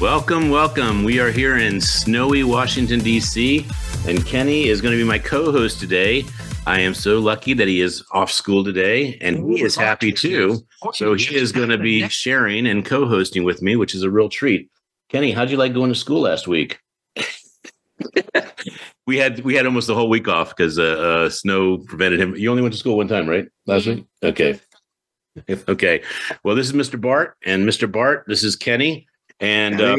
Welcome, 0.00 0.50
welcome. 0.50 1.04
We 1.04 1.20
are 1.20 1.30
here 1.30 1.56
in 1.56 1.80
snowy 1.80 2.44
Washington, 2.44 3.00
D.C., 3.00 3.66
and 4.06 4.24
Kenny 4.26 4.66
is 4.66 4.82
going 4.82 4.92
to 4.92 4.98
be 4.98 5.08
my 5.08 5.18
co 5.18 5.50
host 5.50 5.80
today. 5.80 6.22
I 6.66 6.80
am 6.80 6.92
so 6.92 7.18
lucky 7.18 7.54
that 7.54 7.66
he 7.66 7.80
is 7.80 8.04
off 8.10 8.30
school 8.30 8.62
today, 8.62 9.16
and 9.22 9.50
he 9.50 9.62
is 9.62 9.74
happy 9.74 10.12
too. 10.12 10.60
So 10.92 11.14
he 11.14 11.34
is 11.34 11.50
going 11.50 11.70
to 11.70 11.78
be 11.78 12.06
sharing 12.10 12.66
and 12.66 12.84
co 12.84 13.06
hosting 13.06 13.42
with 13.42 13.62
me, 13.62 13.76
which 13.76 13.94
is 13.94 14.02
a 14.02 14.10
real 14.10 14.28
treat. 14.28 14.70
Kenny, 15.08 15.32
how'd 15.32 15.48
you 15.50 15.56
like 15.56 15.72
going 15.72 15.90
to 15.90 15.98
school 15.98 16.20
last 16.20 16.46
week? 16.46 16.78
we 19.06 19.16
had 19.16 19.40
we 19.40 19.54
had 19.54 19.64
almost 19.64 19.86
the 19.86 19.94
whole 19.94 20.10
week 20.10 20.28
off 20.28 20.50
because 20.54 20.78
uh, 20.78 20.82
uh, 20.82 21.30
snow 21.30 21.78
prevented 21.78 22.20
him. 22.20 22.36
You 22.36 22.50
only 22.50 22.62
went 22.62 22.74
to 22.74 22.78
school 22.78 22.98
one 22.98 23.08
time, 23.08 23.26
right? 23.26 23.48
Last 23.66 23.86
week. 23.86 24.04
Okay. 24.22 24.60
Okay. 25.68 26.02
Well, 26.44 26.56
this 26.56 26.66
is 26.66 26.72
Mr. 26.72 26.98
Bart, 26.98 27.36
and 27.44 27.68
Mr. 27.68 27.92
Bart, 27.92 28.24
this 28.26 28.42
is 28.42 28.56
Kenny. 28.56 29.06
And 29.40 29.80
uh, 29.80 29.96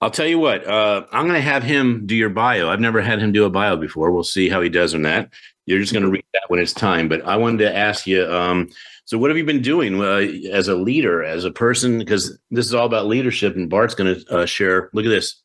I'll 0.00 0.10
tell 0.10 0.26
you 0.26 0.38
what, 0.38 0.66
uh, 0.66 1.04
I'm 1.12 1.26
going 1.26 1.34
to 1.34 1.40
have 1.40 1.62
him 1.62 2.06
do 2.06 2.14
your 2.16 2.30
bio. 2.30 2.70
I've 2.70 2.80
never 2.80 3.02
had 3.02 3.18
him 3.18 3.32
do 3.32 3.44
a 3.44 3.50
bio 3.50 3.76
before. 3.76 4.10
We'll 4.10 4.24
see 4.24 4.48
how 4.48 4.60
he 4.60 4.68
does 4.68 4.94
on 4.94 5.02
that. 5.02 5.30
You're 5.66 5.80
just 5.80 5.92
going 5.92 6.04
to 6.04 6.10
read 6.10 6.24
that 6.32 6.44
when 6.48 6.60
it's 6.60 6.72
time. 6.72 7.08
But 7.08 7.24
I 7.26 7.36
wanted 7.36 7.58
to 7.58 7.76
ask 7.76 8.06
you 8.06 8.24
um, 8.24 8.70
so, 9.08 9.16
what 9.16 9.30
have 9.30 9.38
you 9.38 9.44
been 9.44 9.62
doing 9.62 9.98
uh, 10.02 10.20
as 10.52 10.68
a 10.68 10.74
leader, 10.74 11.24
as 11.24 11.46
a 11.46 11.50
person? 11.50 11.98
Because 11.98 12.38
this 12.50 12.66
is 12.66 12.74
all 12.74 12.84
about 12.84 13.06
leadership, 13.06 13.56
and 13.56 13.70
Bart's 13.70 13.94
going 13.94 14.14
to 14.14 14.30
uh, 14.30 14.44
share. 14.44 14.90
Look 14.92 15.06
at 15.06 15.08
this 15.08 15.42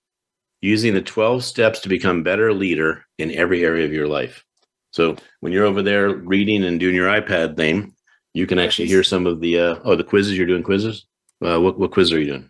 using 0.59 0.93
the 0.93 1.01
12 1.01 1.45
steps 1.45 1.79
to 1.79 1.87
become 1.87 2.23
better 2.23 2.53
leader 2.53 3.05
in 3.17 3.31
every 3.31 3.63
area 3.63 3.85
of 3.85 3.93
your 3.93 4.09
life. 4.09 4.43
So, 4.91 5.15
when 5.39 5.53
you're 5.53 5.63
over 5.63 5.81
there 5.81 6.13
reading 6.13 6.65
and 6.65 6.77
doing 6.77 6.93
your 6.93 7.07
iPad 7.07 7.55
thing, 7.55 7.95
you 8.33 8.45
can 8.47 8.59
actually 8.59 8.89
hear 8.89 9.01
some 9.01 9.25
of 9.25 9.39
the 9.39 9.57
uh, 9.57 9.79
oh 9.85 9.95
the 9.95 10.03
quizzes. 10.03 10.37
You're 10.37 10.45
doing 10.45 10.63
quizzes. 10.63 11.05
Uh, 11.41 11.57
what 11.61 11.79
what 11.79 11.91
quiz 11.91 12.11
are 12.11 12.19
you 12.19 12.27
doing? 12.27 12.49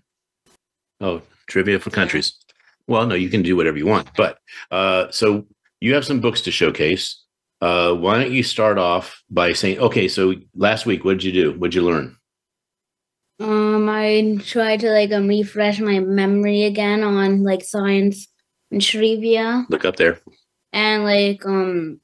Oh, 1.04 1.22
trivia 1.48 1.80
for 1.80 1.90
countries. 1.90 2.34
Well, 2.88 3.06
no, 3.06 3.14
you 3.16 3.30
can 3.30 3.42
do 3.42 3.58
whatever 3.58 3.78
you 3.78 3.86
want. 3.86 4.09
But 4.16 4.40
uh, 4.72 5.12
so 5.12 5.46
you 5.82 5.94
have 5.94 6.06
some 6.06 6.22
books 6.22 6.42
to 6.42 6.52
showcase. 6.52 7.22
Uh, 7.62 7.94
why 7.94 8.22
don't 8.22 8.32
you 8.32 8.42
start 8.42 8.78
off 8.78 9.22
by 9.30 9.52
saying, 9.52 9.80
okay, 9.80 10.08
so 10.08 10.34
last 10.56 10.86
week, 10.86 11.04
what 11.04 11.20
did 11.20 11.24
you 11.26 11.34
do? 11.34 11.59
What 11.59 11.72
did 11.72 11.76
you 11.76 11.84
learn? 11.84 12.18
Um, 13.40 13.90
I 13.90 14.38
tried 14.46 14.80
to 14.81 14.92
like 14.92 15.12
um, 15.12 15.28
refresh 15.28 15.80
my 15.80 16.00
memory 16.00 16.64
again 16.64 17.04
on 17.04 17.44
like 17.44 17.64
science 17.64 18.28
and 18.72 18.81
trivia. 18.81 19.66
Look 19.70 19.84
up 19.84 19.98
there. 19.98 20.20
And 20.72 21.04
like 21.04 21.46
um 21.46 22.00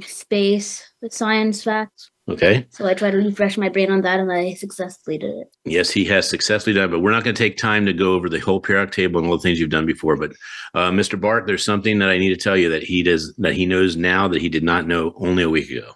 space 0.00 0.84
with 1.00 1.14
science 1.14 1.64
facts. 1.64 2.10
Okay. 2.26 2.66
So 2.70 2.86
I 2.86 2.94
tried 2.94 3.10
to 3.10 3.18
refresh 3.18 3.58
my 3.58 3.68
brain 3.68 3.90
on 3.90 4.00
that 4.00 4.18
and 4.18 4.32
I 4.32 4.54
successfully 4.54 5.18
did 5.18 5.30
it. 5.34 5.48
Yes, 5.66 5.90
he 5.90 6.06
has 6.06 6.26
successfully 6.28 6.72
done, 6.74 6.88
it, 6.88 6.92
but 6.92 7.00
we're 7.00 7.10
not 7.10 7.22
going 7.22 7.36
to 7.36 7.42
take 7.42 7.58
time 7.58 7.84
to 7.84 7.92
go 7.92 8.14
over 8.14 8.30
the 8.30 8.38
whole 8.38 8.60
periodic 8.60 8.92
table 8.94 9.20
and 9.20 9.28
all 9.28 9.36
the 9.36 9.42
things 9.42 9.60
you've 9.60 9.68
done 9.68 9.84
before. 9.84 10.16
But 10.16 10.32
uh, 10.74 10.90
Mr. 10.90 11.20
Bart, 11.20 11.46
there's 11.46 11.64
something 11.64 11.98
that 11.98 12.08
I 12.08 12.16
need 12.16 12.30
to 12.30 12.36
tell 12.42 12.56
you 12.56 12.70
that 12.70 12.82
he 12.82 13.02
does 13.02 13.34
that 13.36 13.52
he 13.54 13.66
knows 13.66 13.96
now 13.96 14.26
that 14.28 14.40
he 14.40 14.48
did 14.48 14.62
not 14.64 14.86
know 14.86 15.12
only 15.16 15.42
a 15.42 15.50
week 15.50 15.70
ago. 15.70 15.92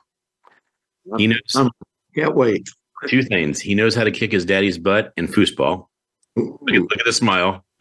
He 1.17 1.29
knows 1.29 1.41
Um, 1.57 1.71
can't 2.15 2.35
wait. 2.37 2.69
two 3.09 3.23
things. 3.23 3.59
He 3.61 3.75
knows 3.75 3.95
how 3.95 4.05
to 4.05 4.11
kick 4.11 4.31
his 4.31 4.45
daddy's 4.45 4.77
butt 4.77 5.15
in 5.17 5.29
foosball. 5.29 5.87
Look 6.37 6.61
at, 6.69 6.81
look 6.81 6.99
at 6.99 7.07
the 7.07 7.13
smile. 7.15 7.65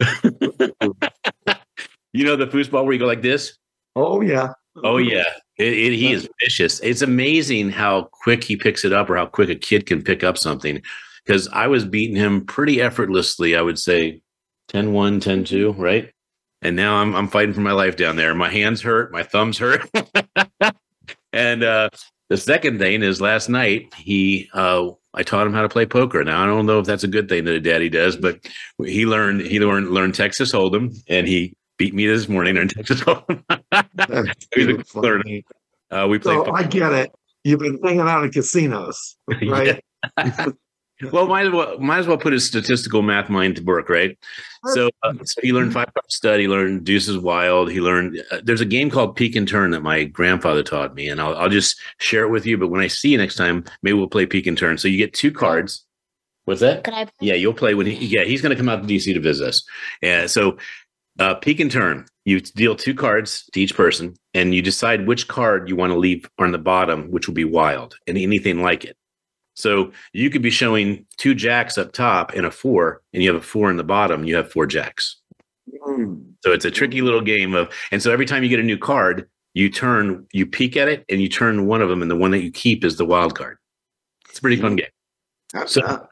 you 2.14 2.24
know 2.24 2.36
the 2.36 2.46
foosball 2.46 2.84
where 2.84 2.94
you 2.94 2.98
go 2.98 3.06
like 3.06 3.20
this? 3.20 3.58
Oh 3.94 4.22
yeah. 4.22 4.52
Oh 4.82 4.96
yeah, 4.96 5.24
it, 5.58 5.72
it, 5.72 5.92
he 5.92 6.12
is 6.12 6.28
vicious. 6.40 6.80
It's 6.80 7.02
amazing 7.02 7.70
how 7.70 8.08
quick 8.12 8.44
he 8.44 8.56
picks 8.56 8.84
it 8.84 8.92
up, 8.92 9.10
or 9.10 9.16
how 9.16 9.26
quick 9.26 9.48
a 9.50 9.56
kid 9.56 9.86
can 9.86 10.02
pick 10.02 10.22
up 10.22 10.38
something. 10.38 10.80
Because 11.24 11.48
I 11.48 11.66
was 11.66 11.84
beating 11.84 12.16
him 12.16 12.46
pretty 12.46 12.80
effortlessly. 12.80 13.56
I 13.56 13.62
would 13.62 13.78
say 13.78 14.22
10-1, 14.70 15.20
10-2, 15.20 15.76
right? 15.76 16.12
And 16.62 16.74
now 16.74 16.96
I'm 16.96 17.14
I'm 17.14 17.28
fighting 17.28 17.54
for 17.54 17.60
my 17.60 17.72
life 17.72 17.96
down 17.96 18.16
there. 18.16 18.34
My 18.34 18.50
hands 18.50 18.82
hurt, 18.82 19.12
my 19.12 19.22
thumbs 19.22 19.58
hurt. 19.58 19.88
and 21.32 21.62
uh, 21.62 21.90
the 22.28 22.36
second 22.36 22.78
thing 22.78 23.02
is 23.02 23.20
last 23.20 23.48
night 23.48 23.94
he 23.96 24.50
uh, 24.52 24.90
I 25.14 25.22
taught 25.22 25.46
him 25.46 25.52
how 25.52 25.62
to 25.62 25.68
play 25.68 25.86
poker. 25.86 26.24
Now 26.24 26.42
I 26.42 26.46
don't 26.46 26.66
know 26.66 26.80
if 26.80 26.86
that's 26.86 27.04
a 27.04 27.08
good 27.08 27.28
thing 27.28 27.44
that 27.44 27.54
a 27.54 27.60
daddy 27.60 27.88
does, 27.88 28.16
but 28.16 28.40
he 28.84 29.06
learned 29.06 29.42
he 29.42 29.60
learned 29.60 29.90
learned 29.90 30.16
Texas 30.16 30.52
Hold'em, 30.52 30.96
and 31.08 31.28
he 31.28 31.54
beat 31.78 31.94
me 31.94 32.06
this 32.06 32.28
morning 32.28 32.56
in 32.56 32.68
Texas 32.68 33.00
Hold'em. 33.02 33.42
That's 33.70 34.46
He's 34.54 34.64
a 34.64 34.66
beautiful. 34.66 35.02
learner. 35.02 35.40
Uh, 35.90 36.06
we 36.08 36.18
play. 36.18 36.34
So 36.34 36.52
I 36.52 36.64
get 36.64 36.92
it. 36.92 37.12
You've 37.44 37.60
been 37.60 37.80
hanging 37.82 38.00
out 38.00 38.24
in 38.24 38.30
casinos, 38.30 39.16
right? 39.46 39.82
well, 41.12 41.26
might 41.26 41.46
as 41.46 41.52
well 41.52 41.78
might 41.78 41.98
as 41.98 42.06
well 42.06 42.18
put 42.18 42.32
his 42.32 42.46
statistical 42.46 43.00
math 43.00 43.30
mind 43.30 43.56
to 43.56 43.62
work, 43.62 43.88
right? 43.88 44.18
So, 44.74 44.90
uh, 45.02 45.14
so 45.24 45.40
he 45.40 45.52
learned 45.52 45.72
five 45.72 45.86
card 45.94 46.10
stud. 46.10 46.40
He 46.40 46.48
learned 46.48 46.84
Deuces 46.84 47.16
Wild. 47.16 47.70
He 47.70 47.80
learned. 47.80 48.22
Uh, 48.30 48.40
there's 48.42 48.60
a 48.60 48.66
game 48.66 48.90
called 48.90 49.16
Peek 49.16 49.36
and 49.36 49.48
Turn 49.48 49.70
that 49.70 49.82
my 49.82 50.04
grandfather 50.04 50.62
taught 50.62 50.94
me, 50.94 51.08
and 51.08 51.20
I'll 51.20 51.36
I'll 51.36 51.48
just 51.48 51.80
share 52.00 52.24
it 52.24 52.30
with 52.30 52.44
you. 52.44 52.58
But 52.58 52.68
when 52.68 52.80
I 52.80 52.88
see 52.88 53.10
you 53.10 53.18
next 53.18 53.36
time, 53.36 53.64
maybe 53.82 53.94
we'll 53.94 54.08
play 54.08 54.26
Peek 54.26 54.46
and 54.46 54.58
Turn. 54.58 54.76
So 54.76 54.88
you 54.88 54.98
get 54.98 55.14
two 55.14 55.32
cards. 55.32 55.86
What's 56.44 56.60
that? 56.60 56.82
Could 56.82 56.94
I 56.94 57.06
Yeah, 57.20 57.34
you'll 57.34 57.54
play 57.54 57.74
when 57.74 57.86
he. 57.86 57.94
Yeah, 58.06 58.24
he's 58.24 58.42
going 58.42 58.50
to 58.50 58.56
come 58.56 58.68
out 58.68 58.86
to 58.86 58.88
DC 58.88 59.12
to 59.14 59.20
visit 59.20 59.48
us. 59.48 59.62
Yeah, 60.02 60.26
so 60.26 60.58
uh, 61.18 61.34
peek 61.36 61.60
and 61.60 61.70
turn. 61.70 62.06
You 62.24 62.40
deal 62.40 62.76
two 62.76 62.94
cards 62.94 63.48
to 63.52 63.60
each 63.60 63.74
person, 63.74 64.14
and 64.34 64.54
you 64.54 64.60
decide 64.62 65.06
which 65.06 65.28
card 65.28 65.68
you 65.68 65.76
want 65.76 65.92
to 65.92 65.98
leave 65.98 66.28
on 66.38 66.52
the 66.52 66.58
bottom, 66.58 67.10
which 67.10 67.26
will 67.26 67.34
be 67.34 67.44
wild 67.44 67.96
and 68.06 68.18
anything 68.18 68.60
like 68.62 68.84
it. 68.84 68.96
So 69.54 69.92
you 70.12 70.30
could 70.30 70.42
be 70.42 70.50
showing 70.50 71.06
two 71.16 71.34
jacks 71.34 71.78
up 71.78 71.92
top 71.92 72.32
and 72.34 72.46
a 72.46 72.50
four, 72.50 73.02
and 73.12 73.22
you 73.22 73.32
have 73.32 73.40
a 73.40 73.44
four 73.44 73.70
in 73.70 73.76
the 73.76 73.84
bottom. 73.84 74.24
You 74.24 74.36
have 74.36 74.52
four 74.52 74.66
jacks. 74.66 75.16
Mm. 75.86 76.32
So 76.44 76.52
it's 76.52 76.64
a 76.64 76.70
tricky 76.70 77.00
little 77.00 77.20
game 77.22 77.54
of, 77.54 77.72
and 77.90 78.02
so 78.02 78.12
every 78.12 78.26
time 78.26 78.42
you 78.42 78.48
get 78.48 78.60
a 78.60 78.62
new 78.62 78.78
card, 78.78 79.28
you 79.54 79.70
turn, 79.70 80.26
you 80.32 80.46
peek 80.46 80.76
at 80.76 80.88
it, 80.88 81.04
and 81.08 81.20
you 81.20 81.28
turn 81.28 81.66
one 81.66 81.82
of 81.82 81.88
them, 81.88 82.02
and 82.02 82.10
the 82.10 82.16
one 82.16 82.30
that 82.30 82.42
you 82.42 82.52
keep 82.52 82.84
is 82.84 82.96
the 82.98 83.04
wild 83.06 83.34
card. 83.36 83.56
It's 84.28 84.38
a 84.38 84.42
pretty 84.42 84.60
fun 84.60 84.76
game. 84.76 84.86
That's 85.52 85.72
So- 85.72 85.80
not- 85.80 86.10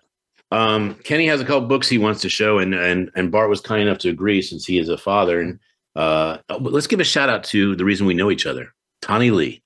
Um, 0.53 0.95
Kenny 1.05 1.27
has 1.27 1.41
a 1.41 1.45
couple 1.45 1.67
books 1.69 1.89
he 1.89 1.99
wants 1.99 2.21
to 2.23 2.29
show, 2.29 2.59
and 2.59 2.75
and 2.75 3.11
and 3.17 3.33
Bart 3.33 3.51
was 3.51 3.61
kind 3.61 3.83
enough 3.83 3.99
to 3.99 4.11
agree 4.11 4.43
since 4.43 4.65
he 4.65 4.79
is 4.79 4.89
a 4.89 4.97
father. 4.99 5.41
And 5.41 5.59
uh, 5.97 6.39
let's 6.61 6.87
give 6.87 7.01
a 7.01 7.05
shout 7.05 7.29
out 7.29 7.45
to 7.45 7.75
the 7.77 7.85
reason 7.85 8.07
we 8.07 8.15
know 8.15 8.31
each 8.31 8.47
other, 8.47 8.73
Tawny 9.03 9.31
Lee. 9.31 9.63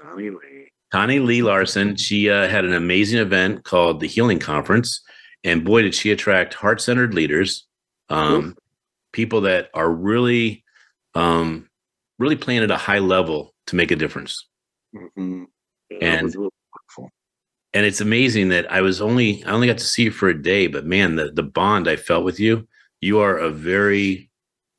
Tommy 0.00 0.30
Lee. 0.30 0.70
Tawny 0.92 1.18
Lee 1.18 1.42
Larson. 1.42 1.96
She 1.96 2.30
uh, 2.30 2.46
had 2.48 2.64
an 2.64 2.74
amazing 2.74 3.18
event 3.18 3.64
called 3.64 3.98
the 4.00 4.06
Healing 4.06 4.38
Conference, 4.38 5.00
and 5.42 5.64
boy, 5.64 5.82
did 5.82 5.94
she 5.94 6.12
attract 6.12 6.54
heart 6.54 6.80
centered 6.80 7.12
leaders, 7.14 7.66
um, 8.08 8.56
people 9.12 9.40
that 9.42 9.70
are 9.74 9.90
really, 9.90 10.62
um, 11.14 11.68
really 12.18 12.36
playing 12.36 12.62
at 12.62 12.70
a 12.70 12.76
high 12.76 13.00
level 13.00 13.54
to 13.66 13.74
make 13.76 13.90
a 13.90 13.96
difference. 13.96 14.46
Mhm. 14.94 15.46
That 15.90 16.02
And- 16.02 16.24
was 16.26 16.36
really 16.36 16.42
wonderful. 16.44 16.55
And 17.76 17.84
it's 17.84 18.00
amazing 18.00 18.48
that 18.48 18.72
I 18.72 18.80
was 18.80 19.02
only 19.02 19.44
I 19.44 19.50
only 19.50 19.66
got 19.66 19.76
to 19.76 19.84
see 19.84 20.04
you 20.04 20.10
for 20.10 20.28
a 20.30 20.42
day, 20.42 20.66
but 20.66 20.86
man, 20.86 21.16
the 21.16 21.30
the 21.30 21.42
bond 21.42 21.88
I 21.88 21.96
felt 21.96 22.24
with 22.24 22.40
you, 22.40 22.66
you 23.02 23.18
are 23.20 23.36
a 23.36 23.50
very 23.50 24.30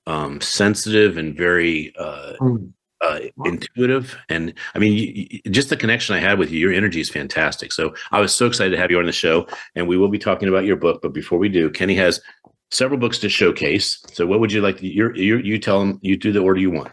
um, 0.07 0.42
sensitive 0.42 1.18
and 1.18 1.38
very 1.38 1.94
uh, 2.00 2.33
Mm. 2.42 2.72
uh, 3.01 3.19
intuitive, 3.45 4.18
and 4.30 4.51
I 4.74 4.80
mean, 4.80 4.94
you, 4.94 5.27
you- 5.30 5.51
just 5.51 5.69
the 5.69 5.77
connection 5.77 6.16
I 6.16 6.19
had 6.19 6.39
with 6.39 6.50
you, 6.50 6.60
your 6.60 6.74
energy 6.74 7.00
is 7.00 7.10
fantastic. 7.12 7.72
So 7.72 7.94
I 8.12 8.19
was 8.19 8.33
so 8.33 8.48
excited 8.48 8.72
to 8.72 8.77
have 8.81 8.89
you 8.89 8.98
on 8.98 9.06
the 9.06 9.12
show, 9.12 9.45
and 9.75 9.88
we 9.88 9.98
will 9.98 10.10
be 10.10 10.18
talking 10.18 10.50
about 10.50 10.66
your 10.66 10.77
book. 10.77 11.01
But 11.04 11.13
before 11.13 11.38
we 11.38 11.50
do, 11.50 11.69
Kenny 11.69 11.95
has 11.95 12.19
several 12.72 13.00
books 13.00 13.19
to 13.19 13.30
showcase. 13.30 14.04
So 14.13 14.25
what 14.25 14.39
would 14.39 14.51
you 14.51 14.62
like? 14.62 14.77
To, 14.80 14.88
you're, 14.88 15.16
you 15.16 15.38
you 15.38 15.60
tell 15.60 15.80
them 15.80 16.00
you 16.01 16.18
do 16.18 16.31
the 16.31 16.39
order 16.42 16.60
you 16.60 16.72
want, 16.72 16.92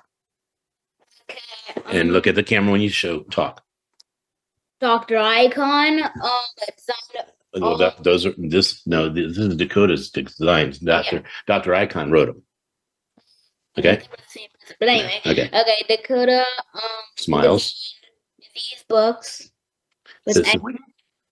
and 1.86 2.12
look 2.12 2.26
at 2.26 2.34
the 2.34 2.42
camera 2.42 2.72
when 2.72 2.82
you 2.82 2.90
show 2.90 3.20
talk. 3.30 3.63
Dr. 4.84 5.16
Icon. 5.16 6.02
Um, 6.02 6.46
it's 6.68 6.86
not- 7.14 7.28
Well, 7.62 7.78
that, 7.78 8.02
those 8.04 8.26
are 8.26 8.34
this. 8.36 8.86
No, 8.86 9.08
this 9.08 9.38
is 9.38 9.56
Dakota's 9.56 10.10
designs. 10.10 10.78
Doctor 10.78 11.22
Doctor 11.46 11.74
Icon 11.74 12.10
wrote 12.10 12.26
them. 12.26 12.42
Okay. 13.78 14.02
But 14.78 14.88
anyway, 14.88 15.20
Okay. 15.24 15.46
okay, 15.48 15.84
Dakota. 15.88 16.44
Um, 16.74 16.80
Smiles. 17.16 17.94
These 18.54 18.84
books. 18.88 19.50
This 20.26 20.36
is- 20.36 20.54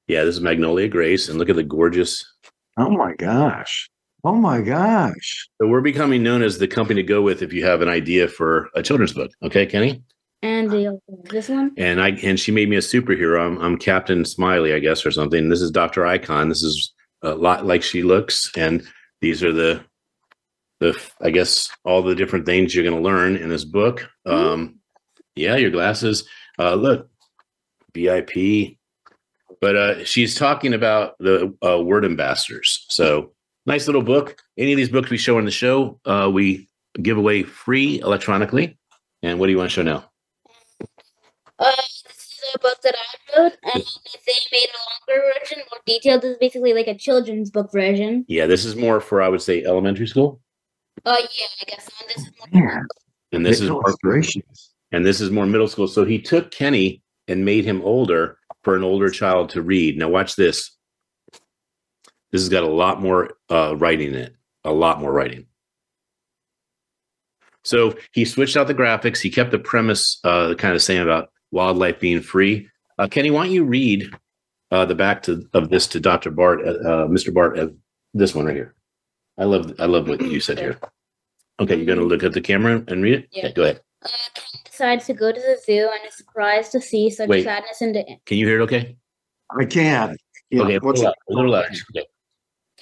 yeah, 0.09 0.25
this 0.25 0.35
is 0.37 0.41
Magnolia 0.41 0.89
Grace, 0.89 1.29
and 1.29 1.39
look 1.39 1.51
at 1.51 1.57
the 1.57 1.63
gorgeous. 1.63 2.25
Oh 2.79 2.91
my 2.91 3.13
gosh. 3.15 3.91
Oh 4.25 4.35
my 4.37 4.63
gosh. 4.63 5.49
So 5.61 5.67
we're 5.69 5.81
becoming 5.83 6.23
known 6.23 6.43
as 6.43 6.57
the 6.59 6.69
company 6.69 7.03
to 7.03 7.07
go 7.07 7.21
with 7.21 7.43
if 7.43 7.53
you 7.53 7.65
have 7.67 7.83
an 7.83 7.89
idea 7.89 8.29
for 8.29 8.71
a 8.75 8.83
children's 8.83 9.13
book. 9.13 9.31
Okay, 9.43 9.67
Kenny? 9.67 10.03
And 10.43 10.71
the, 10.71 10.99
this 11.31 11.49
one. 11.49 11.73
And 11.77 12.01
I 12.01 12.11
and 12.23 12.39
she 12.39 12.51
made 12.51 12.69
me 12.69 12.77
a 12.77 12.81
superhero. 12.81 13.47
I'm, 13.47 13.59
I'm 13.59 13.77
Captain 13.77 14.25
Smiley, 14.25 14.75
I 14.75 14.81
guess, 14.81 15.07
or 15.07 15.13
something. 15.13 15.49
This 15.49 15.61
is 15.61 15.71
Dr. 15.71 16.05
Icon. 16.05 16.49
This 16.49 16.65
is 16.65 16.93
a 17.23 17.35
lot 17.35 17.65
like 17.65 17.83
she 17.83 18.03
looks. 18.03 18.51
And 18.57 18.83
these 19.21 19.43
are 19.45 19.53
the 19.53 19.85
the 20.81 21.01
I 21.21 21.31
guess 21.31 21.69
all 21.85 22.03
the 22.03 22.17
different 22.17 22.45
things 22.45 22.75
you're 22.75 22.85
gonna 22.85 23.01
learn 23.01 23.37
in 23.37 23.49
this 23.49 23.65
book. 23.65 24.09
Um 24.27 24.81
yeah, 25.37 25.57
your 25.57 25.71
glasses. 25.71 26.25
Uh 26.59 26.75
look, 26.75 27.09
VIP. 27.95 28.79
But 29.61 29.77
uh 29.77 30.05
she's 30.05 30.35
talking 30.35 30.75
about 30.75 31.17
the 31.21 31.55
uh, 31.65 31.81
word 31.81 32.05
ambassadors. 32.05 32.85
So 32.89 33.33
nice 33.65 33.87
little 33.87 34.03
book. 34.03 34.43
Any 34.59 34.73
of 34.73 34.77
these 34.77 34.89
books 34.89 35.11
we 35.11 35.19
show 35.19 35.39
in 35.39 35.45
the 35.45 35.53
show, 35.53 36.01
uh, 36.05 36.29
we 36.33 36.69
give 37.01 37.17
away 37.17 37.45
free 37.45 38.01
electronically. 38.01 38.77
And 39.23 39.39
what 39.39 39.47
do 39.47 39.53
you 39.53 39.59
want 39.59 39.71
to 39.71 39.75
show 39.75 39.83
now? 39.83 40.12
Uh, 41.59 41.71
this 41.77 42.17
is 42.19 42.55
a 42.55 42.59
book 42.59 42.79
that 42.83 42.95
I 42.97 43.39
wrote, 43.41 43.53
and 43.63 43.83
they 44.27 44.33
made 44.51 44.69
a 44.69 45.13
longer 45.13 45.33
version, 45.39 45.59
more 45.71 45.81
detailed. 45.87 46.23
This 46.23 46.33
is 46.33 46.39
basically 46.39 46.75
like 46.75 46.89
a 46.89 46.95
children's 46.97 47.51
book 47.51 47.71
version. 47.73 48.25
Yeah, 48.29 48.47
this 48.47 48.65
is 48.65 48.75
more 48.77 49.01
for 49.01 49.23
I 49.23 49.29
would 49.29 49.43
say 49.43 49.63
elementary 49.65 50.07
school, 50.07 50.41
Uh, 51.05 51.17
yeah, 51.19 51.47
I 51.61 51.65
guess. 51.67 51.89
And 52.01 52.09
this 52.11 52.27
is 52.27 52.33
more. 52.53 52.63
Yeah. 52.63 52.81
and 53.33 53.47
this 53.47 53.61
is 53.61 53.69
Great 54.03 54.35
more, 54.37 54.45
and 54.93 55.07
this 55.07 55.21
is 55.21 55.31
more 55.31 55.47
middle 55.47 55.69
school. 55.69 55.87
So 55.89 56.05
he 56.05 56.19
took 56.21 56.51
Kenny 56.51 57.03
and 57.29 57.45
made 57.45 57.65
him 57.65 57.81
older 57.83 58.39
for 58.65 58.77
an 58.77 58.83
older 58.83 59.11
child 59.11 59.51
to 59.51 59.63
read. 59.63 59.99
Now 59.99 60.09
watch 60.09 60.37
this. 60.37 60.77
This 62.33 62.41
has 62.41 62.49
got 62.49 62.63
a 62.65 62.69
lot 62.69 63.01
more 63.03 63.33
uh, 63.51 63.77
writing 63.77 64.09
in 64.09 64.15
it. 64.17 64.35
A 64.65 64.73
lot 64.73 65.01
more 65.01 65.13
writing. 65.13 65.47
So 67.65 67.95
he 68.13 68.25
switched 68.25 68.57
out 68.57 68.67
the 68.67 68.75
graphics. 68.75 69.21
He 69.21 69.31
kept 69.31 69.51
the 69.51 69.59
premise, 69.59 70.19
uh, 70.25 70.55
kind 70.55 70.75
of 70.75 70.83
saying 70.83 71.03
about 71.03 71.31
wildlife 71.53 72.01
being 72.01 72.21
free. 72.21 72.69
Uh, 72.99 73.07
Kenny, 73.07 73.31
why 73.31 73.45
don't 73.45 73.53
you 73.53 73.65
read 73.65 74.11
uh, 74.71 74.85
the 74.85 74.95
back 74.95 75.23
to, 75.25 75.49
of 75.53 75.69
this 75.69 75.87
to 75.89 76.01
Dr. 76.01 76.31
Bart, 76.31 76.61
uh, 76.67 76.71
uh, 76.71 77.07
Mr. 77.07 77.33
Bart, 77.33 77.59
uh, 77.59 77.69
this 78.15 78.35
one 78.35 78.47
right 78.47 78.57
here. 78.57 78.75
I 79.39 79.45
love, 79.45 79.73
I 79.79 79.87
love 79.87 80.09
what 80.09 80.21
you 80.21 80.41
said 80.41 80.59
here. 80.59 80.79
Okay, 81.61 81.77
you're 81.77 81.87
going 81.87 81.99
to 81.99 82.05
look 82.05 82.23
at 82.23 82.33
the 82.33 82.41
camera 82.41 82.83
and 82.89 83.03
read 83.03 83.15
it. 83.15 83.29
Yeah. 83.31 83.45
Okay, 83.45 83.53
go 83.55 83.63
ahead. 83.63 83.81
Uh, 84.05 84.09
Ken 84.35 84.61
decides 84.65 85.07
to 85.07 85.15
go 85.15 85.31
to 85.31 85.41
the 85.41 85.59
zoo 85.65 85.89
and 85.93 86.09
is 86.09 86.17
surprised 86.17 86.73
to 86.73 86.81
see 86.81 87.09
such 87.09 87.29
Wait. 87.29 87.45
sadness 87.45 87.81
in 87.81 87.93
the. 87.93 88.05
Can 88.27 88.39
you 88.39 88.47
hear 88.47 88.61
it? 88.61 88.65
Okay. 88.65 88.97
I 89.59 89.65
can. 89.65 90.17
Yeah, 90.51 90.63
okay. 90.63 90.77
A 90.77 90.81
what's 90.81 91.01
little, 91.01 91.03
it? 91.03 91.05
loud, 91.05 91.15
a 91.29 91.33
little 91.35 91.51
louder. 91.53 91.69
Okay. 91.97 92.07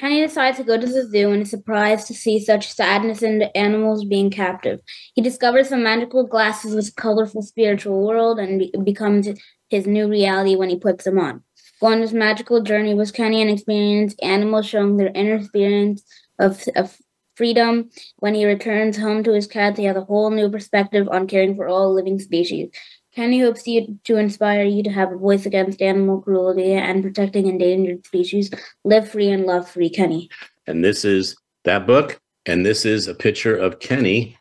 Kenny 0.00 0.22
decides 0.22 0.56
to 0.56 0.64
go 0.64 0.80
to 0.80 0.86
the 0.86 1.06
zoo 1.06 1.30
and 1.30 1.42
is 1.42 1.50
surprised 1.50 2.06
to 2.06 2.14
see 2.14 2.42
such 2.42 2.72
sadness 2.72 3.22
in 3.22 3.38
the 3.38 3.54
animals 3.54 4.02
being 4.02 4.30
captive. 4.30 4.80
He 5.14 5.20
discovers 5.20 5.68
some 5.68 5.82
magical 5.82 6.26
glasses 6.26 6.74
with 6.74 6.88
a 6.88 6.92
colorful 6.92 7.42
spiritual 7.42 8.06
world 8.06 8.38
and 8.38 8.60
be- 8.60 8.72
becomes 8.82 9.28
his 9.68 9.86
new 9.86 10.08
reality 10.08 10.56
when 10.56 10.70
he 10.70 10.78
puts 10.78 11.04
them 11.04 11.18
on. 11.18 11.42
Go 11.82 11.88
on 11.88 12.00
this 12.00 12.14
magical 12.14 12.62
journey 12.62 12.94
with 12.94 13.12
Kenny 13.12 13.42
and 13.42 13.50
experience 13.50 14.14
animals 14.22 14.64
showing 14.64 14.96
their 14.96 15.12
inner 15.14 15.34
experience 15.34 16.02
of, 16.38 16.64
of 16.76 16.96
freedom. 17.34 17.90
When 18.20 18.34
he 18.34 18.46
returns 18.46 18.96
home 18.96 19.22
to 19.24 19.34
his 19.34 19.46
cat, 19.46 19.76
he 19.76 19.84
has 19.84 19.96
a 19.96 20.04
whole 20.04 20.30
new 20.30 20.48
perspective 20.48 21.10
on 21.10 21.26
caring 21.26 21.56
for 21.56 21.68
all 21.68 21.92
living 21.92 22.18
species. 22.18 22.70
Kenny 23.14 23.40
hopes 23.40 23.66
you, 23.66 23.98
to 24.04 24.16
inspire 24.16 24.64
you 24.64 24.82
to 24.84 24.90
have 24.90 25.10
a 25.12 25.16
voice 25.16 25.44
against 25.46 25.82
animal 25.82 26.20
cruelty 26.22 26.72
and 26.74 27.02
protecting 27.02 27.48
endangered 27.48 28.06
species. 28.06 28.50
Live 28.84 29.10
free 29.10 29.30
and 29.30 29.46
love 29.46 29.68
free, 29.68 29.90
Kenny. 29.90 30.30
And 30.66 30.84
this 30.84 31.04
is 31.04 31.36
that 31.64 31.86
book. 31.86 32.20
And 32.46 32.64
this 32.64 32.86
is 32.86 33.08
a 33.08 33.14
picture 33.14 33.56
of 33.56 33.80
Kenny 33.80 34.36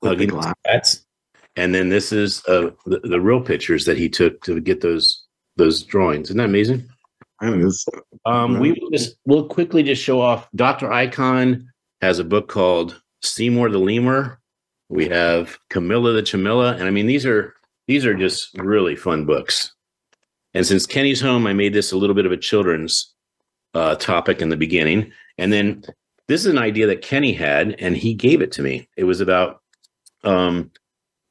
With 0.00 0.10
the 0.10 0.16
hugging 0.16 0.28
glass. 0.28 0.54
cats. 0.64 1.04
And 1.56 1.74
then 1.74 1.88
this 1.88 2.12
is 2.12 2.42
uh, 2.46 2.70
the, 2.84 3.00
the 3.00 3.20
real 3.20 3.40
pictures 3.40 3.84
that 3.86 3.98
he 3.98 4.08
took 4.08 4.42
to 4.44 4.60
get 4.60 4.80
those 4.80 5.24
those 5.56 5.82
drawings. 5.82 6.28
Isn't 6.28 6.36
that 6.38 6.44
amazing? 6.44 6.86
That 7.40 7.54
is- 7.54 7.84
Um, 8.26 8.60
we 8.60 8.72
will 8.72 8.90
just 8.90 9.16
we'll 9.24 9.46
quickly 9.48 9.82
just 9.82 10.02
show 10.02 10.20
off. 10.20 10.48
Dr. 10.54 10.92
Icon 10.92 11.66
has 12.02 12.18
a 12.18 12.24
book 12.24 12.48
called 12.48 13.00
Seymour 13.22 13.70
the 13.70 13.78
Lemur. 13.78 14.38
We 14.88 15.08
have 15.08 15.58
Camilla 15.68 16.12
the 16.12 16.22
Chamilla, 16.22 16.74
and 16.74 16.84
I 16.84 16.90
mean 16.90 17.06
these 17.06 17.26
are 17.26 17.54
these 17.86 18.06
are 18.06 18.14
just 18.14 18.56
really 18.58 18.96
fun 18.96 19.24
books. 19.24 19.72
And 20.54 20.66
since 20.66 20.86
Kenny's 20.86 21.20
home, 21.20 21.46
I 21.46 21.52
made 21.52 21.74
this 21.74 21.92
a 21.92 21.96
little 21.96 22.14
bit 22.14 22.26
of 22.26 22.32
a 22.32 22.36
children's 22.36 23.12
uh, 23.74 23.96
topic 23.96 24.40
in 24.40 24.48
the 24.48 24.56
beginning, 24.56 25.12
and 25.38 25.52
then 25.52 25.84
this 26.28 26.40
is 26.40 26.46
an 26.46 26.58
idea 26.58 26.86
that 26.86 27.02
Kenny 27.02 27.32
had, 27.32 27.76
and 27.78 27.96
he 27.96 28.14
gave 28.14 28.40
it 28.40 28.52
to 28.52 28.62
me. 28.62 28.88
It 28.96 29.04
was 29.04 29.20
about 29.20 29.60
um, 30.24 30.70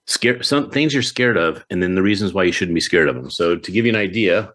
scare 0.08 0.42
some 0.44 0.70
things 0.70 0.94
you're 0.94 1.04
scared 1.04 1.38
of, 1.38 1.66
and 1.70 1.82
then 1.82 1.96
the 1.96 2.02
reasons 2.02 2.34
why 2.34 2.44
you 2.44 2.52
shouldn't 2.52 2.76
be 2.76 2.82
scared 2.82 3.10
of 3.10 3.16
them. 3.16 3.30
So 3.30 3.58
to 3.58 3.72
give 3.72 3.86
you 3.86 3.92
an 3.92 4.00
idea, 4.00 4.52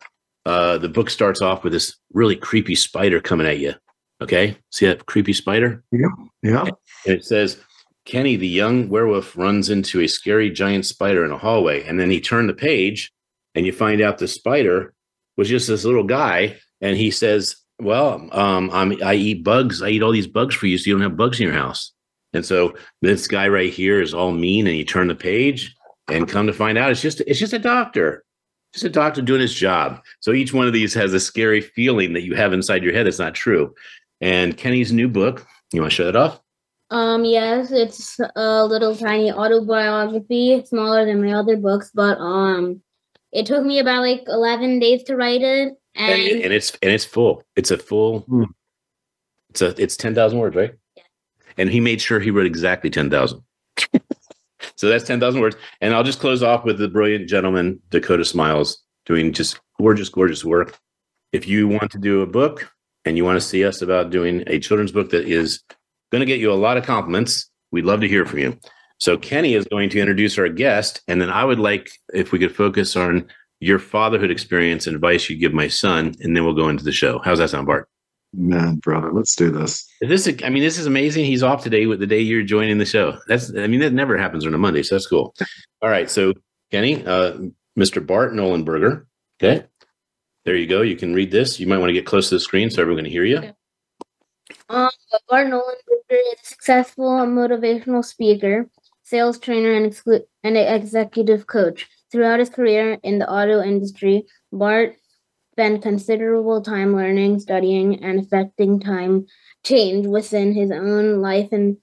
uh, 0.46 0.78
the 0.78 0.88
book 0.88 1.10
starts 1.10 1.42
off 1.42 1.64
with 1.64 1.72
this 1.72 1.96
really 2.12 2.36
creepy 2.36 2.74
spider 2.74 3.20
coming 3.20 3.46
at 3.46 3.58
you. 3.58 3.74
Okay, 4.22 4.56
see 4.70 4.86
that 4.86 5.06
creepy 5.06 5.32
spider? 5.32 5.82
Yeah. 5.92 6.08
Yeah. 6.42 6.62
And 6.62 7.14
it 7.14 7.24
says, 7.24 7.58
Kenny, 8.04 8.36
the 8.36 8.48
young 8.48 8.88
werewolf, 8.88 9.36
runs 9.36 9.70
into 9.70 10.00
a 10.00 10.08
scary 10.08 10.50
giant 10.50 10.86
spider 10.86 11.24
in 11.24 11.32
a 11.32 11.38
hallway. 11.38 11.84
And 11.84 11.98
then 12.00 12.10
he 12.10 12.20
turned 12.20 12.48
the 12.48 12.54
page 12.54 13.12
and 13.54 13.66
you 13.66 13.72
find 13.72 14.00
out 14.00 14.18
the 14.18 14.28
spider 14.28 14.94
was 15.36 15.48
just 15.48 15.68
this 15.68 15.84
little 15.84 16.04
guy. 16.04 16.56
And 16.80 16.96
he 16.96 17.10
says, 17.10 17.56
Well, 17.80 18.28
um, 18.32 18.70
I 18.72 19.14
eat 19.14 19.44
bugs. 19.44 19.82
I 19.82 19.88
eat 19.88 20.02
all 20.02 20.12
these 20.12 20.26
bugs 20.26 20.54
for 20.54 20.66
you 20.66 20.78
so 20.78 20.88
you 20.88 20.94
don't 20.94 21.02
have 21.02 21.16
bugs 21.16 21.40
in 21.40 21.46
your 21.46 21.56
house. 21.56 21.92
And 22.32 22.44
so 22.44 22.74
this 23.02 23.26
guy 23.26 23.48
right 23.48 23.72
here 23.72 24.00
is 24.00 24.14
all 24.14 24.32
mean. 24.32 24.66
And 24.66 24.76
you 24.76 24.84
turn 24.84 25.08
the 25.08 25.14
page 25.14 25.74
and 26.08 26.28
come 26.28 26.46
to 26.46 26.52
find 26.52 26.78
out 26.78 26.90
it's 26.90 27.02
just 27.02 27.20
it's 27.22 27.38
just 27.38 27.52
a 27.52 27.58
doctor. 27.58 28.24
Just 28.72 28.84
a 28.84 28.90
doctor 28.90 29.20
doing 29.20 29.40
his 29.40 29.54
job. 29.54 30.00
So 30.20 30.32
each 30.32 30.54
one 30.54 30.66
of 30.66 30.72
these 30.72 30.94
has 30.94 31.12
a 31.12 31.18
scary 31.18 31.60
feeling 31.60 32.12
that 32.12 32.22
you 32.22 32.36
have 32.36 32.52
inside 32.52 32.84
your 32.84 32.92
head 32.92 33.06
that's 33.06 33.18
not 33.18 33.34
true. 33.34 33.74
And 34.20 34.56
Kenny's 34.56 34.92
new 34.92 35.08
book, 35.08 35.44
you 35.72 35.80
want 35.80 35.90
to 35.90 35.96
show 35.96 36.04
that 36.04 36.14
off? 36.14 36.40
Um, 36.90 37.24
yes, 37.24 37.70
it's 37.70 38.18
a 38.34 38.64
little 38.64 38.96
tiny 38.96 39.30
autobiography, 39.30 40.64
smaller 40.64 41.04
than 41.04 41.24
my 41.24 41.32
other 41.32 41.56
books, 41.56 41.90
but 41.94 42.18
um, 42.18 42.82
it 43.32 43.46
took 43.46 43.64
me 43.64 43.78
about 43.78 44.00
like 44.00 44.24
eleven 44.26 44.80
days 44.80 45.04
to 45.04 45.16
write 45.16 45.42
it, 45.42 45.74
and, 45.94 46.20
and 46.20 46.42
and 46.42 46.52
it's 46.52 46.76
and 46.82 46.90
it's 46.90 47.04
full. 47.04 47.44
It's 47.54 47.70
a 47.70 47.78
full. 47.78 48.20
Hmm. 48.20 48.44
It's 49.50 49.62
a 49.62 49.80
it's 49.80 49.96
ten 49.96 50.14
thousand 50.14 50.40
words, 50.40 50.56
right? 50.56 50.74
Yeah. 50.96 51.02
And 51.58 51.70
he 51.70 51.80
made 51.80 52.00
sure 52.00 52.18
he 52.18 52.32
wrote 52.32 52.46
exactly 52.46 52.90
ten 52.90 53.08
thousand. 53.08 53.42
so 54.76 54.88
that's 54.88 55.04
ten 55.04 55.20
thousand 55.20 55.40
words. 55.40 55.56
And 55.80 55.94
I'll 55.94 56.04
just 56.04 56.20
close 56.20 56.42
off 56.42 56.64
with 56.64 56.78
the 56.78 56.88
brilliant 56.88 57.28
gentleman 57.28 57.80
Dakota 57.90 58.24
Smiles 58.24 58.82
doing 59.06 59.32
just 59.32 59.60
gorgeous, 59.78 60.08
gorgeous 60.08 60.44
work. 60.44 60.76
If 61.32 61.46
you 61.46 61.68
want 61.68 61.92
to 61.92 61.98
do 61.98 62.22
a 62.22 62.26
book 62.26 62.68
and 63.04 63.16
you 63.16 63.24
want 63.24 63.36
to 63.36 63.46
see 63.46 63.64
us 63.64 63.80
about 63.80 64.10
doing 64.10 64.42
a 64.48 64.58
children's 64.58 64.92
book 64.92 65.10
that 65.10 65.28
is 65.28 65.62
going 66.10 66.20
to 66.20 66.26
get 66.26 66.40
you 66.40 66.52
a 66.52 66.54
lot 66.54 66.76
of 66.76 66.84
compliments, 66.84 67.48
we'd 67.70 67.84
love 67.84 68.00
to 68.00 68.08
hear 68.08 68.26
from 68.26 68.40
you. 68.40 68.58
So 68.98 69.16
Kenny 69.16 69.54
is 69.54 69.66
going 69.66 69.88
to 69.90 70.00
introduce 70.00 70.38
our 70.38 70.48
guest, 70.48 71.00
and 71.08 71.20
then 71.20 71.30
I 71.30 71.44
would 71.44 71.58
like 71.58 71.90
if 72.12 72.32
we 72.32 72.38
could 72.38 72.54
focus 72.54 72.96
on 72.96 73.26
your 73.60 73.78
fatherhood 73.78 74.30
experience 74.30 74.86
and 74.86 74.94
advice 74.94 75.28
you 75.30 75.36
give 75.36 75.54
my 75.54 75.68
son, 75.68 76.14
and 76.20 76.36
then 76.36 76.44
we'll 76.44 76.54
go 76.54 76.68
into 76.68 76.84
the 76.84 76.92
show. 76.92 77.18
How's 77.24 77.38
that 77.38 77.50
sound, 77.50 77.66
Bart? 77.66 77.88
Man, 78.32 78.76
brother, 78.76 79.10
let's 79.12 79.34
do 79.34 79.50
this. 79.50 79.88
This 80.00 80.26
is, 80.26 80.42
I 80.44 80.50
mean, 80.50 80.62
this 80.62 80.78
is 80.78 80.86
amazing. 80.86 81.24
He's 81.24 81.42
off 81.42 81.64
today 81.64 81.86
with 81.86 81.98
the 81.98 82.06
day 82.06 82.20
you're 82.20 82.42
joining 82.42 82.78
the 82.78 82.84
show. 82.84 83.18
That's, 83.26 83.54
I 83.56 83.66
mean, 83.66 83.80
that 83.80 83.92
never 83.92 84.16
happens 84.16 84.46
on 84.46 84.54
a 84.54 84.58
Monday, 84.58 84.82
so 84.82 84.94
that's 84.94 85.06
cool. 85.06 85.34
All 85.82 85.90
right, 85.90 86.10
so 86.10 86.34
Kenny, 86.70 87.04
uh, 87.04 87.38
Mr. 87.78 88.06
Bart 88.06 88.32
Nollenberger. 88.32 89.06
Okay, 89.42 89.64
there 90.44 90.56
you 90.56 90.66
go. 90.66 90.82
You 90.82 90.96
can 90.96 91.14
read 91.14 91.30
this. 91.30 91.58
You 91.58 91.66
might 91.66 91.78
want 91.78 91.88
to 91.88 91.94
get 91.94 92.06
close 92.06 92.28
to 92.28 92.36
the 92.36 92.40
screen 92.40 92.70
so 92.70 92.82
everyone 92.82 93.04
can 93.04 93.10
hear 93.10 93.24
you. 93.24 93.38
Okay. 93.38 93.52
Um, 94.68 94.90
Bart 95.28 95.48
Nollenberger 95.48 96.20
is 96.32 96.40
a 96.42 96.46
successful 96.46 97.10
motivational 97.26 98.04
speaker, 98.04 98.68
sales 99.02 99.38
trainer, 99.38 99.72
and, 99.72 99.92
exclu- 99.92 100.24
and 100.42 100.56
an 100.56 100.74
executive 100.74 101.46
coach. 101.46 101.88
Throughout 102.10 102.40
his 102.40 102.50
career 102.50 102.98
in 103.02 103.18
the 103.18 103.30
auto 103.30 103.62
industry, 103.62 104.26
Bart 104.52 104.96
spent 105.52 105.82
considerable 105.82 106.62
time 106.62 106.96
learning, 106.96 107.40
studying, 107.40 108.02
and 108.04 108.20
affecting 108.20 108.80
time 108.80 109.26
change 109.64 110.06
within 110.06 110.52
his 110.54 110.70
own 110.70 111.20
life 111.20 111.50
and 111.52 111.76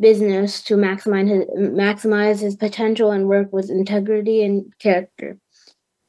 business 0.00 0.62
to 0.64 0.76
maximize 0.76 1.28
his, 1.28 1.46
maximize 1.58 2.40
his 2.40 2.56
potential 2.56 3.10
and 3.12 3.28
work 3.28 3.52
with 3.52 3.70
integrity 3.70 4.42
and 4.44 4.72
character. 4.78 5.38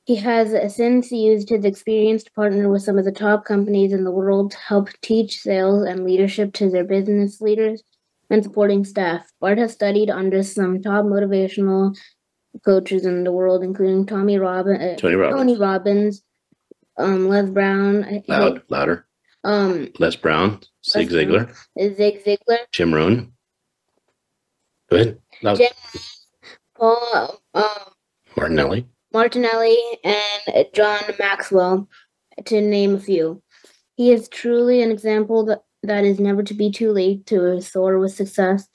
He 0.09 0.15
has 0.15 0.75
since 0.75 1.11
used 1.11 1.49
his 1.49 1.63
experience 1.63 2.23
to 2.23 2.31
partner 2.31 2.67
with 2.67 2.81
some 2.81 2.97
of 2.97 3.05
the 3.05 3.11
top 3.11 3.45
companies 3.45 3.93
in 3.93 4.03
the 4.03 4.09
world 4.09 4.49
to 4.49 4.57
help 4.57 4.89
teach 5.03 5.39
sales 5.39 5.85
and 5.85 6.03
leadership 6.03 6.51
to 6.53 6.67
their 6.67 6.83
business 6.83 7.39
leaders 7.41 7.83
and 8.27 8.43
supporting 8.43 8.83
staff. 8.85 9.31
Bart 9.39 9.59
has 9.59 9.71
studied 9.71 10.09
under 10.09 10.41
some 10.41 10.81
top 10.81 11.05
motivational 11.05 11.95
coaches 12.65 13.05
in 13.05 13.23
the 13.23 13.31
world, 13.31 13.63
including 13.63 14.07
Tommy 14.07 14.39
Robbins, 14.39 14.99
Tony 14.99 15.13
Robbins. 15.13 15.37
Tony 15.39 15.57
Robbins, 15.57 16.23
um, 16.97 17.27
Les 17.27 17.47
Brown, 17.47 18.23
Loud, 18.27 18.63
louder. 18.67 19.05
Um, 19.43 19.89
Les 19.99 20.15
Brown, 20.15 20.59
Zig 20.83 21.11
Les. 21.11 21.23
Ziglar, 21.23 21.55
Zig 21.95 22.23
Ziglar, 22.25 22.57
Jim 22.71 22.95
Rohn. 22.95 23.31
Go 24.89 24.95
ahead. 24.97 25.19
Jim- 25.55 26.01
Paul 26.75 27.39
um, 27.53 27.63
Martinelli. 28.35 28.87
Martinelli, 29.13 29.77
and 30.03 30.65
John 30.73 31.01
Maxwell, 31.17 31.87
to 32.45 32.61
name 32.61 32.95
a 32.95 32.99
few. 32.99 33.41
He 33.95 34.11
is 34.11 34.29
truly 34.29 34.81
an 34.81 34.91
example 34.91 35.45
that, 35.45 35.63
that 35.83 36.05
is 36.05 36.19
never 36.19 36.43
to 36.43 36.53
be 36.53 36.71
too 36.71 36.91
late 36.91 37.25
to 37.27 37.61
soar 37.61 37.99
with 37.99 38.13
success. 38.13 38.67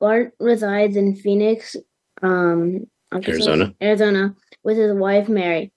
Bart 0.00 0.32
resides 0.38 0.96
in 0.96 1.16
Phoenix, 1.16 1.76
um, 2.22 2.86
Arizona. 3.12 3.74
Arizona, 3.80 4.34
with 4.62 4.76
his 4.76 4.92
wife 4.92 5.28
Mary. 5.28 5.72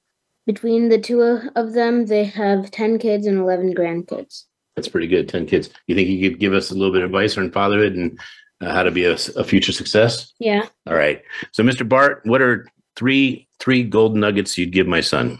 Between 0.45 0.89
the 0.89 0.99
two 0.99 1.21
of 1.55 1.73
them, 1.73 2.07
they 2.07 2.25
have 2.25 2.71
10 2.71 2.99
kids 2.99 3.27
and 3.27 3.37
11 3.37 3.73
grandkids. 3.75 4.45
That's 4.75 4.87
pretty 4.87 5.07
good. 5.07 5.29
10 5.29 5.45
kids. 5.45 5.69
You 5.87 5.95
think 5.95 6.09
you 6.09 6.29
could 6.29 6.39
give 6.39 6.53
us 6.53 6.71
a 6.71 6.73
little 6.73 6.91
bit 6.91 7.03
of 7.03 7.09
advice 7.09 7.37
on 7.37 7.51
fatherhood 7.51 7.93
and 7.93 8.19
uh, 8.61 8.73
how 8.73 8.83
to 8.83 8.91
be 8.91 9.05
a, 9.05 9.13
a 9.13 9.43
future 9.43 9.71
success? 9.71 10.33
Yeah. 10.39 10.67
All 10.87 10.95
right. 10.95 11.21
So, 11.51 11.63
Mr. 11.63 11.87
Bart, 11.87 12.21
what 12.25 12.41
are 12.41 12.67
three 13.01 13.47
three 13.59 13.81
gold 13.81 14.15
nuggets 14.15 14.59
you'd 14.59 14.71
give 14.71 14.85
my 14.85 15.01
son? 15.01 15.39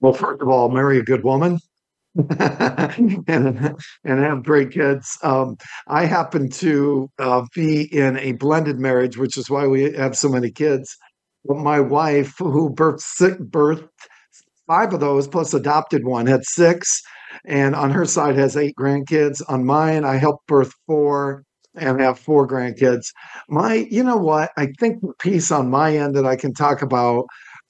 Well, 0.00 0.14
first 0.14 0.40
of 0.40 0.48
all, 0.48 0.70
marry 0.70 0.98
a 0.98 1.02
good 1.02 1.24
woman 1.24 1.58
and, 2.16 3.22
and 3.28 3.76
have 4.04 4.42
great 4.42 4.70
kids. 4.70 5.18
Um, 5.22 5.58
I 5.88 6.06
happen 6.06 6.48
to 6.50 7.10
uh, 7.18 7.44
be 7.54 7.82
in 7.94 8.16
a 8.18 8.32
blended 8.32 8.78
marriage, 8.78 9.18
which 9.18 9.36
is 9.36 9.50
why 9.50 9.66
we 9.66 9.92
have 9.92 10.16
so 10.16 10.30
many 10.30 10.50
kids. 10.50 10.96
But 11.44 11.58
my 11.58 11.80
wife, 11.80 12.34
who 12.38 12.70
birthed, 12.70 13.00
six, 13.00 13.36
birthed 13.36 13.88
five 14.66 14.94
of 14.94 15.00
those 15.00 15.28
plus 15.28 15.52
adopted 15.52 16.06
one, 16.06 16.26
had 16.26 16.44
six. 16.44 17.02
And 17.44 17.74
on 17.74 17.90
her 17.90 18.06
side 18.06 18.36
has 18.36 18.56
eight 18.56 18.74
grandkids. 18.74 19.42
On 19.48 19.66
mine, 19.66 20.06
I 20.06 20.16
helped 20.16 20.46
birth 20.46 20.72
four 20.86 21.44
and 21.76 22.00
have 22.00 22.18
four 22.18 22.46
grandkids. 22.46 23.06
My, 23.48 23.86
you 23.90 24.02
know 24.02 24.16
what? 24.16 24.50
I 24.56 24.68
think 24.78 25.00
the 25.00 25.12
piece 25.18 25.50
on 25.50 25.70
my 25.70 25.96
end 25.96 26.14
that 26.16 26.26
I 26.26 26.36
can 26.36 26.52
talk 26.52 26.82
about 26.82 27.26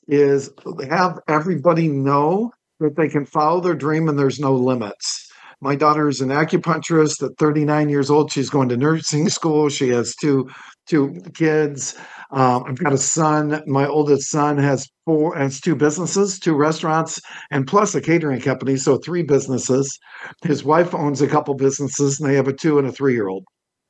is 0.09 0.51
have 0.89 1.19
everybody 1.29 1.89
know 1.89 2.53
that 2.81 2.97
they 2.97 3.09
can 3.09 3.25
follow 3.25 3.61
their 3.61 3.75
dream 3.75 4.09
and 4.09 4.19
there's 4.19 4.39
no 4.39 4.55
limits. 4.55 5.27
My 5.61 5.75
daughter 5.75 6.07
is 6.09 6.21
an 6.21 6.29
acupuncturist 6.29 7.23
at 7.23 7.37
39 7.39 7.89
years 7.89 8.11
old. 8.11 8.31
She's 8.31 8.51
going 8.51 8.69
to 8.69 8.77
nursing 8.77 9.31
school. 9.31 9.69
She 9.69 9.89
has 9.89 10.15
two 10.15 10.49
two 10.87 11.21
kids. 11.35 11.97
Um, 12.31 12.65
I've 12.67 12.79
got 12.79 12.93
a 12.93 12.99
son. 12.99 13.63
My 13.67 13.87
oldest 13.87 14.31
son 14.31 14.59
has 14.59 14.89
four 15.05 15.35
has 15.37 15.61
two 15.61 15.75
businesses, 15.75 16.39
two 16.39 16.55
restaurants, 16.55 17.21
and 17.51 17.67
plus 17.67 17.95
a 17.95 18.01
catering 18.01 18.41
company. 18.41 18.77
So 18.77 18.99
three 18.99 19.23
businesses. 19.23 19.99
His 20.45 20.63
wife 20.63 20.95
owns 20.95 21.23
a 21.23 21.29
couple 21.29 21.55
businesses, 21.55 22.21
and 22.21 22.29
they 22.29 22.37
have 22.37 22.49
a 22.49 22.53
two 22.53 22.79
and 22.79 22.87
a 22.87 22.93
three 22.93 23.15
year 23.15 23.29
old. 23.29 23.45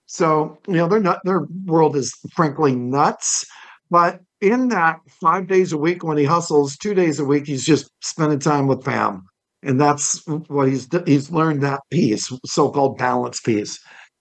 So 0.06 0.58
you 0.66 0.74
know 0.74 0.88
they're 0.88 1.00
not 1.00 1.20
their 1.24 1.46
world 1.66 1.96
is 1.96 2.14
frankly 2.32 2.74
nuts. 2.74 3.46
But 3.90 4.20
in 4.40 4.68
that 4.68 4.98
five 5.20 5.46
days 5.46 5.72
a 5.72 5.78
week 5.78 6.02
when 6.02 6.18
he 6.18 6.24
hustles, 6.24 6.76
two 6.76 6.94
days 6.94 7.20
a 7.20 7.24
week 7.24 7.46
he's 7.46 7.64
just 7.64 7.90
spending 8.00 8.38
time 8.38 8.66
with 8.66 8.84
Pam, 8.84 9.24
and 9.62 9.80
that's 9.80 10.24
what 10.26 10.68
he's 10.68 10.88
he's 11.06 11.30
learned 11.30 11.62
that 11.62 11.80
piece, 11.90 12.32
so-called 12.44 12.98
balance 12.98 13.40
piece. 13.40 13.78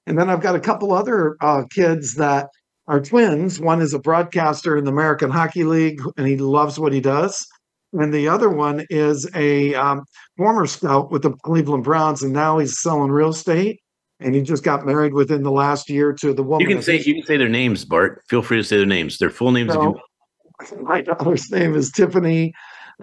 And 0.07 0.19
then 0.19 0.29
I've 0.29 0.41
got 0.41 0.55
a 0.55 0.59
couple 0.59 0.93
other 0.93 1.35
uh, 1.41 1.63
kids 1.71 2.15
that 2.15 2.49
are 2.87 3.01
twins. 3.01 3.59
One 3.59 3.81
is 3.81 3.93
a 3.93 3.99
broadcaster 3.99 4.77
in 4.77 4.85
the 4.85 4.91
American 4.91 5.31
Hockey 5.31 5.63
League, 5.63 5.99
and 6.17 6.27
he 6.27 6.37
loves 6.37 6.79
what 6.79 6.93
he 6.93 7.01
does. 7.01 7.45
And 7.93 8.13
the 8.13 8.27
other 8.27 8.49
one 8.49 8.85
is 8.89 9.27
a 9.33 9.73
um, 9.73 10.03
former 10.37 10.67
scout 10.67 11.11
with 11.11 11.23
the 11.23 11.31
Cleveland 11.43 11.83
Browns, 11.83 12.21
and 12.21 12.33
now 12.33 12.59
he's 12.59 12.79
selling 12.79 13.11
real 13.11 13.29
estate. 13.29 13.79
And 14.19 14.33
he 14.33 14.41
just 14.41 14.63
got 14.63 14.85
married 14.85 15.13
within 15.13 15.43
the 15.43 15.51
last 15.51 15.89
year 15.89 16.13
to 16.13 16.33
the 16.33 16.43
woman. 16.43 16.67
You 16.67 16.73
can 16.73 16.83
say 16.83 16.99
you 16.99 17.15
can 17.15 17.23
say 17.23 17.37
their 17.37 17.49
names, 17.49 17.83
Bart. 17.83 18.23
Feel 18.29 18.41
free 18.41 18.57
to 18.57 18.63
say 18.63 18.77
their 18.77 18.85
names. 18.85 19.17
Their 19.17 19.29
full 19.29 19.51
names. 19.51 19.73
if 19.73 19.81
you 19.81 19.99
So, 20.63 20.77
my 20.81 21.01
daughter's 21.01 21.51
name 21.51 21.75
is 21.75 21.91
Tiffany. 21.91 22.53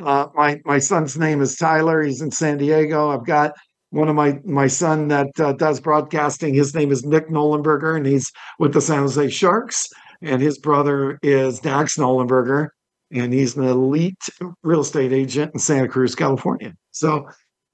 Uh, 0.01 0.29
my 0.35 0.61
my 0.65 0.79
son's 0.79 1.19
name 1.19 1.43
is 1.43 1.57
Tyler. 1.57 2.03
He's 2.03 2.23
in 2.23 2.31
San 2.31 2.57
Diego. 2.57 3.11
I've 3.11 3.27
got 3.27 3.53
one 3.91 4.09
of 4.09 4.17
my 4.17 4.39
my 4.45 4.67
son 4.67 5.09
that 5.09 5.29
uh, 5.39 5.53
does 5.53 5.81
broadcasting. 5.81 6.55
His 6.55 6.75
name 6.75 6.91
is 6.91 7.05
Nick 7.05 7.29
Nollenberger, 7.29 7.97
and 7.97 8.07
he's 8.07 8.33
with 8.59 8.73
the 8.73 8.81
San 8.81 9.01
Jose 9.01 9.29
Sharks. 9.29 9.89
And 10.23 10.41
his 10.41 10.59
brother 10.59 11.19
is 11.23 11.61
Dax 11.61 11.99
Nollenberger, 11.99 12.69
and 13.13 13.33
he's 13.33 13.57
an 13.57 13.65
elite 13.65 14.29
real 14.63 14.81
estate 14.81 15.13
agent 15.13 15.53
in 15.53 15.61
Santa 15.61 15.89
Cruz, 15.89 16.15
California. 16.15 16.73
So 16.93 17.27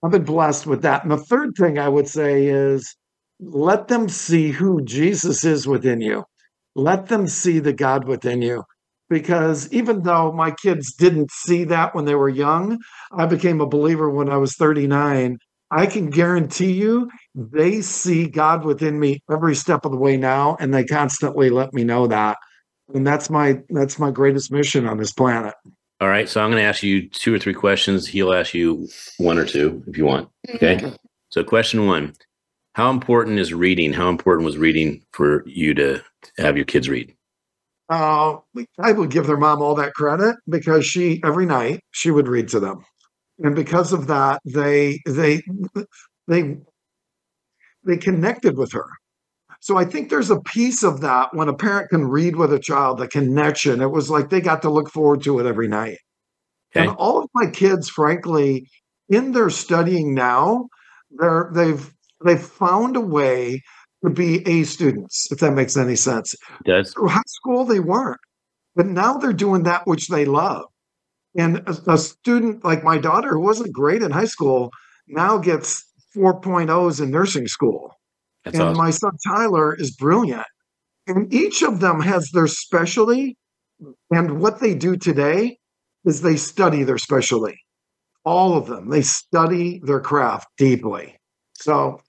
I've 0.02 0.10
been 0.10 0.24
blessed 0.24 0.66
with 0.66 0.82
that. 0.82 1.02
And 1.02 1.12
the 1.12 1.18
third 1.18 1.54
thing 1.56 1.78
I 1.78 1.88
would 1.88 2.08
say 2.08 2.46
is 2.46 2.96
let 3.40 3.88
them 3.88 4.08
see 4.08 4.50
who 4.50 4.82
Jesus 4.82 5.44
is 5.44 5.66
within 5.66 6.00
you. 6.00 6.24
Let 6.74 7.08
them 7.08 7.26
see 7.26 7.58
the 7.58 7.72
God 7.72 8.06
within 8.06 8.42
you 8.42 8.64
because 9.08 9.72
even 9.72 10.02
though 10.02 10.32
my 10.32 10.50
kids 10.50 10.92
didn't 10.94 11.30
see 11.30 11.64
that 11.64 11.94
when 11.94 12.04
they 12.04 12.14
were 12.14 12.28
young, 12.28 12.78
I 13.12 13.26
became 13.26 13.60
a 13.60 13.66
believer 13.66 14.10
when 14.10 14.28
I 14.28 14.36
was 14.36 14.54
39. 14.54 15.38
I 15.70 15.86
can 15.86 16.10
guarantee 16.10 16.72
you 16.72 17.10
they 17.34 17.80
see 17.80 18.26
God 18.26 18.64
within 18.64 18.98
me 18.98 19.22
every 19.30 19.54
step 19.54 19.84
of 19.84 19.92
the 19.92 19.98
way 19.98 20.16
now 20.16 20.56
and 20.60 20.72
they 20.72 20.84
constantly 20.84 21.50
let 21.50 21.72
me 21.74 21.84
know 21.84 22.06
that. 22.06 22.38
And 22.94 23.06
that's 23.06 23.28
my 23.28 23.60
that's 23.68 23.98
my 23.98 24.10
greatest 24.10 24.50
mission 24.50 24.86
on 24.86 24.96
this 24.96 25.12
planet. 25.12 25.54
All 26.00 26.08
right. 26.08 26.28
So 26.28 26.40
I'm 26.40 26.50
going 26.50 26.62
to 26.62 26.66
ask 26.66 26.82
you 26.82 27.08
two 27.08 27.34
or 27.34 27.38
three 27.38 27.54
questions. 27.54 28.06
He'll 28.06 28.32
ask 28.32 28.54
you 28.54 28.88
one 29.18 29.36
or 29.36 29.44
two 29.44 29.82
if 29.86 29.98
you 29.98 30.06
want. 30.06 30.30
Okay. 30.54 30.76
Mm-hmm. 30.76 30.94
So 31.30 31.44
question 31.44 31.86
one: 31.86 32.14
How 32.78 32.90
important 32.90 33.40
is 33.40 33.52
reading? 33.52 33.92
How 33.92 34.08
important 34.08 34.44
was 34.44 34.56
reading 34.56 35.02
for 35.10 35.42
you 35.48 35.74
to 35.74 36.00
have 36.36 36.56
your 36.56 36.64
kids 36.64 36.88
read? 36.88 37.12
Uh, 37.88 38.36
I 38.78 38.92
would 38.92 39.10
give 39.10 39.26
their 39.26 39.36
mom 39.36 39.60
all 39.60 39.74
that 39.74 39.94
credit 39.94 40.36
because 40.48 40.86
she 40.86 41.20
every 41.24 41.44
night 41.44 41.80
she 41.90 42.12
would 42.12 42.28
read 42.28 42.46
to 42.50 42.60
them, 42.60 42.84
and 43.40 43.56
because 43.56 43.92
of 43.92 44.06
that, 44.06 44.40
they 44.44 45.00
they 45.06 45.42
they 46.28 46.58
they 47.84 47.96
connected 47.96 48.56
with 48.56 48.70
her. 48.70 48.86
So 49.58 49.76
I 49.76 49.84
think 49.84 50.08
there's 50.08 50.30
a 50.30 50.40
piece 50.42 50.84
of 50.84 51.00
that 51.00 51.30
when 51.34 51.48
a 51.48 51.56
parent 51.56 51.90
can 51.90 52.04
read 52.04 52.36
with 52.36 52.52
a 52.52 52.60
child, 52.60 52.98
the 52.98 53.08
connection. 53.08 53.80
It 53.80 53.90
was 53.90 54.08
like 54.08 54.30
they 54.30 54.40
got 54.40 54.62
to 54.62 54.70
look 54.70 54.88
forward 54.88 55.24
to 55.24 55.40
it 55.40 55.46
every 55.46 55.66
night. 55.66 55.98
Okay. 56.70 56.86
And 56.86 56.90
all 56.90 57.18
of 57.18 57.28
my 57.34 57.50
kids, 57.50 57.88
frankly, 57.88 58.68
in 59.08 59.32
their 59.32 59.50
studying 59.50 60.14
now, 60.14 60.68
they're 61.10 61.50
they've 61.52 61.92
they've 62.24 62.40
found 62.40 62.96
a 62.96 63.00
way 63.00 63.62
to 64.04 64.10
be 64.10 64.46
A 64.46 64.64
students, 64.64 65.30
if 65.32 65.38
that 65.40 65.52
makes 65.52 65.76
any 65.76 65.96
sense. 65.96 66.34
Does. 66.64 66.92
Through 66.92 67.08
high 67.08 67.22
school 67.26 67.64
they 67.64 67.80
weren't 67.80 68.20
but 68.78 68.86
now 68.86 69.14
they're 69.14 69.32
doing 69.32 69.64
that 69.64 69.88
which 69.88 70.06
they 70.06 70.24
love. 70.24 70.64
And 71.36 71.58
a, 71.66 71.94
a 71.94 71.98
student 71.98 72.64
like 72.64 72.84
my 72.84 72.96
daughter 72.96 73.30
who 73.30 73.40
wasn't 73.40 73.72
great 73.72 74.02
in 74.02 74.12
high 74.12 74.24
school 74.24 74.70
now 75.08 75.36
gets 75.36 75.84
4.0s 76.16 77.02
in 77.02 77.10
nursing 77.10 77.48
school. 77.48 77.92
That's 78.44 78.56
and 78.56 78.68
awesome. 78.68 78.78
my 78.78 78.90
son 78.90 79.18
tyler 79.26 79.74
is 79.74 79.90
brilliant. 79.96 80.46
And 81.08 81.32
each 81.34 81.62
of 81.62 81.80
them 81.80 82.00
has 82.00 82.30
their 82.30 82.46
specialty 82.46 83.36
and 84.12 84.40
what 84.40 84.60
they 84.60 84.74
do 84.74 84.96
today 84.96 85.58
is 86.04 86.22
they 86.22 86.36
study 86.36 86.84
their 86.84 86.98
specialty. 86.98 87.58
All 88.24 88.56
of 88.56 88.66
them. 88.66 88.90
They 88.90 89.02
study 89.02 89.80
their 89.82 90.00
craft 90.00 90.46
deeply. 90.56 91.16
So 91.54 92.00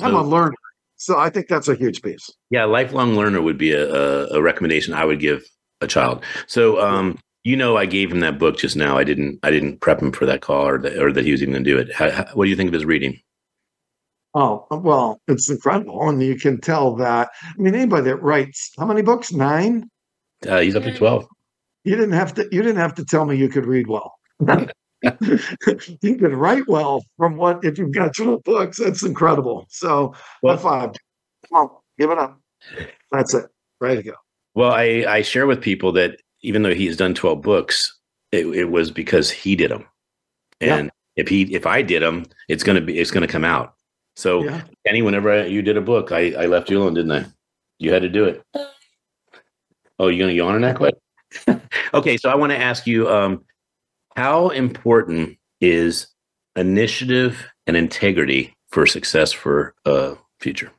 i'm 0.00 0.14
a 0.14 0.22
learner 0.22 0.54
so 0.96 1.18
i 1.18 1.28
think 1.28 1.48
that's 1.48 1.68
a 1.68 1.74
huge 1.74 2.02
piece 2.02 2.30
Yeah, 2.50 2.64
lifelong 2.64 3.16
learner 3.16 3.42
would 3.42 3.58
be 3.58 3.72
a, 3.72 3.92
a, 3.92 4.38
a 4.38 4.42
recommendation 4.42 4.94
I 4.94 5.04
would 5.04 5.20
give 5.20 5.44
a 5.80 5.86
child. 5.86 6.24
So, 6.46 6.80
um, 6.80 7.18
you 7.44 7.56
know, 7.56 7.76
I 7.76 7.86
gave 7.86 8.10
him 8.10 8.20
that 8.20 8.38
book 8.38 8.56
just 8.56 8.76
now. 8.76 8.96
I 8.96 9.04
didn't. 9.04 9.38
I 9.42 9.50
didn't 9.50 9.80
prep 9.80 10.00
him 10.00 10.12
for 10.12 10.26
that 10.26 10.40
call 10.40 10.66
or 10.66 10.78
that, 10.78 10.98
or 10.98 11.12
that 11.12 11.24
he 11.24 11.32
was 11.32 11.42
even 11.42 11.52
going 11.52 11.64
to 11.64 11.70
do 11.70 11.78
it. 11.78 11.92
How, 11.92 12.10
how, 12.10 12.26
what 12.34 12.44
do 12.44 12.50
you 12.50 12.56
think 12.56 12.68
of 12.68 12.74
his 12.74 12.84
reading? 12.84 13.20
Oh, 14.34 14.66
well, 14.70 15.20
it's 15.28 15.48
incredible. 15.48 16.08
And 16.08 16.20
you 16.22 16.36
can 16.36 16.60
tell 16.60 16.96
that. 16.96 17.28
I 17.42 17.62
mean, 17.62 17.74
anybody 17.74 18.04
that 18.04 18.22
writes 18.22 18.72
how 18.78 18.86
many 18.86 19.02
books? 19.02 19.32
Nine? 19.32 19.88
Uh, 20.48 20.60
he's 20.60 20.74
up 20.74 20.84
to 20.84 20.96
twelve. 20.96 21.26
You 21.84 21.96
didn't 21.96 22.12
have 22.12 22.34
to 22.34 22.48
you 22.50 22.62
didn't 22.62 22.78
have 22.78 22.94
to 22.94 23.04
tell 23.04 23.26
me 23.26 23.36
you 23.36 23.48
could 23.48 23.66
read 23.66 23.86
well. 23.86 24.14
you 26.02 26.16
could 26.16 26.32
write 26.34 26.66
well 26.68 27.04
from 27.16 27.36
what 27.36 27.64
if 27.64 27.78
you've 27.78 27.92
got 27.92 28.14
12 28.14 28.42
books. 28.44 28.78
That's 28.78 29.02
incredible. 29.02 29.66
So 29.70 30.14
Well- 30.42 30.56
five. 30.56 30.92
Come 31.48 31.58
on, 31.58 31.70
give 31.98 32.10
it 32.10 32.18
up. 32.18 32.40
That's 33.12 33.34
it. 33.34 33.46
Ready 33.80 34.02
to 34.02 34.10
go. 34.10 34.14
Well, 34.54 34.72
I, 34.72 35.04
I 35.06 35.22
share 35.22 35.46
with 35.46 35.60
people 35.60 35.92
that 35.92 36.20
even 36.40 36.62
though 36.62 36.74
he's 36.74 36.96
done 36.96 37.14
12 37.14 37.42
books, 37.42 37.98
it, 38.32 38.46
it 38.46 38.70
was 38.70 38.90
because 38.90 39.30
he 39.30 39.54
did 39.56 39.70
them. 39.70 39.84
Yeah. 40.60 40.76
And 40.76 40.90
if 41.16 41.28
he 41.28 41.42
if 41.54 41.66
I 41.66 41.82
did 41.82 42.02
them, 42.02 42.24
it's 42.48 42.62
gonna 42.62 42.80
be 42.80 42.98
it's 42.98 43.10
gonna 43.10 43.26
come 43.26 43.44
out. 43.44 43.74
So 44.16 44.44
Yeah. 44.44 44.62
Kenny, 44.86 45.02
whenever 45.02 45.30
I, 45.30 45.44
you 45.46 45.60
did 45.62 45.76
a 45.76 45.80
book, 45.80 46.12
I, 46.12 46.32
I 46.32 46.46
left 46.46 46.70
you 46.70 46.78
alone, 46.78 46.94
didn't 46.94 47.12
I? 47.12 47.26
You 47.78 47.92
had 47.92 48.02
to 48.02 48.08
do 48.08 48.24
it. 48.24 48.42
Oh, 49.98 50.08
you 50.08 50.18
gonna 50.18 50.32
yawn 50.32 50.54
on 50.54 50.60
that 50.62 50.76
quick? 50.76 50.94
okay, 51.94 52.16
so 52.16 52.30
I 52.30 52.34
want 52.34 52.52
to 52.52 52.58
ask 52.58 52.86
you, 52.86 53.08
um, 53.08 53.44
how 54.16 54.48
important 54.50 55.36
is 55.60 56.08
initiative 56.56 57.46
and 57.66 57.76
integrity 57.76 58.54
for 58.70 58.86
success 58.86 59.32
for 59.32 59.74
uh 59.84 60.14
future? 60.40 60.70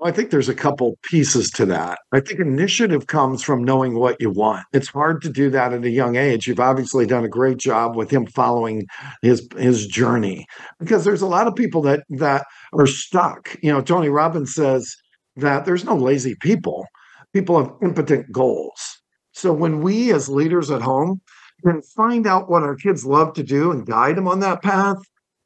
I 0.00 0.12
think 0.12 0.30
there's 0.30 0.48
a 0.48 0.54
couple 0.54 0.96
pieces 1.02 1.50
to 1.52 1.66
that. 1.66 1.98
I 2.12 2.20
think 2.20 2.38
initiative 2.38 3.08
comes 3.08 3.42
from 3.42 3.64
knowing 3.64 3.98
what 3.98 4.20
you 4.20 4.30
want. 4.30 4.64
It's 4.72 4.88
hard 4.88 5.20
to 5.22 5.28
do 5.28 5.50
that 5.50 5.72
at 5.72 5.84
a 5.84 5.90
young 5.90 6.14
age. 6.14 6.46
You've 6.46 6.60
obviously 6.60 7.04
done 7.04 7.24
a 7.24 7.28
great 7.28 7.56
job 7.58 7.96
with 7.96 8.08
him 8.08 8.26
following 8.26 8.86
his 9.22 9.48
his 9.56 9.88
journey 9.88 10.46
because 10.78 11.04
there's 11.04 11.22
a 11.22 11.26
lot 11.26 11.48
of 11.48 11.56
people 11.56 11.82
that 11.82 12.04
that 12.10 12.46
are 12.74 12.86
stuck. 12.86 13.56
You 13.60 13.72
know, 13.72 13.80
Tony 13.80 14.08
Robbins 14.08 14.54
says 14.54 14.94
that 15.36 15.64
there's 15.64 15.84
no 15.84 15.96
lazy 15.96 16.36
people. 16.40 16.86
People 17.32 17.58
have 17.58 17.72
impotent 17.82 18.30
goals. 18.30 19.00
So 19.32 19.52
when 19.52 19.80
we 19.80 20.12
as 20.12 20.28
leaders 20.28 20.70
at 20.70 20.82
home 20.82 21.20
can 21.64 21.82
find 21.82 22.26
out 22.26 22.50
what 22.50 22.62
our 22.62 22.76
kids 22.76 23.04
love 23.04 23.34
to 23.34 23.42
do 23.42 23.70
and 23.72 23.86
guide 23.86 24.16
them 24.16 24.28
on 24.28 24.40
that 24.40 24.62
path, 24.62 24.96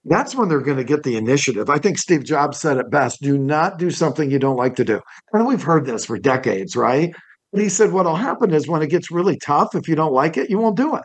that's 0.04 0.34
when 0.34 0.48
they're 0.48 0.60
going 0.60 0.78
to 0.78 0.84
get 0.84 1.04
the 1.04 1.16
initiative. 1.16 1.70
I 1.70 1.78
think 1.78 1.98
Steve 1.98 2.24
Jobs 2.24 2.58
said 2.58 2.76
it 2.76 2.90
best 2.90 3.22
do 3.22 3.38
not 3.38 3.78
do 3.78 3.90
something 3.90 4.30
you 4.30 4.38
don't 4.38 4.56
like 4.56 4.74
to 4.76 4.84
do. 4.84 5.00
And 5.32 5.46
we've 5.46 5.62
heard 5.62 5.86
this 5.86 6.04
for 6.04 6.18
decades, 6.18 6.76
right? 6.76 7.14
But 7.52 7.62
he 7.62 7.68
said 7.68 7.92
what'll 7.92 8.16
happen 8.16 8.52
is 8.52 8.66
when 8.66 8.82
it 8.82 8.90
gets 8.90 9.10
really 9.10 9.38
tough, 9.38 9.74
if 9.74 9.86
you 9.86 9.94
don't 9.94 10.12
like 10.12 10.36
it, 10.36 10.50
you 10.50 10.58
won't 10.58 10.76
do 10.76 10.96
it. 10.96 11.04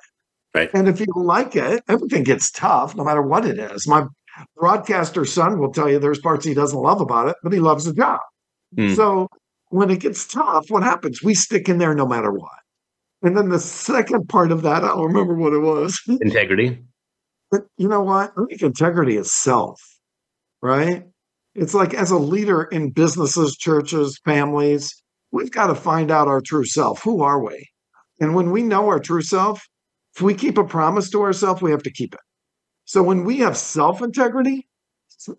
Right. 0.56 0.70
And 0.74 0.88
if 0.88 1.00
you 1.00 1.08
like 1.16 1.56
it, 1.56 1.84
everything 1.88 2.24
gets 2.24 2.50
tough, 2.50 2.96
no 2.96 3.04
matter 3.04 3.22
what 3.22 3.46
it 3.46 3.60
is. 3.60 3.88
My 3.88 4.06
broadcaster 4.56 5.26
son 5.26 5.60
will 5.60 5.72
tell 5.72 5.90
you 5.90 6.00
there's 6.00 6.20
parts 6.20 6.46
he 6.46 6.54
doesn't 6.54 6.80
love 6.80 7.02
about 7.02 7.28
it, 7.28 7.36
but 7.44 7.54
he 7.54 7.60
loves 7.60 7.86
the 7.86 7.94
job. 7.94 8.20
Hmm. 8.76 8.94
So 8.94 9.28
when 9.70 9.90
it 9.90 10.00
gets 10.00 10.26
tough, 10.26 10.66
what 10.70 10.84
happens? 10.84 11.22
We 11.22 11.36
stick 11.36 11.70
in 11.70 11.78
there 11.78 11.94
no 11.94 12.08
matter 12.08 12.32
what. 12.32 12.50
And 13.22 13.36
then 13.36 13.50
the 13.50 13.60
second 13.60 14.30
part 14.30 14.52
of 14.52 14.62
that, 14.62 14.84
I 14.84 14.90
don't 14.90 15.08
remember 15.08 15.34
what 15.34 15.54
it 15.54 15.60
was. 15.60 16.00
Integrity. 16.22 16.84
But 17.50 17.62
you 17.78 17.88
know 17.88 18.02
what? 18.02 18.34
I 18.38 18.46
think 18.50 18.62
integrity 18.62 19.18
is 19.18 19.32
self, 19.32 19.82
right? 20.62 21.06
It's 21.56 21.74
like 21.74 21.94
as 21.94 22.12
a 22.12 22.18
leader 22.18 22.64
in 22.64 22.92
businesses, 22.92 23.56
churches, 23.56 24.20
families, 24.24 25.02
we've 25.32 25.52
got 25.52 25.68
to 25.68 25.76
find 25.76 26.12
out 26.12 26.28
our 26.28 26.42
true 26.42 26.66
self. 26.66 27.02
Who 27.04 27.24
are 27.24 27.44
we? 27.44 27.68
And 28.20 28.36
when 28.36 28.52
we 28.52 28.64
know 28.64 28.88
our 28.88 29.00
true 29.00 29.22
self, 29.22 29.66
if 30.16 30.22
we 30.22 30.34
keep 30.34 30.58
a 30.58 30.64
promise 30.64 31.10
to 31.12 31.22
ourselves, 31.22 31.62
we 31.62 31.72
have 31.72 31.84
to 31.84 31.92
keep 31.92 32.14
it. 32.14 32.20
So 32.86 33.02
when 33.02 33.24
we 33.24 33.40
have 33.40 33.58
self 33.58 34.02
integrity, 34.02 34.68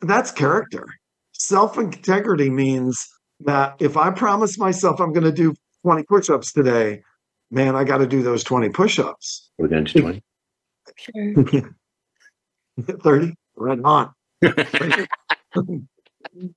that's 0.03 0.31
character. 0.31 0.87
Self 1.33 1.79
integrity 1.79 2.51
means 2.51 3.07
that 3.41 3.77
if 3.81 3.97
I 3.97 4.11
promise 4.11 4.59
myself 4.59 5.01
I'm 5.01 5.13
going 5.13 5.25
to 5.25 5.33
do 5.33 5.55
20 5.83 6.03
push 6.05 6.31
ups 6.31 6.53
today, 6.53 7.03
man, 7.51 7.77
I 7.77 7.85
got 7.85 7.99
to 7.99 8.07
do 8.07 8.23
those 8.23 8.45
20 8.45 8.69
push 8.71 8.99
ups. 8.99 9.51
We're 9.59 9.69
going 9.69 9.85
to 9.85 9.93
do 9.93 10.01
20. 10.01 10.23
Sure. 10.97 11.75
30, 13.01 13.35
right 13.57 13.81
on. 13.85 14.13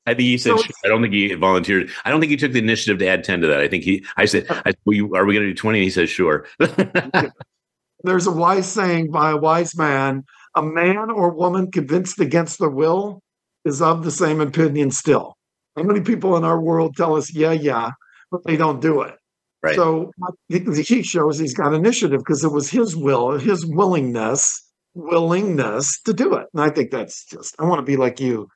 I 0.05 0.13
think 0.13 0.19
he 0.19 0.38
said, 0.38 0.51
So 0.51 0.57
sure. 0.57 0.71
I 0.86 0.88
don't 0.88 1.01
think 1.01 1.13
he 1.13 1.33
volunteered. 1.33 1.89
I 2.05 2.10
don't 2.10 2.19
think 2.19 2.29
he 2.29 2.38
took 2.38 2.51
the 2.51 2.60
initiative 2.60 3.00
to 3.00 3.07
add 3.07 3.24
10 3.24 3.41
to 3.41 3.48
that. 3.48 3.60
I 3.60 3.67
think 3.67 3.83
he, 3.83 4.05
I 4.17 4.25
said, 4.25 4.45
I, 4.50 4.74
well, 4.86 4.95
you, 4.95 5.15
are 5.15 5.25
we 5.25 5.33
going 5.33 5.45
to 5.45 5.51
do 5.51 5.55
20? 5.55 5.79
And 5.79 5.83
he 5.83 5.89
says, 5.89 6.10
sure. 6.10 6.45
There's 8.03 8.27
a 8.27 8.31
wise 8.31 8.71
saying 8.71 9.12
by 9.12 9.31
a 9.31 9.38
wise 9.38 9.75
man 9.77 10.24
a 10.55 10.62
man 10.62 11.10
or 11.10 11.29
woman 11.29 11.71
convinced 11.71 12.19
against 12.19 12.60
their 12.60 12.69
will 12.69 13.21
is 13.65 13.81
of 13.81 14.03
the 14.03 14.12
same 14.12 14.41
opinion 14.41 14.91
still. 14.91 15.38
How 15.75 15.83
many 15.83 16.01
people 16.01 16.36
in 16.36 16.43
our 16.43 16.60
world 16.60 16.95
tell 16.98 17.15
us, 17.15 17.33
yeah, 17.33 17.53
yeah, 17.53 17.91
but 18.29 18.43
they 18.43 18.57
don't 18.57 18.81
do 18.81 19.01
it? 19.01 19.15
Right. 19.63 19.75
So 19.75 20.12
he 20.48 20.60
he 20.60 21.03
shows 21.03 21.38
he's 21.38 21.53
got 21.53 21.74
initiative 21.74 22.20
because 22.20 22.44
it 22.44 22.51
was 22.51 22.70
his 22.70 22.96
will, 22.96 23.38
his 23.38 23.65
willingness, 23.65 24.60
willingness 24.96 26.01
to 26.01 26.13
do 26.13 26.34
it. 26.34 26.48
And 26.53 26.63
I 26.63 26.70
think 26.70 26.89
that's 26.89 27.25
just, 27.25 27.56
I 27.60 27.65
want 27.65 27.77
to 27.80 27.84
be 27.84 27.96
like 27.96 28.20
you, 28.20 28.48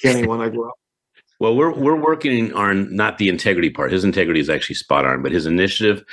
Kenny, 0.00 0.26
when 0.26 0.40
I 0.40 0.48
grow 0.48 0.68
up. 0.68 0.74
Well, 1.40 1.56
we're 1.56 1.74
we're 1.74 2.00
working 2.00 2.52
on 2.54 2.94
not 2.94 3.18
the 3.18 3.28
integrity 3.28 3.68
part. 3.68 3.90
His 3.90 4.04
integrity 4.04 4.38
is 4.38 4.48
actually 4.48 4.76
spot 4.76 5.04
on, 5.04 5.20
but 5.20 5.32
his 5.32 5.46
initiative 5.46 6.04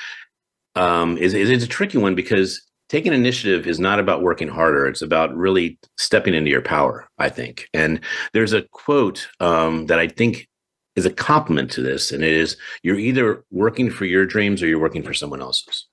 um, 0.75 1.15
is 1.19 1.35
is 1.35 1.51
it's 1.51 1.63
a 1.63 1.67
tricky 1.67 1.99
one 1.99 2.15
because 2.15 2.59
taking 2.89 3.13
initiative 3.13 3.67
is 3.67 3.79
not 3.79 3.99
about 3.99 4.23
working 4.23 4.47
harder. 4.47 4.87
It's 4.87 5.03
about 5.03 5.33
really 5.35 5.77
stepping 5.95 6.33
into 6.33 6.49
your 6.49 6.63
power. 6.63 7.07
I 7.19 7.29
think, 7.29 7.69
and 7.71 8.01
there's 8.33 8.51
a 8.51 8.63
quote 8.71 9.29
um, 9.39 9.85
that 9.85 9.99
I 9.99 10.07
think 10.07 10.49
is 10.95 11.05
a 11.05 11.11
compliment 11.11 11.71
to 11.71 11.81
this, 11.81 12.11
and 12.11 12.23
it 12.23 12.33
is: 12.33 12.57
"You're 12.83 12.99
either 12.99 13.43
working 13.51 13.89
for 13.89 14.05
your 14.05 14.25
dreams 14.25 14.61
or 14.61 14.67
you're 14.67 14.79
working 14.79 15.03
for 15.03 15.13
someone 15.13 15.41
else's." 15.41 15.87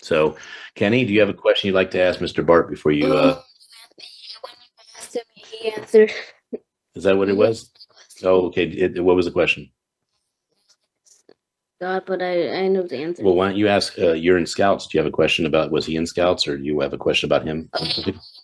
So, 0.00 0.36
Kenny, 0.74 1.04
do 1.04 1.12
you 1.12 1.20
have 1.20 1.28
a 1.28 1.34
question 1.34 1.68
you'd 1.68 1.74
like 1.74 1.90
to 1.92 2.00
ask 2.00 2.20
Mr. 2.20 2.44
Bart 2.44 2.68
before 2.68 2.92
you? 2.92 3.06
Uh, 3.06 3.40
when 4.42 4.52
you 4.52 4.94
asked 4.98 5.16
him, 5.16 5.22
he 5.34 5.72
answered. 5.72 6.12
is 6.94 7.04
that 7.04 7.16
what 7.16 7.28
it 7.28 7.36
was? 7.36 7.70
Oh, 8.22 8.46
okay. 8.46 8.64
It, 8.64 9.02
what 9.02 9.16
was 9.16 9.26
the 9.26 9.32
question? 9.32 9.70
God, 11.80 12.04
but 12.06 12.22
I 12.22 12.64
I 12.64 12.68
know 12.68 12.82
the 12.82 12.98
answer. 12.98 13.24
Well, 13.24 13.34
why 13.34 13.48
don't 13.48 13.56
you 13.56 13.68
ask? 13.68 13.98
Uh, 13.98 14.12
you're 14.12 14.38
in 14.38 14.46
Scouts. 14.46 14.86
Do 14.86 14.96
you 14.96 15.02
have 15.02 15.12
a 15.12 15.14
question 15.14 15.44
about 15.46 15.72
was 15.72 15.86
he 15.86 15.96
in 15.96 16.06
Scouts, 16.06 16.46
or 16.46 16.56
do 16.56 16.64
you 16.64 16.80
have 16.80 16.92
a 16.92 16.98
question 16.98 17.26
about 17.26 17.44
him? 17.44 17.68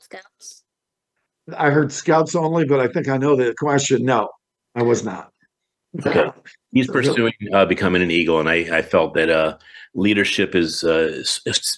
Scouts. 0.00 0.64
I 1.56 1.70
heard 1.70 1.92
scouts 1.92 2.34
only, 2.34 2.64
but 2.64 2.80
I 2.80 2.88
think 2.88 3.08
I 3.08 3.16
know 3.16 3.36
the 3.36 3.54
question. 3.58 4.04
No, 4.04 4.28
I 4.74 4.82
was 4.82 5.04
not. 5.04 5.30
Okay. 6.06 6.30
He's 6.72 6.86
pursuing 6.86 7.32
uh, 7.52 7.66
becoming 7.66 8.02
an 8.02 8.10
Eagle, 8.10 8.38
and 8.38 8.48
I, 8.48 8.78
I 8.78 8.82
felt 8.82 9.14
that 9.14 9.28
uh, 9.28 9.58
leadership 9.94 10.54
is 10.54 10.84
uh, 10.84 11.22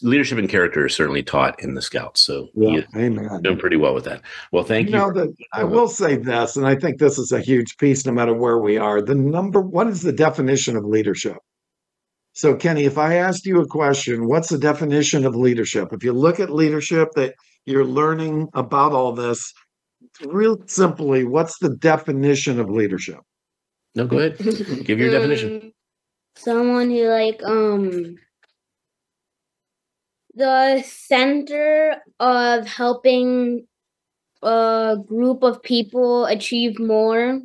leadership 0.03 0.39
and 0.39 0.49
character 0.49 0.85
is 0.85 0.95
certainly 0.95 1.23
taught 1.23 1.59
in 1.63 1.75
the 1.75 1.81
Scouts. 1.81 2.21
So 2.21 2.49
Yeah, 2.55 2.83
amen. 2.95 3.41
doing 3.43 3.59
pretty 3.59 3.77
well 3.77 3.95
with 3.95 4.05
that. 4.05 4.21
Well, 4.53 4.65
thank 4.65 4.89
you 4.89 4.93
you. 4.93 4.99
know 4.99 5.13
that 5.13 5.35
I 5.55 5.65
will 5.65 5.89
say 5.89 6.17
this, 6.17 6.57
and 6.57 6.67
I 6.67 6.75
think 6.75 6.99
this 6.99 7.19
is 7.19 7.33
a 7.33 7.41
huge 7.41 7.79
piece 7.79 8.05
no 8.05 8.13
matter 8.13 8.35
where 8.35 8.59
we 8.59 8.77
are. 8.77 9.01
The 9.01 9.15
number 9.15 9.61
what 9.61 9.87
is 9.87 10.03
the 10.03 10.13
definition 10.13 10.77
of 10.77 10.85
leadership? 10.85 11.39
So, 12.35 12.55
Kenny, 12.55 12.85
if 12.85 12.97
I 12.99 13.15
asked 13.17 13.45
you 13.47 13.61
a 13.61 13.67
question, 13.67 14.27
what's 14.27 14.49
the 14.49 14.59
definition 14.59 15.27
of 15.27 15.37
leadership? 15.37 15.93
If 15.93 16.03
you 16.03 16.13
look 16.13 16.41
at 16.41 16.51
leadership 16.51 17.09
that 17.15 17.35
you're 17.67 17.85
learning 17.85 18.49
about 18.55 18.93
all 18.93 19.13
this, 19.13 19.53
real 20.21 20.59
simply, 20.67 21.25
what's 21.25 21.59
the 21.59 21.71
definition 21.77 22.61
of 22.61 22.71
leadership? 22.71 23.21
no, 23.95 24.07
go 24.07 24.19
ahead. 24.19 24.39
Give 24.85 24.99
your 24.99 25.11
definition. 25.11 25.51
Um, 25.63 25.73
Someone 26.35 26.91
who 26.91 27.09
like 27.09 27.43
um 27.45 28.17
the 30.35 30.83
center 30.87 31.97
of 32.19 32.67
helping 32.67 33.67
a 34.43 34.97
group 35.07 35.43
of 35.43 35.63
people 35.63 36.25
achieve 36.25 36.79
more. 36.79 37.41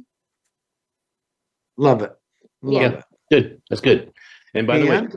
Love 1.76 2.02
it. 2.02 2.14
Love 2.62 2.82
Yeah. 2.82 2.98
it. 3.00 3.04
Good. 3.30 3.62
That's 3.70 3.82
good. 3.82 4.14
And 4.54 4.66
by 4.66 4.78
the 4.78 4.88
way, 4.88 5.08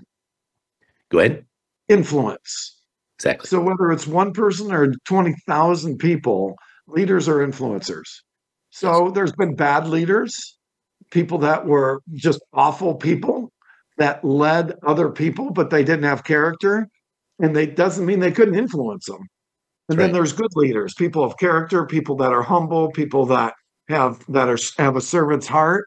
go 1.10 1.20
ahead. 1.20 1.46
influence. 1.88 2.82
Exactly. 3.18 3.46
So 3.46 3.60
whether 3.60 3.92
it's 3.92 4.06
one 4.06 4.32
person 4.32 4.72
or 4.72 4.92
20,000 5.04 5.98
people, 5.98 6.56
leaders 6.92 7.28
are 7.28 7.46
influencers. 7.46 8.08
So 8.70 9.10
there's 9.10 9.32
been 9.32 9.54
bad 9.54 9.88
leaders, 9.88 10.58
people 11.10 11.38
that 11.38 11.66
were 11.66 12.02
just 12.14 12.40
awful 12.52 12.94
people 12.94 13.50
that 13.98 14.24
led 14.24 14.74
other 14.86 15.10
people, 15.10 15.50
but 15.50 15.70
they 15.70 15.84
didn't 15.84 16.04
have 16.04 16.24
character. 16.24 16.88
And 17.38 17.56
they 17.56 17.66
doesn't 17.66 18.06
mean 18.06 18.20
they 18.20 18.32
couldn't 18.32 18.54
influence 18.54 19.06
them. 19.06 19.26
And 19.88 19.98
then 19.98 20.12
there's 20.12 20.32
good 20.32 20.50
leaders, 20.54 20.94
people 20.94 21.24
of 21.24 21.36
character, 21.36 21.84
people 21.84 22.14
that 22.16 22.32
are 22.32 22.42
humble, 22.42 22.92
people 22.92 23.26
that 23.26 23.54
have 23.88 24.24
that 24.28 24.48
are 24.48 24.58
have 24.78 24.94
a 24.94 25.00
servant's 25.00 25.48
heart. 25.48 25.86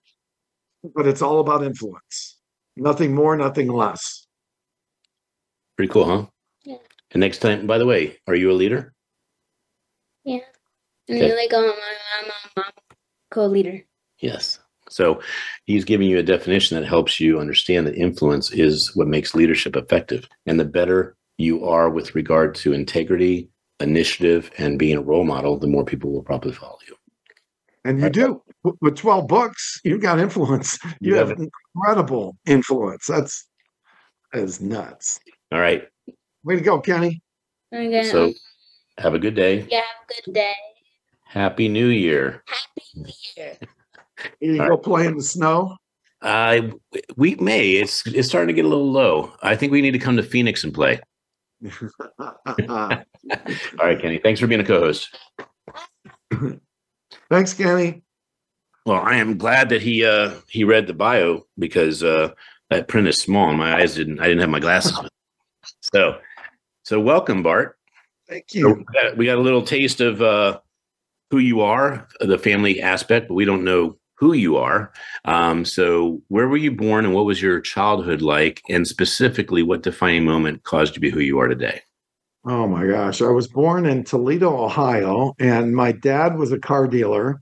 But 0.96 1.08
it's 1.08 1.22
all 1.22 1.40
about 1.40 1.64
influence. 1.64 2.38
Nothing 2.76 3.16
more, 3.16 3.38
nothing 3.38 3.70
less. 3.70 4.28
Pretty 5.78 5.92
cool, 5.94 6.06
huh? 6.06 6.26
Yeah. 6.66 6.78
And 7.12 7.22
next 7.22 7.38
time, 7.38 7.66
by 7.66 7.78
the 7.78 7.86
way, 7.86 8.18
are 8.28 8.36
you 8.36 8.52
a 8.52 8.54
leader? 8.54 8.94
And 11.08 11.18
Okay. 11.18 11.28
then, 11.28 11.38
like 11.38 11.54
um, 11.54 11.66
I'm, 11.66 12.26
I'm, 12.26 12.32
I'm 12.58 12.72
co-leader. 13.32 13.84
Yes. 14.20 14.60
So 14.90 15.22
he's 15.66 15.86
giving 15.86 16.08
you 16.10 16.20
a 16.20 16.24
definition 16.24 16.80
that 16.80 16.88
helps 16.88 17.20
you 17.20 17.40
understand 17.40 17.88
that 17.88 17.96
influence 17.96 18.52
is 18.52 18.96
what 18.96 19.08
makes 19.08 19.34
leadership 19.36 19.76
effective. 19.76 20.28
And 20.46 20.60
the 20.60 20.66
better 20.66 21.16
you 21.38 21.66
are 21.66 21.90
with 21.90 22.16
regard 22.16 22.54
to 22.56 22.74
integrity, 22.74 23.50
initiative, 23.80 24.52
and 24.58 24.78
being 24.78 24.98
a 24.98 25.02
role 25.02 25.24
model, 25.24 25.58
the 25.58 25.68
more 25.68 25.84
people 25.86 26.12
will 26.12 26.22
probably 26.22 26.52
follow 26.54 26.78
you. 26.88 26.96
And 27.86 27.98
you 28.00 28.04
Right. 28.06 28.14
do. 28.14 28.44
With 28.82 28.96
12 28.96 29.28
books, 29.28 29.82
you've 29.84 30.02
got 30.02 30.20
influence. 30.20 30.78
You 31.02 31.12
You 31.12 31.16
have 31.16 31.30
have 31.30 31.40
incredible 31.76 32.38
influence. 32.46 33.06
That's 33.08 33.46
that 34.32 34.44
is 34.44 34.62
nuts. 34.62 35.20
All 35.52 35.60
right. 35.60 35.88
Way 36.44 36.56
to 36.56 36.62
go, 36.62 36.80
Kenny. 36.80 37.22
Okay. 37.74 38.04
So 38.04 38.32
have 39.00 39.14
a 39.16 39.20
good 39.20 39.36
day. 39.36 39.66
yeah, 39.70 39.80
have 39.82 39.86
a 40.10 40.22
good 40.26 40.34
day. 40.34 40.54
Happy 41.34 41.68
New 41.68 41.88
Year. 41.88 42.44
Happy 42.46 42.84
New 42.96 43.12
Year. 43.36 43.58
You 44.40 44.62
All 44.62 44.70
go 44.70 44.78
play 44.78 45.08
in 45.08 45.18
the 45.18 45.24
snow. 45.24 45.76
I 46.22 46.72
we 47.18 47.34
may. 47.36 47.72
It's 47.72 48.06
it's 48.06 48.28
starting 48.28 48.50
to 48.50 48.54
get 48.54 48.66
a 48.66 48.68
little 48.68 48.92
low. 48.92 49.34
I 49.42 49.56
think 49.56 49.72
we 49.72 49.82
need 49.82 49.92
to 49.92 50.00
come 50.00 50.16
to 50.18 50.24
Phoenix 50.24 50.64
and 50.64 50.72
play. 50.72 51.00
All 52.20 52.36
right, 52.70 54.00
Kenny. 54.00 54.20
Thanks 54.20 54.40
for 54.40 54.46
being 54.46 54.62
a 54.62 54.64
co-host. 54.64 55.18
Thanks, 57.32 57.54
Kenny. 57.56 58.04
Well, 58.86 59.02
I 59.02 59.16
am 59.16 59.40
glad 59.40 59.70
that 59.70 59.82
he 59.82 60.06
uh 60.06 60.36
he 60.48 60.64
read 60.64 60.86
the 60.86 60.94
bio 60.94 61.48
because 61.58 62.04
uh 62.04 62.30
that 62.70 62.88
print 62.88 63.08
is 63.08 63.18
small 63.18 63.50
and 63.50 63.58
my 63.58 63.76
eyes 63.82 63.96
didn't 63.96 64.20
I 64.20 64.28
didn't 64.28 64.42
have 64.42 64.52
my 64.52 64.60
glasses 64.60 64.96
with. 65.02 65.10
So 65.82 66.20
so 66.84 67.00
welcome, 67.00 67.42
Bart. 67.42 67.80
Thank 68.30 68.46
So 68.50 68.60
you. 68.60 68.74
we, 68.76 68.84
got, 68.94 69.18
we 69.18 69.26
got 69.26 69.40
a 69.40 69.42
little 69.42 69.64
taste 69.64 70.00
of 70.00 70.22
uh 70.22 70.60
who 71.34 71.40
you 71.40 71.62
are, 71.62 72.08
the 72.20 72.38
family 72.38 72.80
aspect, 72.80 73.28
but 73.28 73.34
we 73.34 73.44
don't 73.44 73.64
know 73.64 73.98
who 74.18 74.34
you 74.34 74.56
are. 74.56 74.94
Um, 75.26 75.66
so 75.66 76.22
where 76.28 76.48
were 76.48 76.58
you 76.58 76.72
born 76.72 77.06
and 77.06 77.14
what 77.16 77.26
was 77.26 77.42
your 77.42 77.60
childhood 77.60 78.22
like? 78.22 78.62
And 78.70 78.88
specifically, 78.88 79.64
what 79.64 79.82
defining 79.82 80.26
moment 80.26 80.62
caused 80.62 80.92
you 80.92 80.94
to 80.94 81.00
be 81.00 81.10
who 81.10 81.22
you 81.22 81.40
are 81.40 81.48
today? 81.48 81.82
Oh 82.46 82.68
my 82.68 82.86
gosh. 82.86 83.20
I 83.20 83.32
was 83.32 83.48
born 83.48 83.88
in 83.88 84.04
Toledo, 84.04 84.64
Ohio, 84.64 85.34
and 85.40 85.76
my 85.76 85.92
dad 85.92 86.38
was 86.38 86.52
a 86.52 86.60
car 86.60 86.88
dealer, 86.88 87.42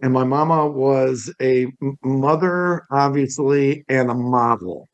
and 0.00 0.14
my 0.14 0.24
mama 0.24 0.66
was 0.66 1.30
a 1.42 1.66
mother, 2.02 2.82
obviously, 2.90 3.84
and 3.90 4.10
a 4.10 4.14
model. 4.14 4.88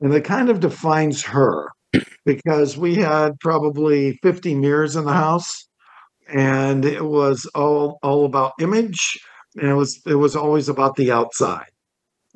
And 0.00 0.14
it 0.14 0.24
kind 0.24 0.48
of 0.48 0.60
defines 0.60 1.22
her 1.24 1.68
because 2.24 2.78
we 2.78 2.94
had 2.94 3.38
probably 3.40 4.18
50 4.22 4.54
mirrors 4.54 4.96
in 4.96 5.04
the 5.04 5.12
house, 5.12 5.68
and 6.28 6.84
it 6.84 7.04
was 7.04 7.46
all 7.54 7.98
all 8.02 8.24
about 8.24 8.52
image, 8.60 9.18
and 9.56 9.68
it 9.70 9.74
was 9.74 10.00
it 10.06 10.14
was 10.16 10.36
always 10.36 10.68
about 10.68 10.96
the 10.96 11.10
outside. 11.12 11.66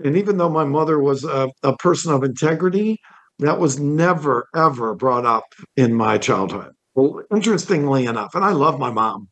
And 0.03 0.16
even 0.16 0.38
though 0.38 0.48
my 0.50 0.64
mother 0.64 0.98
was 0.98 1.24
a, 1.24 1.50
a 1.62 1.76
person 1.76 2.12
of 2.12 2.24
integrity, 2.24 2.98
that 3.38 3.59
was 3.59 3.79
never, 3.79 4.46
ever 4.55 4.94
brought 4.94 5.26
up 5.26 5.44
in 5.76 5.94
my 5.94 6.18
childhood. 6.18 6.72
Well, 6.94 7.22
interestingly 7.33 8.07
enough, 8.07 8.35
and 8.35 8.44
I 8.44 8.50
love 8.53 8.79
my 8.79 8.90
mom, 8.90 9.29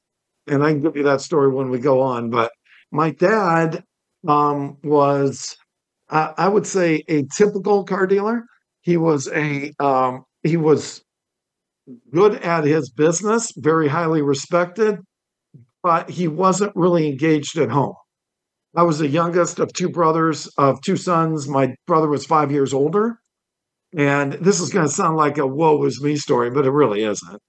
and 0.47 0.63
I 0.63 0.73
can 0.73 0.81
give 0.83 0.97
you 0.97 1.03
that 1.05 1.21
story 1.21 1.51
when 1.51 1.71
we 1.71 1.79
go 1.79 2.01
on, 2.01 2.31
but 2.31 2.53
my 2.93 3.11
dad 3.11 3.83
um, 4.27 4.79
was, 4.83 5.57
I 6.11 6.33
I 6.39 6.49
would 6.49 6.67
say, 6.67 7.03
a 7.09 7.25
typical 7.37 7.85
car 7.85 8.07
dealer. 8.07 8.45
He 8.83 8.97
was 8.97 9.29
a, 9.29 9.73
um, 9.81 10.25
he 10.43 10.57
was 10.57 11.03
good 12.13 12.35
at 12.37 12.65
his 12.65 12.91
business, 12.91 13.53
very 13.57 13.89
highly 13.89 14.23
respected, 14.23 14.99
but 15.83 16.11
he 16.11 16.29
wasn't 16.29 16.73
really 16.75 17.09
engaged 17.09 17.57
at 17.59 17.71
home. 17.71 17.95
I 18.77 18.83
was 18.83 18.99
the 18.99 19.09
youngest 19.09 19.59
of 19.59 19.73
two 19.73 19.89
brothers, 19.89 20.47
of 20.59 20.81
two 20.83 20.97
sons. 20.97 21.49
My 21.49 21.75
brother 21.87 22.09
was 22.09 22.27
five 22.27 22.53
years 22.53 22.75
older. 22.75 23.19
And 23.97 24.35
this 24.35 24.61
is 24.61 24.71
going 24.71 24.87
to 24.87 24.93
sound 24.93 25.17
like 25.17 25.39
a 25.39 25.47
woe 25.47 25.83
is 25.85 26.03
me 26.03 26.17
story, 26.17 26.51
but 26.51 26.67
it 26.67 26.71
really 26.71 27.03
isn't. 27.05 27.41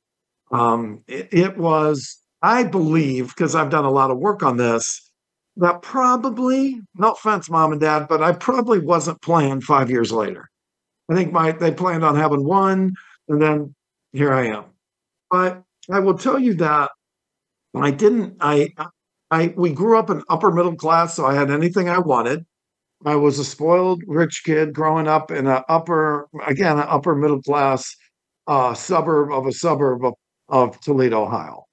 Um, 0.51 1.03
it, 1.07 1.27
it 1.31 1.57
was, 1.57 2.17
I 2.41 2.63
believe, 2.63 3.27
because 3.27 3.55
I've 3.55 3.69
done 3.69 3.85
a 3.85 3.91
lot 3.91 4.09
of 4.09 4.17
work 4.17 4.41
on 4.41 4.57
this, 4.57 5.11
that 5.57 5.81
probably, 5.81 6.79
no 6.95 7.11
offense, 7.11 7.49
mom 7.49 7.73
and 7.73 7.81
dad, 7.81 8.07
but 8.07 8.23
I 8.23 8.31
probably 8.31 8.79
wasn't 8.79 9.21
planned 9.21 9.63
five 9.65 9.89
years 9.89 10.11
later. 10.11 10.47
I 11.11 11.15
think 11.15 11.33
my 11.33 11.51
they 11.51 11.71
planned 11.71 12.05
on 12.05 12.15
having 12.15 12.45
one, 12.45 12.93
and 13.27 13.41
then 13.41 13.75
here 14.13 14.33
I 14.33 14.47
am. 14.47 14.65
But 15.29 15.63
I 15.91 15.99
will 15.99 16.17
tell 16.17 16.39
you 16.39 16.53
that 16.55 16.91
I 17.75 17.91
didn't. 17.91 18.37
I, 18.41 18.69
I 19.31 19.53
we 19.55 19.71
grew 19.71 19.97
up 19.97 20.09
in 20.09 20.23
upper 20.29 20.51
middle 20.51 20.75
class, 20.75 21.15
so 21.15 21.25
I 21.25 21.35
had 21.35 21.51
anything 21.51 21.89
I 21.89 21.99
wanted. 21.99 22.45
I 23.05 23.15
was 23.15 23.39
a 23.39 23.45
spoiled 23.45 24.03
rich 24.07 24.41
kid 24.43 24.73
growing 24.73 25.07
up 25.07 25.31
in 25.31 25.47
an 25.47 25.63
upper, 25.69 26.27
again, 26.45 26.77
an 26.77 26.85
upper 26.87 27.15
middle 27.15 27.41
class 27.41 27.95
uh, 28.47 28.73
suburb 28.73 29.31
of 29.31 29.45
a 29.45 29.53
suburb 29.53 30.03
of, 30.03 30.13
of 30.49 30.79
Toledo, 30.81 31.23
Ohio. 31.23 31.63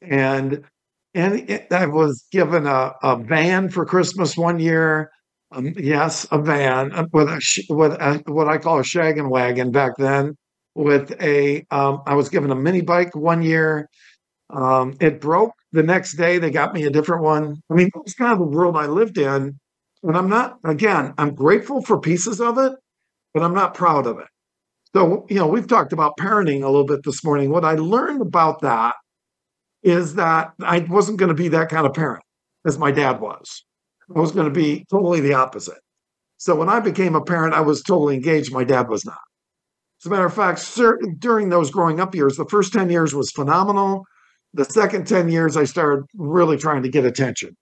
And 0.00 0.64
and 1.12 1.50
it, 1.50 1.66
I 1.72 1.86
was 1.86 2.24
given 2.30 2.66
a, 2.66 2.92
a 3.02 3.16
van 3.16 3.68
for 3.68 3.84
Christmas 3.84 4.36
one 4.36 4.60
year. 4.60 5.10
Um, 5.52 5.74
yes, 5.76 6.26
a 6.30 6.38
van 6.38 6.92
uh, 6.92 7.06
with 7.12 7.28
a 7.28 7.64
with 7.68 7.92
a, 7.92 8.22
what 8.26 8.48
I 8.48 8.58
call 8.58 8.78
a 8.78 8.82
shaggin' 8.82 9.28
wagon 9.28 9.72
back 9.72 9.92
then. 9.98 10.36
With 10.74 11.20
a, 11.20 11.64
um, 11.70 12.02
I 12.06 12.14
was 12.14 12.28
given 12.28 12.50
a 12.50 12.54
mini 12.54 12.80
bike 12.80 13.14
one 13.14 13.42
year. 13.42 13.88
Um, 14.50 14.96
it 15.00 15.20
broke 15.20 15.52
the 15.72 15.82
next 15.82 16.14
day. 16.16 16.38
They 16.38 16.50
got 16.50 16.74
me 16.74 16.84
a 16.84 16.90
different 16.90 17.22
one. 17.22 17.60
I 17.70 17.74
mean, 17.74 17.88
it 17.88 18.04
was 18.04 18.14
kind 18.14 18.32
of 18.32 18.38
the 18.38 18.44
world 18.56 18.76
I 18.76 18.86
lived 18.86 19.18
in. 19.18 19.58
And 20.02 20.16
I'm 20.16 20.28
not, 20.28 20.58
again, 20.64 21.12
I'm 21.18 21.34
grateful 21.34 21.82
for 21.82 22.00
pieces 22.00 22.40
of 22.40 22.56
it, 22.58 22.72
but 23.34 23.42
I'm 23.42 23.54
not 23.54 23.74
proud 23.74 24.06
of 24.06 24.18
it. 24.18 24.26
So, 24.94 25.26
you 25.28 25.36
know, 25.36 25.46
we've 25.46 25.68
talked 25.68 25.92
about 25.92 26.16
parenting 26.18 26.62
a 26.62 26.66
little 26.66 26.86
bit 26.86 27.04
this 27.04 27.22
morning. 27.22 27.50
What 27.50 27.64
I 27.64 27.74
learned 27.74 28.22
about 28.22 28.60
that 28.62 28.94
is 29.82 30.14
that 30.14 30.52
I 30.62 30.80
wasn't 30.80 31.18
going 31.18 31.28
to 31.28 31.34
be 31.34 31.48
that 31.48 31.68
kind 31.68 31.86
of 31.86 31.94
parent 31.94 32.24
as 32.66 32.78
my 32.78 32.90
dad 32.90 33.20
was. 33.20 33.64
I 34.14 34.18
was 34.18 34.32
going 34.32 34.46
to 34.46 34.52
be 34.52 34.84
totally 34.90 35.20
the 35.20 35.34
opposite. 35.34 35.78
So 36.38 36.56
when 36.56 36.68
I 36.68 36.80
became 36.80 37.14
a 37.14 37.22
parent, 37.22 37.54
I 37.54 37.60
was 37.60 37.82
totally 37.82 38.16
engaged. 38.16 38.52
My 38.52 38.64
dad 38.64 38.88
was 38.88 39.04
not. 39.04 39.20
As 40.00 40.06
a 40.06 40.10
matter 40.10 40.24
of 40.24 40.34
fact, 40.34 40.60
certain, 40.60 41.16
during 41.18 41.50
those 41.50 41.70
growing 41.70 42.00
up 42.00 42.14
years, 42.14 42.36
the 42.36 42.46
first 42.46 42.72
10 42.72 42.88
years 42.88 43.14
was 43.14 43.30
phenomenal. 43.30 44.04
The 44.54 44.64
second 44.64 45.06
10 45.06 45.28
years, 45.28 45.56
I 45.56 45.64
started 45.64 46.06
really 46.14 46.56
trying 46.56 46.82
to 46.82 46.88
get 46.88 47.04
attention. 47.04 47.56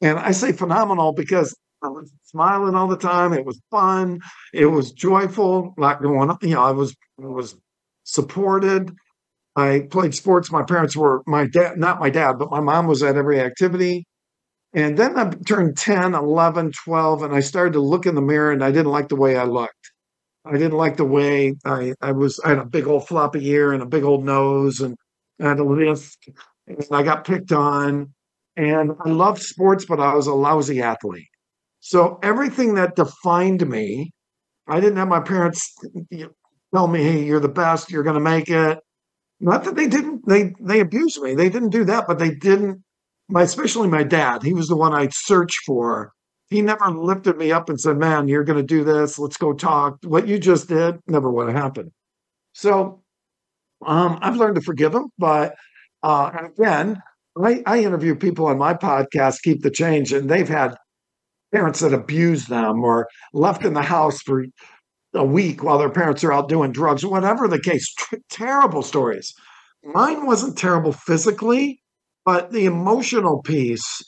And 0.00 0.18
I 0.18 0.32
say 0.32 0.52
phenomenal 0.52 1.12
because 1.12 1.54
I 1.82 1.88
was 1.88 2.12
smiling 2.24 2.74
all 2.74 2.88
the 2.88 2.96
time. 2.96 3.32
It 3.32 3.44
was 3.44 3.60
fun. 3.70 4.20
It 4.52 4.66
was 4.66 4.90
joyful. 4.92 5.74
Not 5.78 6.02
going, 6.02 6.36
you 6.42 6.54
know, 6.54 6.62
I 6.62 6.72
was 6.72 6.94
I 7.22 7.26
was 7.26 7.56
supported. 8.04 8.92
I 9.54 9.86
played 9.90 10.14
sports. 10.14 10.50
My 10.50 10.62
parents 10.62 10.96
were 10.96 11.22
my 11.26 11.46
dad, 11.46 11.78
not 11.78 12.00
my 12.00 12.10
dad, 12.10 12.34
but 12.38 12.50
my 12.50 12.60
mom 12.60 12.86
was 12.86 13.02
at 13.02 13.16
every 13.16 13.40
activity. 13.40 14.04
And 14.72 14.96
then 14.98 15.18
I 15.18 15.30
turned 15.46 15.76
10, 15.76 16.14
11, 16.14 16.72
12, 16.84 17.22
and 17.22 17.34
I 17.34 17.40
started 17.40 17.72
to 17.72 17.80
look 17.80 18.06
in 18.06 18.14
the 18.14 18.20
mirror 18.20 18.52
and 18.52 18.62
I 18.62 18.70
didn't 18.70 18.92
like 18.92 19.08
the 19.08 19.16
way 19.16 19.36
I 19.36 19.44
looked. 19.44 19.92
I 20.44 20.52
didn't 20.52 20.78
like 20.78 20.96
the 20.96 21.04
way 21.04 21.54
I, 21.64 21.94
I 22.00 22.12
was, 22.12 22.40
I 22.44 22.50
had 22.50 22.58
a 22.58 22.64
big 22.64 22.86
old 22.86 23.06
floppy 23.06 23.46
ear 23.48 23.72
and 23.72 23.82
a 23.82 23.86
big 23.86 24.04
old 24.04 24.24
nose 24.24 24.80
and 24.80 24.96
I 25.40 25.48
had 25.48 25.58
a 25.58 25.64
lisp 25.64 26.18
and 26.66 26.84
I 26.90 27.02
got 27.02 27.26
picked 27.26 27.52
on. 27.52 28.12
And 28.56 28.92
I 29.04 29.10
loved 29.10 29.40
sports, 29.40 29.84
but 29.84 30.00
I 30.00 30.14
was 30.14 30.26
a 30.26 30.34
lousy 30.34 30.82
athlete. 30.82 31.28
So 31.78 32.18
everything 32.24 32.74
that 32.74 32.96
defined 32.96 33.66
me, 33.68 34.10
I 34.66 34.80
didn't 34.80 34.96
have 34.96 35.06
my 35.06 35.20
parents 35.20 35.74
tell 36.74 36.88
me, 36.88 37.02
"Hey, 37.02 37.24
you're 37.24 37.38
the 37.40 37.48
best. 37.48 37.90
You're 37.90 38.02
going 38.02 38.14
to 38.14 38.20
make 38.20 38.48
it." 38.48 38.78
Not 39.40 39.64
that 39.64 39.76
they 39.76 39.86
didn't. 39.86 40.26
They 40.28 40.54
they 40.60 40.80
abused 40.80 41.22
me. 41.22 41.34
They 41.36 41.48
didn't 41.48 41.70
do 41.70 41.84
that, 41.84 42.06
but 42.08 42.18
they 42.18 42.30
didn't. 42.34 42.82
My 43.28 43.42
especially 43.42 43.88
my 43.88 44.02
dad. 44.02 44.42
He 44.42 44.54
was 44.54 44.66
the 44.68 44.76
one 44.76 44.92
I'd 44.94 45.14
search 45.14 45.56
for. 45.64 46.12
He 46.50 46.62
never 46.62 46.90
lifted 46.90 47.36
me 47.36 47.52
up 47.52 47.68
and 47.68 47.80
said, 47.80 47.98
"Man, 47.98 48.28
you're 48.28 48.44
going 48.44 48.58
to 48.58 48.62
do 48.62 48.84
this. 48.84 49.18
Let's 49.18 49.36
go 49.36 49.52
talk." 49.52 49.98
What 50.04 50.26
you 50.26 50.38
just 50.38 50.68
did 50.68 50.98
never 51.06 51.30
would 51.30 51.48
have 51.48 51.56
happened. 51.56 51.92
So 52.52 53.02
um, 53.86 54.18
I've 54.22 54.36
learned 54.36 54.56
to 54.56 54.62
forgive 54.62 54.94
him, 54.94 55.10
but 55.18 55.54
uh, 56.02 56.30
again, 56.56 57.02
I, 57.42 57.62
I 57.66 57.80
interview 57.80 58.14
people 58.14 58.46
on 58.46 58.58
my 58.58 58.74
podcast, 58.74 59.42
Keep 59.42 59.62
the 59.62 59.70
Change, 59.70 60.12
and 60.12 60.28
they've 60.28 60.48
had 60.48 60.76
parents 61.52 61.80
that 61.80 61.94
abuse 61.94 62.46
them 62.46 62.82
or 62.84 63.08
left 63.32 63.64
in 63.64 63.74
the 63.74 63.82
house 63.82 64.20
for 64.22 64.44
a 65.14 65.24
week 65.24 65.62
while 65.62 65.78
their 65.78 65.90
parents 65.90 66.22
are 66.24 66.32
out 66.32 66.48
doing 66.48 66.72
drugs, 66.72 67.04
whatever 67.04 67.48
the 67.48 67.60
case. 67.60 67.94
T- 67.94 68.18
terrible 68.28 68.82
stories. 68.82 69.34
Mine 69.84 70.26
wasn't 70.26 70.58
terrible 70.58 70.92
physically, 70.92 71.80
but 72.24 72.52
the 72.52 72.66
emotional 72.66 73.42
piece, 73.42 74.02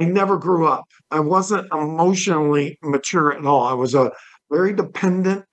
I 0.00 0.04
never 0.04 0.36
grew 0.36 0.66
up. 0.66 0.84
I 1.10 1.20
wasn't 1.20 1.72
emotionally 1.72 2.78
mature 2.82 3.32
at 3.32 3.44
all. 3.44 3.64
I 3.64 3.72
was 3.72 3.94
a 3.94 4.12
very 4.50 4.72
dependent 4.72 5.44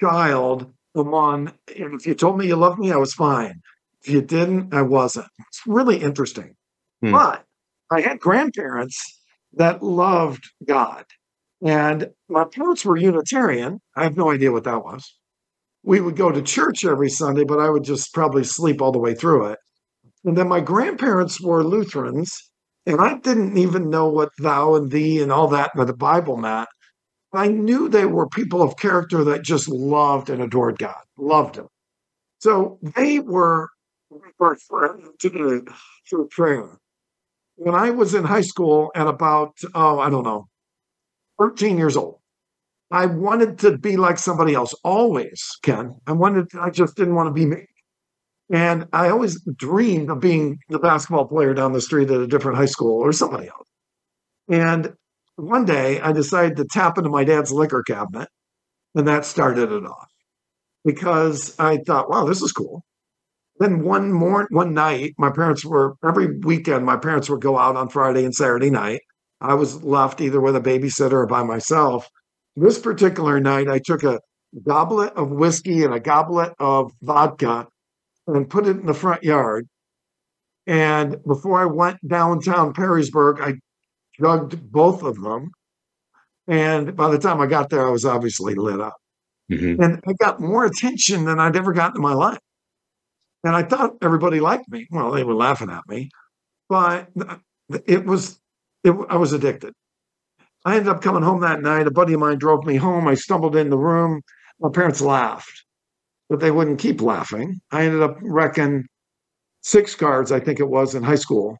child 0.00 0.72
among, 0.94 1.52
and 1.76 1.94
if 1.94 2.06
you 2.06 2.14
told 2.14 2.38
me 2.38 2.46
you 2.46 2.56
loved 2.56 2.78
me, 2.78 2.92
I 2.92 2.96
was 2.96 3.14
fine. 3.14 3.60
If 4.02 4.10
you 4.10 4.22
didn't, 4.22 4.74
I 4.74 4.82
wasn't. 4.82 5.28
It's 5.48 5.62
really 5.66 5.98
interesting. 5.98 6.54
Hmm. 7.02 7.12
But 7.12 7.44
I 7.90 8.00
had 8.00 8.20
grandparents 8.20 9.20
that 9.54 9.82
loved 9.82 10.44
God. 10.66 11.04
And 11.64 12.10
my 12.28 12.44
parents 12.44 12.84
were 12.84 12.96
Unitarian. 12.96 13.80
I 13.96 14.04
have 14.04 14.16
no 14.16 14.30
idea 14.30 14.52
what 14.52 14.64
that 14.64 14.84
was. 14.84 15.14
We 15.82 16.00
would 16.00 16.16
go 16.16 16.30
to 16.30 16.42
church 16.42 16.84
every 16.84 17.08
Sunday, 17.08 17.44
but 17.44 17.58
I 17.58 17.70
would 17.70 17.84
just 17.84 18.12
probably 18.12 18.44
sleep 18.44 18.82
all 18.82 18.92
the 18.92 18.98
way 18.98 19.14
through 19.14 19.46
it. 19.46 19.58
And 20.24 20.36
then 20.36 20.48
my 20.48 20.60
grandparents 20.60 21.40
were 21.40 21.64
Lutherans, 21.64 22.47
and 22.88 23.00
I 23.00 23.18
didn't 23.18 23.56
even 23.56 23.90
know 23.90 24.08
what 24.08 24.30
thou 24.38 24.74
and 24.74 24.90
thee 24.90 25.22
and 25.22 25.30
all 25.30 25.48
that 25.48 25.70
in 25.76 25.86
the 25.86 25.92
Bible 25.92 26.36
meant. 26.36 26.68
I 27.32 27.48
knew 27.48 27.88
they 27.88 28.06
were 28.06 28.28
people 28.28 28.62
of 28.62 28.76
character 28.78 29.22
that 29.24 29.42
just 29.42 29.68
loved 29.68 30.30
and 30.30 30.42
adored 30.42 30.78
God, 30.78 31.02
loved 31.18 31.56
Him. 31.56 31.68
So 32.38 32.78
they 32.96 33.18
were 33.18 33.68
to 35.20 35.64
through 36.08 36.28
prayer 36.28 36.78
when 37.56 37.74
I 37.74 37.90
was 37.90 38.14
in 38.14 38.24
high 38.24 38.42
school 38.42 38.90
at 38.94 39.08
about, 39.08 39.58
oh, 39.74 39.98
I 39.98 40.08
don't 40.10 40.22
know, 40.22 40.48
13 41.40 41.76
years 41.76 41.96
old, 41.96 42.20
I 42.90 43.06
wanted 43.06 43.58
to 43.60 43.76
be 43.76 43.96
like 43.96 44.16
somebody 44.16 44.54
else 44.54 44.74
always, 44.84 45.58
Ken. 45.62 45.96
I 46.06 46.12
wanted, 46.12 46.46
I 46.58 46.70
just 46.70 46.96
didn't 46.96 47.16
want 47.16 47.26
to 47.26 47.32
be 47.32 47.46
me. 47.46 47.66
And 48.50 48.86
I 48.92 49.10
always 49.10 49.40
dreamed 49.56 50.10
of 50.10 50.20
being 50.20 50.58
the 50.68 50.78
basketball 50.78 51.26
player 51.26 51.52
down 51.52 51.72
the 51.72 51.80
street 51.80 52.10
at 52.10 52.20
a 52.20 52.26
different 52.26 52.56
high 52.56 52.66
school 52.66 53.00
or 53.00 53.12
somebody 53.12 53.48
else. 53.48 53.68
And 54.48 54.94
one 55.36 55.64
day 55.64 56.00
I 56.00 56.12
decided 56.12 56.56
to 56.56 56.64
tap 56.64 56.98
into 56.98 57.10
my 57.10 57.24
dad's 57.24 57.52
liquor 57.52 57.82
cabinet, 57.82 58.28
and 58.94 59.06
that 59.06 59.24
started 59.24 59.70
it 59.70 59.84
off 59.84 60.08
because 60.84 61.54
I 61.58 61.78
thought, 61.86 62.08
wow, 62.08 62.24
this 62.24 62.42
is 62.42 62.52
cool. 62.52 62.82
Then 63.58 63.82
one 63.82 64.12
more 64.12 64.46
one 64.50 64.72
night, 64.72 65.14
my 65.18 65.30
parents 65.30 65.64
were 65.64 65.96
every 66.04 66.38
weekend, 66.38 66.86
my 66.86 66.96
parents 66.96 67.28
would 67.28 67.40
go 67.40 67.58
out 67.58 67.76
on 67.76 67.88
Friday 67.88 68.24
and 68.24 68.34
Saturday 68.34 68.70
night. 68.70 69.00
I 69.40 69.54
was 69.54 69.82
left 69.84 70.20
either 70.20 70.40
with 70.40 70.56
a 70.56 70.60
babysitter 70.60 71.12
or 71.12 71.26
by 71.26 71.42
myself. 71.42 72.08
This 72.56 72.78
particular 72.78 73.38
night, 73.40 73.68
I 73.68 73.78
took 73.78 74.02
a 74.04 74.20
goblet 74.62 75.12
of 75.14 75.30
whiskey 75.30 75.84
and 75.84 75.92
a 75.92 76.00
goblet 76.00 76.54
of 76.58 76.92
vodka 77.02 77.68
and 78.28 78.48
put 78.48 78.66
it 78.66 78.76
in 78.76 78.86
the 78.86 78.94
front 78.94 79.24
yard. 79.24 79.66
And 80.66 81.16
before 81.26 81.60
I 81.60 81.64
went 81.64 82.06
downtown 82.06 82.72
Perrysburg, 82.74 83.40
I 83.40 83.54
jugged 84.20 84.70
both 84.70 85.02
of 85.02 85.20
them. 85.20 85.50
And 86.46 86.94
by 86.94 87.10
the 87.10 87.18
time 87.18 87.40
I 87.40 87.46
got 87.46 87.70
there, 87.70 87.86
I 87.86 87.90
was 87.90 88.04
obviously 88.04 88.54
lit 88.54 88.80
up. 88.80 88.96
Mm-hmm. 89.50 89.82
And 89.82 90.00
I 90.06 90.12
got 90.12 90.40
more 90.40 90.64
attention 90.64 91.24
than 91.24 91.40
I'd 91.40 91.56
ever 91.56 91.72
gotten 91.72 91.96
in 91.96 92.02
my 92.02 92.12
life. 92.14 92.38
And 93.44 93.56
I 93.56 93.62
thought 93.62 93.96
everybody 94.02 94.40
liked 94.40 94.68
me. 94.68 94.86
Well, 94.90 95.10
they 95.10 95.24
were 95.24 95.34
laughing 95.34 95.70
at 95.70 95.88
me, 95.88 96.10
but 96.68 97.08
it 97.86 98.04
was, 98.04 98.38
it, 98.84 98.94
I 99.08 99.16
was 99.16 99.32
addicted. 99.32 99.72
I 100.64 100.76
ended 100.76 100.88
up 100.88 101.00
coming 101.00 101.22
home 101.22 101.40
that 101.42 101.62
night. 101.62 101.86
A 101.86 101.90
buddy 101.90 102.14
of 102.14 102.20
mine 102.20 102.38
drove 102.38 102.66
me 102.66 102.76
home. 102.76 103.08
I 103.08 103.14
stumbled 103.14 103.56
in 103.56 103.70
the 103.70 103.78
room. 103.78 104.22
My 104.60 104.68
parents 104.70 105.00
laughed, 105.00 105.64
but 106.28 106.40
they 106.40 106.50
wouldn't 106.50 106.78
keep 106.78 107.00
laughing. 107.00 107.60
I 107.72 107.84
ended 107.84 108.02
up 108.02 108.16
wrecking 108.20 108.84
six 109.62 109.94
cars, 109.94 110.32
I 110.32 110.40
think 110.40 110.60
it 110.60 110.68
was 110.68 110.94
in 110.94 111.02
high 111.02 111.16
school. 111.16 111.58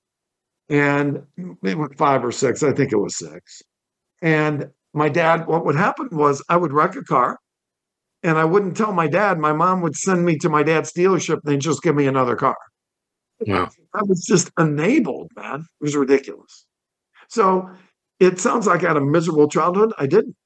And 0.69 1.23
it 1.63 1.79
was 1.79 1.91
five 1.97 2.25
or 2.25 2.33
six, 2.33 2.63
I 2.63 2.73
think 2.73 2.93
it 2.93 2.99
was 2.99 3.17
six. 3.17 3.63
And 4.21 4.67
my 4.93 5.09
dad, 5.09 5.47
what 5.47 5.65
would 5.65 5.77
happen 5.77 6.09
was 6.13 6.43
I 6.49 6.57
would 6.57 6.73
wreck 6.73 6.97
a 6.97 7.03
car 7.03 7.39
and 8.23 8.37
I 8.37 8.45
wouldn't 8.45 8.77
tell 8.77 8.93
my 8.93 9.07
dad. 9.07 9.39
My 9.39 9.53
mom 9.53 9.81
would 9.83 9.97
send 9.97 10.25
me 10.25 10.37
to 10.39 10.49
my 10.49 10.63
dad's 10.63 10.93
dealership 10.93 11.41
and 11.43 11.43
they'd 11.45 11.61
just 11.61 11.83
give 11.83 11.95
me 11.95 12.07
another 12.07 12.37
car. 12.37 12.57
Wow. 13.47 13.71
I 13.95 14.03
was 14.03 14.25
just 14.25 14.51
enabled, 14.59 15.31
man. 15.37 15.61
It 15.61 15.85
was 15.85 15.97
ridiculous. 15.97 16.67
So 17.29 17.71
it 18.19 18.41
sounds 18.41 18.67
like 18.67 18.83
I 18.85 18.89
had 18.89 18.97
a 18.97 19.01
miserable 19.01 19.49
childhood. 19.49 19.93
I 19.99 20.07
didn't. 20.07 20.37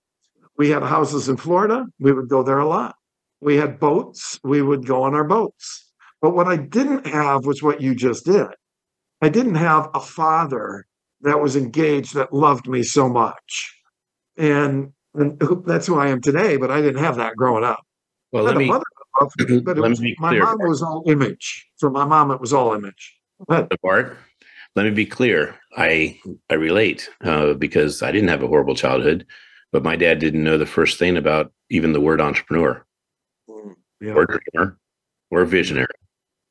We 0.59 0.69
had 0.71 0.83
houses 0.83 1.29
in 1.29 1.39
Florida. 1.39 1.87
We 1.99 2.13
would 2.13 2.29
go 2.29 2.43
there 2.43 2.59
a 2.59 2.69
lot. 2.69 2.95
We 3.43 3.57
had 3.57 3.81
boats. 3.81 4.39
We 4.45 4.63
would 4.63 4.87
go 4.87 5.03
on 5.03 5.15
our 5.15 5.25
boats. 5.25 5.91
But 6.21 6.35
what 6.35 6.47
I 6.47 6.57
didn't 6.57 7.07
have 7.09 7.45
was 7.45 7.63
what 7.63 7.81
you 7.81 7.95
just 7.95 8.25
did. 8.25 8.47
I 9.21 9.29
didn't 9.29 9.57
have 9.57 9.91
a 9.95 10.01
father 10.01 10.87
that 11.23 11.41
was 11.41 11.57
engaged 11.57 12.15
that 12.15 12.33
loved 12.33 12.69
me 12.69 12.85
so 12.85 13.09
much. 13.09 13.77
And 14.37 14.93
and 15.15 15.39
that's 15.67 15.87
who 15.87 15.99
I 15.99 16.09
am 16.09 16.21
today. 16.21 16.57
But 16.57 16.71
I 16.71 16.81
didn't 16.81 17.03
have 17.03 17.17
that 17.17 17.37
growing 17.37 17.65
up. 17.65 17.81
Well, 18.31 18.45
let 18.45 18.57
me, 18.57 18.67
mother, 18.67 18.85
but 19.65 19.77
let 19.77 19.91
was, 19.91 20.01
me 20.01 20.13
be 20.13 20.17
my 20.21 20.31
clear. 20.31 20.45
mom 20.45 20.59
was 20.61 20.81
all 20.81 21.03
image. 21.07 21.69
For 21.79 21.91
my 21.91 22.05
mom, 22.05 22.31
it 22.31 22.41
was 22.41 22.53
all 22.53 22.73
image. 22.75 23.19
But 23.49 23.69
Bart, 23.83 24.17
let 24.77 24.85
me 24.85 24.91
be 24.91 25.05
clear. 25.05 25.57
I 25.77 26.19
I 26.49 26.55
relate 26.55 27.11
uh, 27.25 27.55
because 27.55 28.03
I 28.03 28.13
didn't 28.13 28.29
have 28.29 28.45
a 28.45 28.49
horrible 28.49 28.77
childhood, 28.77 29.27
but 29.73 29.83
my 29.83 29.97
dad 29.97 30.21
didn't 30.21 30.45
know 30.45 30.59
the 30.59 30.65
first 30.65 30.99
thing 30.99 31.17
about 31.17 31.53
even 31.71 31.93
the 31.93 32.01
word 32.01 32.21
entrepreneur, 32.21 32.85
Mm. 33.49 33.75
yeah. 34.01 34.13
or 34.15 34.27
dreamer, 34.27 34.79
or 35.31 35.45
visionary, 35.45 35.87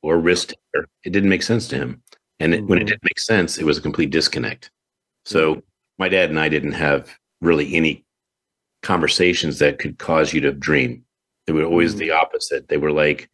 or 0.02 0.18
risk 0.18 0.48
taker. 0.48 0.86
It 1.04 1.10
didn't 1.10 1.30
make 1.30 1.42
sense 1.42 1.68
to 1.68 1.76
him, 1.76 2.02
and 2.40 2.54
it, 2.54 2.64
when 2.64 2.78
it 2.78 2.84
Mhm. 2.84 2.88
didn't 2.88 3.04
make 3.04 3.18
sense, 3.18 3.58
it 3.58 3.64
was 3.64 3.78
a 3.78 3.82
complete 3.82 4.10
disconnect. 4.10 4.70
So 5.24 5.54
mm-hmm. 5.54 5.60
my 5.98 6.08
dad 6.08 6.30
and 6.30 6.38
I 6.38 6.48
didn't 6.48 6.72
have 6.72 7.16
really 7.40 7.74
any 7.74 8.04
conversations 8.82 9.58
that 9.58 9.78
could 9.78 9.98
cause 9.98 10.32
you 10.32 10.40
to 10.42 10.52
dream. 10.52 11.04
They 11.46 11.52
were 11.52 11.64
always 11.64 11.96
the 11.96 12.08
mm-hmm. 12.08 12.20
opposite. 12.20 12.68
They 12.68 12.78
were 12.78 12.92
like, 12.92 13.28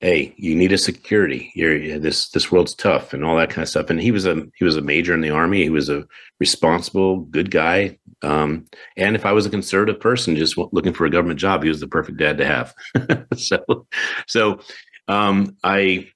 "Hey, 0.00 0.34
you 0.36 0.54
need 0.54 0.72
a 0.72 0.78
security. 0.78 1.52
You're 1.54 1.98
this 1.98 2.28
this 2.30 2.52
world's 2.52 2.74
tough 2.74 3.12
and 3.12 3.24
all 3.24 3.36
that 3.36 3.50
kind 3.50 3.62
of 3.62 3.68
stuff." 3.68 3.90
And 3.90 4.00
he 4.00 4.10
was 4.12 4.26
a 4.26 4.46
he 4.56 4.64
was 4.64 4.76
a 4.76 4.82
major 4.82 5.14
in 5.14 5.20
the 5.20 5.30
army. 5.30 5.62
He 5.62 5.70
was 5.70 5.88
a 5.88 6.06
responsible, 6.40 7.20
good 7.20 7.50
guy. 7.50 7.98
Um, 8.24 8.66
and 8.96 9.14
if 9.14 9.26
I 9.26 9.32
was 9.32 9.46
a 9.46 9.50
conservative 9.50 10.00
person 10.00 10.36
just 10.36 10.56
looking 10.56 10.94
for 10.94 11.04
a 11.04 11.10
government 11.10 11.38
job, 11.38 11.62
he 11.62 11.68
was 11.68 11.80
the 11.80 11.86
perfect 11.86 12.18
dad 12.18 12.38
to 12.38 12.46
have. 12.46 12.74
so, 13.36 13.86
so 14.26 14.60
um, 15.08 15.56
I 15.62 16.08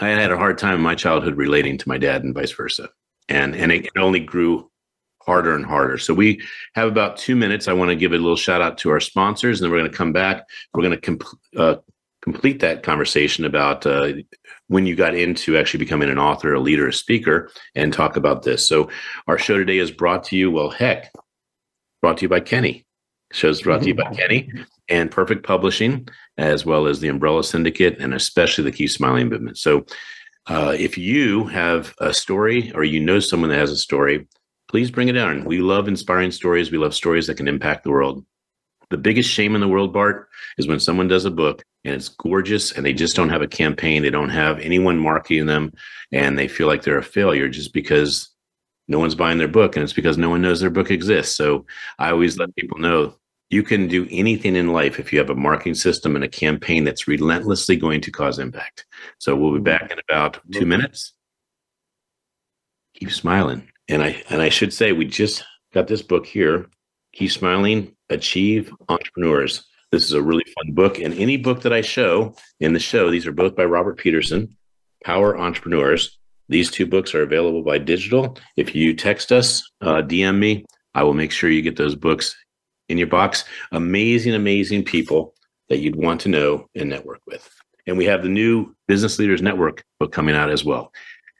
I 0.00 0.08
had 0.08 0.32
a 0.32 0.36
hard 0.36 0.58
time 0.58 0.74
in 0.74 0.80
my 0.80 0.94
childhood 0.94 1.36
relating 1.36 1.78
to 1.78 1.88
my 1.88 1.98
dad 1.98 2.24
and 2.24 2.34
vice 2.34 2.52
versa. 2.52 2.88
And 3.28 3.54
and 3.54 3.72
it, 3.72 3.88
only 3.96 4.20
grew 4.20 4.70
harder 5.22 5.54
and 5.54 5.64
harder. 5.64 5.96
So 5.98 6.12
we 6.12 6.42
have 6.74 6.88
about 6.88 7.16
two 7.16 7.36
minutes. 7.36 7.68
I 7.68 7.72
want 7.72 7.90
to 7.90 7.96
give 7.96 8.12
a 8.12 8.18
little 8.18 8.36
shout 8.36 8.60
out 8.60 8.76
to 8.78 8.90
our 8.90 9.00
sponsors, 9.00 9.60
and 9.60 9.64
then 9.64 9.72
we're 9.72 9.78
going 9.78 9.90
to 9.90 9.96
come 9.96 10.12
back. 10.12 10.44
We're 10.72 10.82
going 10.82 11.00
to 11.00 11.00
com- 11.00 11.38
uh, 11.56 11.76
complete 12.20 12.60
that 12.60 12.82
conversation 12.82 13.44
about 13.44 13.86
uh, 13.86 14.12
when 14.68 14.86
you 14.86 14.96
got 14.96 15.14
into 15.14 15.56
actually 15.56 15.78
becoming 15.78 16.10
an 16.10 16.18
author, 16.18 16.52
a 16.52 16.60
leader, 16.60 16.88
a 16.88 16.92
speaker, 16.92 17.50
and 17.74 17.92
talk 17.92 18.16
about 18.16 18.42
this. 18.42 18.66
So 18.66 18.90
our 19.26 19.38
show 19.38 19.56
today 19.56 19.78
is 19.78 19.90
brought 19.90 20.24
to 20.24 20.36
you. 20.36 20.50
Well, 20.50 20.70
heck, 20.70 21.10
brought 22.04 22.18
to 22.18 22.22
you 22.26 22.28
by 22.28 22.40
Kenny. 22.40 22.84
Show's 23.32 23.62
brought 23.62 23.80
to 23.80 23.88
you 23.88 23.94
by 23.94 24.12
Kenny 24.12 24.52
and 24.90 25.10
Perfect 25.10 25.42
Publishing, 25.42 26.06
as 26.36 26.66
well 26.66 26.86
as 26.86 27.00
the 27.00 27.08
Umbrella 27.08 27.42
Syndicate, 27.42 27.96
and 27.98 28.12
especially 28.12 28.64
the 28.64 28.72
Keep 28.72 28.90
Smiling 28.90 29.28
movement. 29.30 29.56
So. 29.56 29.86
Uh, 30.46 30.76
if 30.78 30.98
you 30.98 31.44
have 31.44 31.94
a 32.02 32.12
story 32.12 32.70
or 32.74 32.84
you 32.84 33.00
know 33.00 33.18
someone 33.18 33.48
that 33.48 33.58
has 33.58 33.70
a 33.70 33.78
story, 33.78 34.28
please 34.68 34.90
bring 34.90 35.08
it 35.08 35.16
on. 35.16 35.42
We 35.46 35.60
love 35.62 35.88
inspiring 35.88 36.30
stories. 36.32 36.70
We 36.70 36.76
love 36.76 36.94
stories 36.94 37.26
that 37.28 37.38
can 37.38 37.48
impact 37.48 37.82
the 37.82 37.90
world. 37.90 38.26
The 38.90 38.98
biggest 38.98 39.30
shame 39.30 39.54
in 39.54 39.62
the 39.62 39.68
world, 39.68 39.94
Bart, 39.94 40.28
is 40.58 40.68
when 40.68 40.80
someone 40.80 41.08
does 41.08 41.24
a 41.24 41.30
book 41.30 41.64
and 41.82 41.94
it's 41.94 42.10
gorgeous 42.10 42.72
and 42.72 42.84
they 42.84 42.92
just 42.92 43.16
don't 43.16 43.30
have 43.30 43.40
a 43.40 43.48
campaign. 43.48 44.02
They 44.02 44.10
don't 44.10 44.28
have 44.28 44.60
anyone 44.60 44.98
marketing 44.98 45.46
them 45.46 45.72
and 46.12 46.38
they 46.38 46.46
feel 46.46 46.66
like 46.66 46.82
they're 46.82 46.98
a 46.98 47.02
failure 47.02 47.48
just 47.48 47.72
because 47.72 48.33
no 48.88 48.98
one's 48.98 49.14
buying 49.14 49.38
their 49.38 49.48
book 49.48 49.76
and 49.76 49.82
it's 49.82 49.92
because 49.92 50.18
no 50.18 50.30
one 50.30 50.42
knows 50.42 50.60
their 50.60 50.70
book 50.70 50.90
exists. 50.90 51.34
So 51.36 51.66
I 51.98 52.10
always 52.10 52.38
let 52.38 52.54
people 52.56 52.78
know 52.78 53.14
you 53.50 53.62
can 53.62 53.88
do 53.88 54.06
anything 54.10 54.56
in 54.56 54.72
life 54.72 54.98
if 54.98 55.12
you 55.12 55.18
have 55.18 55.30
a 55.30 55.34
marketing 55.34 55.74
system 55.74 56.16
and 56.16 56.24
a 56.24 56.28
campaign 56.28 56.84
that's 56.84 57.06
relentlessly 57.06 57.76
going 57.76 58.00
to 58.02 58.10
cause 58.10 58.38
impact. 58.38 58.86
So 59.18 59.36
we'll 59.36 59.54
be 59.54 59.60
back 59.60 59.90
in 59.90 59.98
about 60.08 60.40
two 60.52 60.66
minutes. 60.66 61.12
Keep 62.94 63.12
smiling. 63.12 63.70
And 63.88 64.02
I 64.02 64.22
and 64.30 64.40
I 64.40 64.48
should 64.48 64.72
say 64.72 64.92
we 64.92 65.04
just 65.04 65.44
got 65.72 65.86
this 65.86 66.02
book 66.02 66.26
here. 66.26 66.66
Keep 67.12 67.30
smiling, 67.30 67.94
achieve 68.08 68.72
entrepreneurs. 68.88 69.64
This 69.92 70.04
is 70.04 70.12
a 70.12 70.22
really 70.22 70.44
fun 70.56 70.74
book. 70.74 70.98
And 70.98 71.14
any 71.14 71.36
book 71.36 71.62
that 71.62 71.72
I 71.72 71.82
show 71.82 72.34
in 72.58 72.72
the 72.72 72.80
show, 72.80 73.10
these 73.10 73.26
are 73.26 73.32
both 73.32 73.54
by 73.54 73.64
Robert 73.64 73.98
Peterson, 73.98 74.56
Power 75.04 75.38
Entrepreneurs. 75.38 76.18
These 76.48 76.70
two 76.70 76.86
books 76.86 77.14
are 77.14 77.22
available 77.22 77.62
by 77.62 77.78
digital. 77.78 78.36
If 78.56 78.74
you 78.74 78.94
text 78.94 79.32
us, 79.32 79.62
uh, 79.80 80.02
DM 80.02 80.38
me, 80.38 80.64
I 80.94 81.02
will 81.02 81.14
make 81.14 81.32
sure 81.32 81.50
you 81.50 81.62
get 81.62 81.76
those 81.76 81.94
books 81.94 82.36
in 82.88 82.98
your 82.98 83.06
box. 83.06 83.44
Amazing, 83.72 84.34
amazing 84.34 84.84
people 84.84 85.34
that 85.68 85.78
you'd 85.78 85.96
want 85.96 86.20
to 86.22 86.28
know 86.28 86.68
and 86.74 86.90
network 86.90 87.20
with. 87.26 87.48
And 87.86 87.98
we 87.98 88.04
have 88.06 88.22
the 88.22 88.28
new 88.28 88.74
Business 88.88 89.18
Leaders 89.18 89.42
Network 89.42 89.84
book 89.98 90.12
coming 90.12 90.34
out 90.34 90.50
as 90.50 90.64
well. 90.64 90.92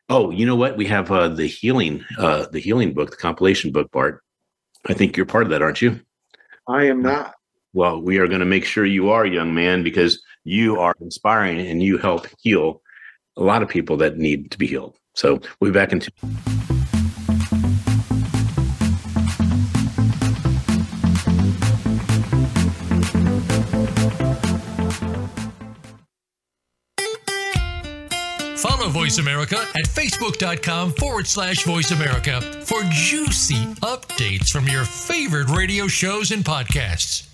Oh, 0.09 0.31
you 0.31 0.45
know 0.45 0.57
what? 0.57 0.77
We 0.77 0.87
have 0.87 1.11
uh, 1.11 1.29
the 1.29 1.47
healing, 1.47 2.05
uh, 2.19 2.47
the 2.53 2.61
healing 2.61 2.93
book, 2.93 3.11
the 3.11 3.17
compilation 3.17 3.73
book, 3.73 3.91
Bart. 3.91 4.23
I 4.87 4.93
think 4.93 5.17
you're 5.17 5.27
part 5.27 5.45
of 5.45 5.51
that, 5.51 5.63
aren't 5.63 5.81
you? 5.81 6.01
I 6.69 6.85
am 6.85 7.03
not. 7.03 7.35
Well, 7.73 8.01
we 8.01 8.19
are 8.19 8.29
going 8.29 8.41
to 8.41 8.47
make 8.47 8.65
sure 8.65 8.85
you 8.85 9.11
are, 9.11 9.27
young 9.27 9.55
man, 9.55 9.83
because 9.83 10.23
you 10.45 10.79
are 10.79 10.95
inspiring 11.01 11.59
and 11.61 11.83
you 11.83 11.99
help 11.99 12.27
heal 12.41 12.83
a 13.37 13.43
lot 13.43 13.63
of 13.63 13.69
people 13.69 13.97
that 13.99 14.17
need 14.17 14.51
to 14.51 14.59
be 14.59 14.67
healed. 14.67 14.97
So 15.15 15.41
we'll 15.61 15.71
be 15.71 15.75
back 15.75 15.93
in 15.93 16.01
two. 16.01 16.11
Follow 28.57 28.89
Voice 28.89 29.19
America 29.19 29.59
at 29.75 29.85
facebook.com 29.85 30.93
forward 30.93 31.27
slash 31.27 31.65
voice 31.65 31.91
America 31.91 32.41
for 32.65 32.83
juicy 32.91 33.63
updates 33.83 34.51
from 34.51 34.67
your 34.67 34.85
favorite 34.85 35.51
radio 35.51 35.87
shows 35.87 36.31
and 36.31 36.45
podcasts. 36.45 37.34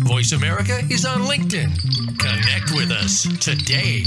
Voice 0.00 0.32
America 0.32 0.80
is 0.90 1.04
on 1.04 1.20
LinkedIn. 1.20 1.70
Connect 2.18 2.72
with 2.72 2.90
us 2.90 3.22
today. 3.38 4.04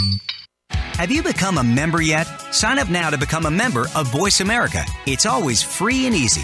Have 0.69 1.11
you 1.11 1.23
become 1.23 1.57
a 1.57 1.63
member 1.63 2.01
yet? 2.01 2.25
Sign 2.53 2.77
up 2.77 2.89
now 2.89 3.09
to 3.09 3.17
become 3.17 3.45
a 3.45 3.51
member 3.51 3.87
of 3.95 4.11
Voice 4.11 4.41
America. 4.41 4.83
It's 5.05 5.25
always 5.25 5.63
free 5.63 6.05
and 6.07 6.15
easy. 6.15 6.43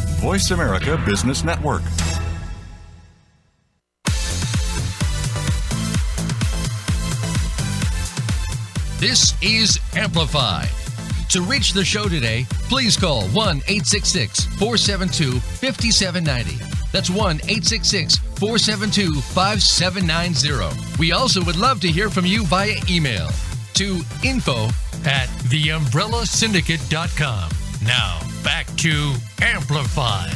Voice 0.21 0.51
America 0.51 1.01
Business 1.03 1.43
Network. 1.43 1.81
This 8.99 9.33
is 9.41 9.79
Amplified. 9.95 10.69
To 11.29 11.41
reach 11.41 11.73
the 11.73 11.83
show 11.83 12.07
today, 12.07 12.45
please 12.69 12.95
call 12.95 13.23
1 13.29 13.57
866 13.67 14.45
472 14.59 15.39
5790. 15.39 16.63
That's 16.91 17.09
1 17.09 17.37
866 17.37 18.17
472 18.17 19.21
5790. 19.21 20.99
We 20.99 21.13
also 21.13 21.43
would 21.43 21.57
love 21.57 21.81
to 21.81 21.87
hear 21.87 22.11
from 22.11 22.27
you 22.27 22.45
via 22.45 22.75
email 22.87 23.31
to 23.73 24.01
info 24.23 24.65
at 25.03 25.29
theumbrellasyndicate.com. 25.49 27.60
Now, 27.85 28.19
back 28.43 28.67
to 28.77 29.13
Amplified. 29.41 30.33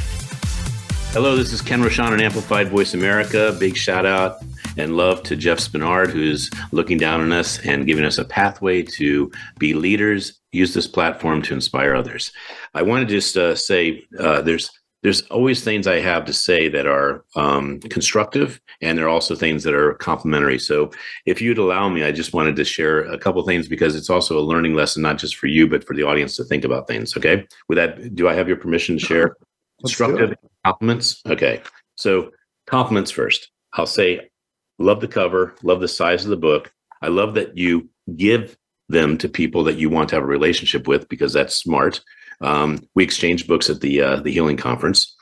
Hello, 1.12 1.36
this 1.36 1.54
is 1.54 1.62
Ken 1.62 1.82
Rochon 1.82 2.12
on 2.12 2.20
Amplified 2.20 2.70
Voice 2.70 2.96
America. 2.96 3.56
Big 3.60 3.78
shout 3.78 4.06
out 4.06 4.38
and 4.78 4.98
love 4.98 5.22
to 5.24 5.36
Jeff 5.36 5.60
Spenard, 5.60 6.10
who's 6.10 6.50
looking 6.72 6.98
down 6.98 7.22
on 7.22 7.32
us 7.32 7.60
and 7.60 7.86
giving 7.86 8.04
us 8.04 8.18
a 8.18 8.26
pathway 8.26 8.82
to 8.82 9.32
be 9.60 9.74
leaders, 9.74 10.40
use 10.52 10.74
this 10.74 10.88
platform 10.88 11.42
to 11.44 11.54
inspire 11.54 11.96
others. 11.96 12.32
I 12.74 12.82
want 12.82 13.08
to 13.08 13.16
just 13.16 13.38
uh, 13.38 13.56
say 13.56 14.04
uh, 14.20 14.42
there's 14.42 14.72
there's 15.06 15.22
always 15.28 15.64
things 15.64 15.86
I 15.86 16.00
have 16.00 16.26
to 16.26 16.34
say 16.34 16.68
that 16.70 16.88
are 16.88 17.24
um, 17.36 17.80
constructive, 17.80 18.60
and 18.82 18.98
there 18.98 19.06
are 19.06 19.10
also 19.10 19.36
things 19.36 19.64
that 19.64 19.76
are 19.76 19.94
complimentary. 19.94 20.58
So, 20.58 20.90
if 21.28 21.40
you'd 21.40 21.60
allow 21.60 21.90
me, 21.90 22.04
I 22.04 22.12
just 22.12 22.34
wanted 22.34 22.56
to 22.56 22.66
share 22.66 23.02
a 23.02 23.16
couple 23.16 23.46
things 23.46 23.68
because 23.68 23.96
it's 23.96 24.10
also 24.10 24.40
a 24.40 24.42
learning 24.42 24.74
lesson, 24.74 25.04
not 25.04 25.20
just 25.20 25.36
for 25.36 25.46
you, 25.46 25.70
but 25.70 25.86
for 25.86 25.96
the 25.96 26.02
audience 26.02 26.36
to 26.38 26.44
think 26.44 26.64
about 26.64 26.88
things. 26.88 27.16
Okay. 27.16 27.46
With 27.70 27.76
that, 27.76 28.16
do 28.16 28.28
I 28.28 28.34
have 28.34 28.48
your 28.48 28.58
permission 28.58 28.98
to 28.98 29.06
share 29.06 29.38
constructive 29.80 30.34
compliments? 30.66 31.22
Okay. 31.28 31.62
So, 31.98 32.32
compliments 32.66 33.12
first. 33.12 33.52
I'll 33.74 33.86
say, 33.86 34.32
love 34.80 35.02
the 35.02 35.08
cover, 35.08 35.54
love 35.62 35.82
the 35.82 35.88
size 35.88 36.24
of 36.24 36.32
the 36.32 36.36
book. 36.36 36.74
I 37.04 37.10
love 37.10 37.36
that 37.36 37.56
you 37.56 37.90
give 38.16 38.58
them 38.90 39.20
to 39.20 39.30
people 39.30 39.64
that 39.66 39.78
you 39.78 39.88
want 39.88 40.10
to 40.10 40.16
have 40.16 40.24
a 40.24 40.28
relationship 40.28 40.88
with 40.88 41.08
because 41.10 41.32
that's 41.32 41.56
smart. 41.56 42.02
Um, 42.42 42.88
we 42.96 43.04
exchanged 43.04 43.48
books 43.48 43.70
at 43.70 43.82
the 43.82 44.02
uh, 44.02 44.16
the 44.22 44.32
healing 44.32 44.58
conference. 44.58 45.16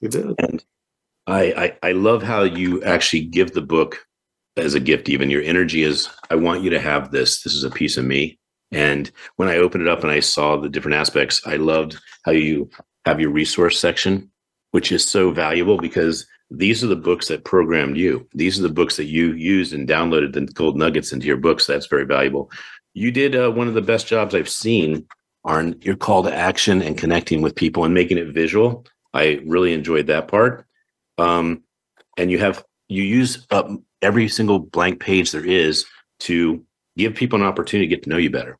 You 0.00 0.08
did. 0.08 0.34
And 0.38 0.64
I, 1.26 1.42
I 1.82 1.88
I 1.88 1.92
love 1.92 2.22
how 2.22 2.42
you 2.42 2.82
actually 2.84 3.24
give 3.24 3.52
the 3.52 3.62
book 3.62 4.06
as 4.56 4.74
a 4.74 4.80
gift. 4.80 5.08
Even 5.08 5.30
your 5.30 5.42
energy 5.42 5.82
is, 5.82 6.08
I 6.30 6.36
want 6.36 6.62
you 6.62 6.70
to 6.70 6.80
have 6.80 7.10
this. 7.10 7.42
This 7.42 7.54
is 7.54 7.64
a 7.64 7.70
piece 7.70 7.96
of 7.96 8.04
me. 8.04 8.38
And 8.72 9.10
when 9.36 9.48
I 9.48 9.56
opened 9.58 9.82
it 9.82 9.88
up 9.88 10.02
and 10.02 10.10
I 10.10 10.20
saw 10.20 10.56
the 10.56 10.68
different 10.68 10.96
aspects, 10.96 11.40
I 11.46 11.56
loved 11.56 11.96
how 12.24 12.32
you 12.32 12.68
have 13.04 13.20
your 13.20 13.30
resource 13.30 13.78
section, 13.78 14.30
which 14.72 14.90
is 14.90 15.08
so 15.08 15.30
valuable 15.30 15.78
because 15.78 16.26
these 16.50 16.82
are 16.82 16.88
the 16.88 16.96
books 16.96 17.28
that 17.28 17.44
programmed 17.44 17.96
you. 17.96 18.28
These 18.34 18.58
are 18.58 18.62
the 18.62 18.68
books 18.68 18.96
that 18.96 19.04
you 19.04 19.32
used 19.32 19.72
and 19.72 19.88
downloaded 19.88 20.32
the 20.32 20.46
gold 20.46 20.76
nuggets 20.76 21.12
into 21.12 21.26
your 21.26 21.36
books. 21.36 21.66
That's 21.66 21.86
very 21.86 22.04
valuable. 22.04 22.50
You 22.94 23.10
did 23.10 23.36
uh, 23.36 23.50
one 23.50 23.68
of 23.68 23.74
the 23.74 23.82
best 23.82 24.06
jobs 24.06 24.34
I've 24.34 24.48
seen 24.48 25.06
on 25.46 25.76
your 25.80 25.96
call 25.96 26.24
to 26.24 26.34
action 26.34 26.82
and 26.82 26.98
connecting 26.98 27.40
with 27.40 27.54
people 27.54 27.84
and 27.84 27.94
making 27.94 28.18
it 28.18 28.34
visual. 28.34 28.84
I 29.14 29.40
really 29.46 29.72
enjoyed 29.72 30.08
that 30.08 30.28
part. 30.28 30.66
Um, 31.18 31.62
and 32.18 32.30
you 32.30 32.38
have 32.38 32.64
you 32.88 33.02
use 33.02 33.46
up 33.50 33.70
every 34.02 34.28
single 34.28 34.58
blank 34.58 35.00
page 35.00 35.30
there 35.30 35.44
is 35.44 35.86
to 36.20 36.64
give 36.96 37.14
people 37.14 37.40
an 37.40 37.46
opportunity 37.46 37.86
to 37.86 37.94
get 37.94 38.02
to 38.04 38.10
know 38.10 38.16
you 38.16 38.30
better. 38.30 38.58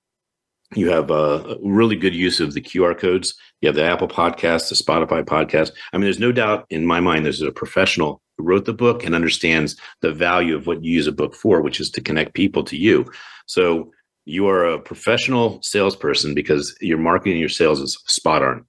You 0.75 0.91
have 0.91 1.11
a 1.11 1.57
really 1.63 1.97
good 1.97 2.15
use 2.15 2.41
of 2.41 2.55
the 2.55 2.61
QR 2.61 2.99
codes. 2.99 3.35
You 3.61 3.69
have 3.69 3.77
the 3.77 3.85
Apple 3.85 4.09
Podcast, 4.09 4.69
the 4.69 4.75
Spotify 4.75 5.25
Podcast. 5.25 5.71
I 5.93 5.97
mean, 5.97 6.05
there's 6.05 6.19
no 6.19 6.33
doubt 6.33 6.67
in 6.71 6.87
my 6.87 7.01
mind 7.01 7.25
there's 7.25 7.43
a 7.43 7.53
professional 7.53 8.21
who 8.37 8.45
wrote 8.45 8.65
the 8.65 8.73
book 8.73 9.05
and 9.05 9.15
understands 9.15 9.77
the 10.03 10.13
value 10.13 10.57
of 10.57 10.67
what 10.67 10.85
you 10.85 10.93
use 10.93 11.07
a 11.07 11.13
book 11.13 11.35
for, 11.35 11.63
which 11.63 11.81
is 11.81 11.91
to 11.91 12.01
connect 12.01 12.35
people 12.35 12.65
to 12.65 12.77
you. 12.77 13.07
So 13.47 13.93
you 14.27 14.49
are 14.49 14.65
a 14.65 14.79
professional 14.79 15.63
salesperson 15.63 16.35
because 16.35 16.77
your 16.81 16.99
marketing 16.99 17.39
your 17.39 17.49
sales 17.49 17.81
is 17.81 17.97
spot 18.07 18.43
on. 18.43 18.67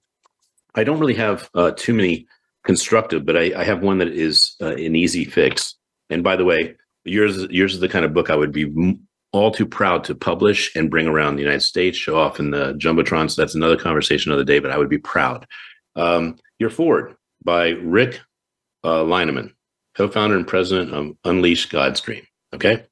I 0.74 0.84
don't 0.84 1.00
really 1.00 1.14
have 1.14 1.50
uh, 1.54 1.72
too 1.72 1.92
many 1.92 2.26
constructive, 2.64 3.26
but 3.26 3.36
I, 3.36 3.52
I 3.60 3.64
have 3.64 3.82
one 3.82 3.98
that 3.98 4.08
is 4.08 4.54
uh, 4.62 4.76
an 4.76 4.94
easy 4.94 5.24
fix. 5.24 5.74
And 6.08 6.22
by 6.22 6.36
the 6.36 6.44
way, 6.44 6.76
yours 7.04 7.46
yours 7.50 7.74
is 7.74 7.80
the 7.80 7.88
kind 7.88 8.04
of 8.04 8.14
book 8.14 8.30
I 8.30 8.36
would 8.36 8.52
be 8.52 8.96
all 9.32 9.50
too 9.50 9.66
proud 9.66 10.04
to 10.04 10.14
publish 10.14 10.74
and 10.74 10.90
bring 10.90 11.06
around 11.06 11.36
the 11.36 11.42
United 11.42 11.60
States, 11.62 11.98
show 11.98 12.16
off 12.16 12.38
in 12.38 12.50
the 12.50 12.74
jumbotron. 12.74 13.30
So 13.30 13.42
that's 13.42 13.54
another 13.54 13.76
conversation 13.76 14.32
of 14.32 14.38
the 14.38 14.44
day, 14.44 14.58
but 14.60 14.70
I 14.70 14.78
would 14.78 14.88
be 14.88 14.98
proud. 14.98 15.44
Um, 15.96 16.38
You're 16.58 16.70
Forward 16.70 17.16
by 17.44 17.70
Rick 17.70 18.20
uh, 18.84 19.02
Lineman, 19.02 19.54
co-founder 19.96 20.36
and 20.36 20.46
president 20.46 20.94
of 20.94 21.16
Unleash 21.24 21.66
God's 21.66 22.00
Dream. 22.00 22.22
Okay, 22.54 22.84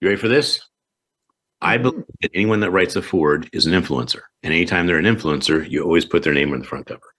you 0.00 0.08
ready 0.08 0.20
for 0.20 0.28
this? 0.28 0.67
I 1.60 1.76
mm-hmm. 1.76 1.82
believe 1.82 2.04
that 2.22 2.30
anyone 2.34 2.60
that 2.60 2.70
writes 2.70 2.96
a 2.96 3.02
forward 3.02 3.48
is 3.52 3.66
an 3.66 3.80
influencer. 3.80 4.22
And 4.42 4.52
anytime 4.52 4.86
they're 4.86 4.98
an 4.98 5.04
influencer, 5.04 5.68
you 5.68 5.82
always 5.82 6.04
put 6.04 6.22
their 6.22 6.34
name 6.34 6.52
on 6.52 6.60
the 6.60 6.66
front 6.66 6.86
cover 6.86 7.14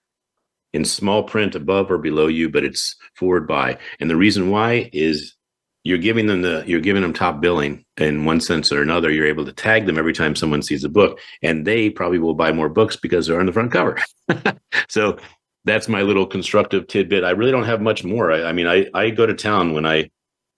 in 0.72 0.84
small 0.84 1.22
print 1.22 1.54
above 1.54 1.90
or 1.90 1.98
below 1.98 2.28
you, 2.28 2.48
but 2.48 2.64
it's 2.64 2.96
forward 3.14 3.46
by. 3.46 3.76
And 3.98 4.08
the 4.08 4.16
reason 4.16 4.50
why 4.50 4.88
is 4.92 5.34
you're 5.82 5.98
giving 5.98 6.26
them 6.26 6.42
the 6.42 6.62
you're 6.66 6.80
giving 6.80 7.02
them 7.02 7.12
top 7.12 7.40
billing 7.40 7.84
in 7.96 8.24
one 8.24 8.40
sense 8.40 8.70
or 8.70 8.82
another. 8.82 9.10
You're 9.10 9.26
able 9.26 9.46
to 9.46 9.52
tag 9.52 9.86
them 9.86 9.98
every 9.98 10.12
time 10.12 10.36
someone 10.36 10.62
sees 10.62 10.84
a 10.84 10.88
book, 10.88 11.18
and 11.42 11.66
they 11.66 11.88
probably 11.88 12.18
will 12.18 12.34
buy 12.34 12.52
more 12.52 12.68
books 12.68 12.96
because 12.96 13.26
they're 13.26 13.40
on 13.40 13.46
the 13.46 13.52
front 13.52 13.72
cover. 13.72 13.98
so 14.88 15.18
that's 15.64 15.88
my 15.88 16.02
little 16.02 16.26
constructive 16.26 16.86
tidbit. 16.86 17.24
I 17.24 17.30
really 17.30 17.52
don't 17.52 17.64
have 17.64 17.80
much 17.80 18.04
more. 18.04 18.30
I, 18.30 18.44
I 18.44 18.52
mean, 18.52 18.66
I 18.66 18.86
I 18.92 19.10
go 19.10 19.24
to 19.24 19.34
town 19.34 19.72
when 19.72 19.86
I 19.86 20.10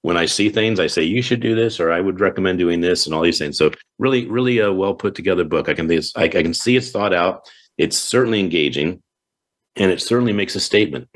when 0.02 0.16
I 0.16 0.26
see 0.26 0.48
things, 0.48 0.78
I 0.78 0.88
say 0.88 1.02
you 1.02 1.22
should 1.22 1.40
do 1.40 1.54
this, 1.54 1.80
or 1.80 1.90
I 1.90 2.00
would 2.00 2.20
recommend 2.20 2.58
doing 2.58 2.80
this, 2.80 3.06
and 3.06 3.14
all 3.14 3.22
these 3.22 3.38
things. 3.38 3.56
So 3.56 3.70
really, 3.98 4.26
really 4.26 4.58
a 4.58 4.72
well 4.72 4.94
put 4.94 5.14
together 5.14 5.44
book. 5.44 5.68
I 5.68 5.74
can 5.74 5.90
I, 5.90 6.24
I 6.24 6.28
can 6.28 6.54
see 6.54 6.76
it's 6.76 6.90
thought 6.90 7.14
out. 7.14 7.48
It's 7.78 7.96
certainly 7.96 8.40
engaging, 8.40 9.02
and 9.76 9.90
it 9.90 10.02
certainly 10.02 10.32
makes 10.32 10.54
a 10.54 10.60
statement 10.60 11.08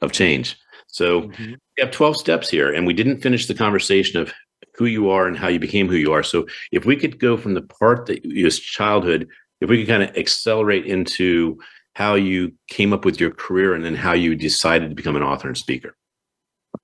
of 0.00 0.12
change. 0.12 0.56
So 0.88 1.22
mm-hmm. 1.22 1.52
we 1.52 1.80
have 1.80 1.90
twelve 1.90 2.16
steps 2.16 2.48
here, 2.48 2.72
and 2.72 2.86
we 2.86 2.94
didn't 2.94 3.20
finish 3.20 3.46
the 3.46 3.54
conversation 3.54 4.20
of 4.20 4.32
who 4.74 4.86
you 4.86 5.10
are 5.10 5.26
and 5.26 5.36
how 5.36 5.48
you 5.48 5.60
became 5.60 5.88
who 5.88 5.96
you 5.96 6.12
are. 6.12 6.22
So 6.22 6.46
if 6.72 6.86
we 6.86 6.96
could 6.96 7.18
go 7.18 7.36
from 7.36 7.54
the 7.54 7.62
part 7.62 8.06
that 8.06 8.24
is 8.24 8.58
childhood, 8.58 9.28
if 9.60 9.68
we 9.68 9.78
could 9.78 9.88
kind 9.88 10.02
of 10.02 10.16
accelerate 10.16 10.86
into 10.86 11.58
how 11.94 12.14
you 12.14 12.54
came 12.68 12.94
up 12.94 13.04
with 13.04 13.20
your 13.20 13.30
career 13.30 13.74
and 13.74 13.84
then 13.84 13.94
how 13.94 14.12
you 14.14 14.34
decided 14.34 14.88
to 14.88 14.94
become 14.94 15.14
an 15.14 15.22
author 15.22 15.48
and 15.48 15.58
speaker. 15.58 15.94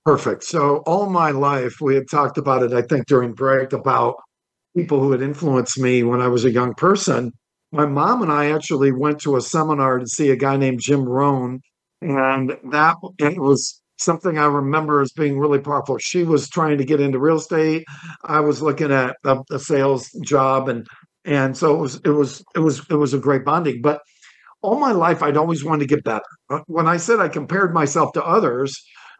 Perfect. 0.05 0.43
So 0.43 0.77
all 0.85 1.09
my 1.09 1.31
life, 1.31 1.75
we 1.81 1.95
had 1.95 2.09
talked 2.09 2.37
about 2.37 2.63
it, 2.63 2.73
I 2.73 2.81
think, 2.81 3.05
during 3.07 3.33
break 3.33 3.73
about 3.73 4.15
people 4.75 5.01
who 5.01 5.11
had 5.11 5.21
influenced 5.21 5.79
me 5.79 6.03
when 6.03 6.21
I 6.21 6.27
was 6.27 6.45
a 6.45 6.51
young 6.51 6.73
person. 6.75 7.33
My 7.71 7.85
mom 7.85 8.21
and 8.21 8.31
I 8.31 8.51
actually 8.51 8.91
went 8.91 9.19
to 9.21 9.37
a 9.37 9.41
seminar 9.41 9.99
to 9.99 10.07
see 10.07 10.31
a 10.31 10.35
guy 10.35 10.57
named 10.57 10.81
Jim 10.81 11.03
Rohn, 11.03 11.61
and 12.01 12.57
that 12.71 12.97
it 13.19 13.39
was 13.39 13.81
something 13.97 14.37
I 14.37 14.45
remember 14.45 15.01
as 15.01 15.11
being 15.11 15.39
really 15.39 15.59
powerful. 15.59 15.97
She 15.99 16.23
was 16.23 16.49
trying 16.49 16.77
to 16.79 16.85
get 16.85 17.01
into 17.01 17.19
real 17.19 17.37
estate. 17.37 17.85
I 18.25 18.39
was 18.41 18.61
looking 18.61 18.91
at 18.91 19.17
a, 19.25 19.41
a 19.51 19.59
sales 19.59 20.09
job, 20.23 20.69
and 20.69 20.87
and 21.25 21.57
so 21.57 21.75
it 21.75 21.79
was 21.81 22.01
it 22.05 22.09
was 22.11 22.43
it 22.55 22.59
was 22.59 22.79
it 22.89 22.95
was 22.95 23.13
a 23.13 23.19
great 23.19 23.45
bonding. 23.45 23.81
But 23.81 24.01
all 24.61 24.79
my 24.79 24.91
life, 24.91 25.23
I'd 25.23 25.37
always 25.37 25.63
wanted 25.63 25.87
to 25.87 25.95
get 25.95 26.03
better. 26.03 26.25
When 26.67 26.87
I 26.87 26.97
said 26.97 27.19
I 27.19 27.29
compared 27.29 27.73
myself 27.73 28.11
to 28.13 28.23
others 28.25 28.75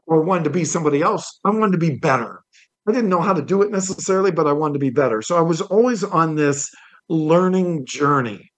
or 0.10 0.22
wanted 0.22 0.46
to 0.46 0.50
be 0.50 0.66
somebody 0.66 1.02
else, 1.02 1.40
I 1.46 1.52
wanted 1.52 1.74
to 1.74 1.78
be 1.78 1.98
better. 1.98 2.42
I 2.88 2.92
didn't 2.92 3.10
know 3.10 3.22
how 3.22 3.34
to 3.34 3.44
do 3.44 3.62
it 3.62 3.72
necessarily, 3.72 4.32
but 4.32 4.48
I 4.48 4.52
wanted 4.52 4.74
to 4.74 4.80
be 4.80 4.90
better. 4.90 5.22
So 5.22 5.38
I 5.38 5.42
was 5.42 5.62
always 5.62 6.04
on 6.04 6.36
this 6.36 6.68
learning 7.08 7.86
journey. 7.86 8.52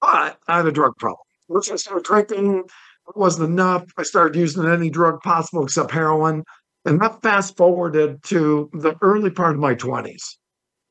But 0.00 0.38
I 0.48 0.56
had 0.56 0.66
a 0.66 0.72
drug 0.72 0.96
problem. 0.98 1.20
Once 1.48 1.70
I 1.70 1.76
started 1.76 2.04
drinking, 2.04 2.64
it 3.08 3.16
wasn't 3.16 3.48
enough. 3.48 3.84
I 3.96 4.02
started 4.02 4.36
using 4.38 4.66
any 4.66 4.90
drug 4.90 5.20
possible 5.20 5.62
except 5.62 5.92
heroin. 5.92 6.42
And 6.84 7.00
that 7.00 7.22
fast 7.22 7.56
forwarded 7.56 8.20
to 8.24 8.68
the 8.72 8.96
early 9.02 9.30
part 9.30 9.54
of 9.54 9.60
my 9.60 9.76
20s. 9.76 10.22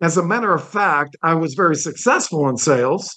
As 0.02 0.16
a 0.16 0.24
matter 0.24 0.54
of 0.54 0.66
fact, 0.66 1.18
I 1.22 1.34
was 1.34 1.54
very 1.54 1.76
successful 1.76 2.48
in 2.48 2.56
sales. 2.56 3.14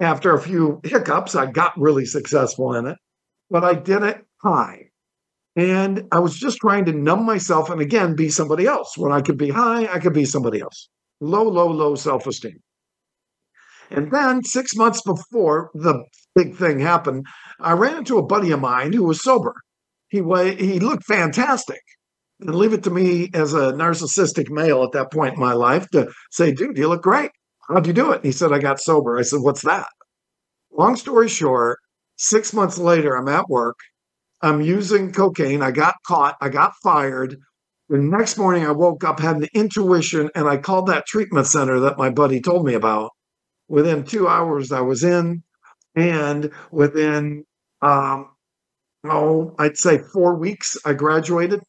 After 0.00 0.34
a 0.34 0.40
few 0.40 0.80
hiccups, 0.82 1.36
I 1.36 1.46
got 1.46 1.78
really 1.78 2.04
successful 2.04 2.74
in 2.74 2.86
it, 2.86 2.98
but 3.48 3.62
I 3.62 3.74
did 3.74 4.02
it 4.02 4.26
high. 4.42 4.85
And 5.56 6.04
I 6.12 6.20
was 6.20 6.38
just 6.38 6.58
trying 6.58 6.84
to 6.84 6.92
numb 6.92 7.24
myself 7.24 7.70
and 7.70 7.80
again 7.80 8.14
be 8.14 8.28
somebody 8.28 8.66
else. 8.66 8.96
When 8.96 9.12
I 9.12 9.22
could 9.22 9.38
be 9.38 9.50
high, 9.50 9.86
I 9.92 9.98
could 9.98 10.12
be 10.12 10.26
somebody 10.26 10.60
else. 10.60 10.88
Low, 11.20 11.44
low, 11.44 11.68
low 11.68 11.94
self 11.94 12.26
esteem. 12.26 12.58
And 13.90 14.10
then 14.10 14.44
six 14.44 14.76
months 14.76 15.00
before 15.02 15.70
the 15.72 16.04
big 16.34 16.56
thing 16.56 16.80
happened, 16.80 17.24
I 17.60 17.72
ran 17.72 17.98
into 17.98 18.18
a 18.18 18.26
buddy 18.26 18.50
of 18.50 18.60
mine 18.60 18.92
who 18.92 19.04
was 19.04 19.22
sober. 19.22 19.54
He 20.08 20.20
was, 20.20 20.54
he 20.54 20.78
looked 20.78 21.04
fantastic. 21.04 21.80
And 22.40 22.54
leave 22.54 22.74
it 22.74 22.82
to 22.84 22.90
me 22.90 23.30
as 23.32 23.54
a 23.54 23.72
narcissistic 23.72 24.50
male 24.50 24.82
at 24.82 24.92
that 24.92 25.10
point 25.10 25.34
in 25.34 25.40
my 25.40 25.54
life 25.54 25.88
to 25.90 26.12
say, 26.30 26.52
dude, 26.52 26.76
you 26.76 26.88
look 26.88 27.02
great. 27.02 27.30
How'd 27.68 27.86
you 27.86 27.92
do 27.92 28.12
it? 28.12 28.16
And 28.16 28.24
he 28.24 28.32
said, 28.32 28.52
I 28.52 28.58
got 28.58 28.80
sober. 28.80 29.18
I 29.18 29.22
said, 29.22 29.40
What's 29.40 29.62
that? 29.62 29.88
Long 30.70 30.96
story 30.96 31.28
short, 31.28 31.78
six 32.16 32.52
months 32.52 32.78
later, 32.78 33.16
I'm 33.16 33.28
at 33.28 33.48
work. 33.48 33.76
I'm 34.42 34.60
using 34.60 35.12
cocaine. 35.12 35.62
I 35.62 35.70
got 35.70 35.96
caught. 36.06 36.36
I 36.40 36.48
got 36.48 36.74
fired. 36.82 37.36
The 37.88 37.98
next 37.98 38.36
morning, 38.36 38.66
I 38.66 38.72
woke 38.72 39.04
up, 39.04 39.20
had 39.20 39.36
an 39.36 39.48
intuition, 39.54 40.30
and 40.34 40.48
I 40.48 40.56
called 40.56 40.88
that 40.88 41.06
treatment 41.06 41.46
center 41.46 41.80
that 41.80 41.98
my 41.98 42.10
buddy 42.10 42.40
told 42.40 42.66
me 42.66 42.74
about. 42.74 43.10
Within 43.68 44.04
two 44.04 44.28
hours, 44.28 44.72
I 44.72 44.80
was 44.80 45.04
in, 45.04 45.42
and 45.94 46.50
within 46.70 47.44
um, 47.82 48.30
oh, 49.04 49.54
I'd 49.58 49.76
say 49.76 49.98
four 49.98 50.34
weeks, 50.36 50.76
I 50.84 50.92
graduated. 50.92 51.60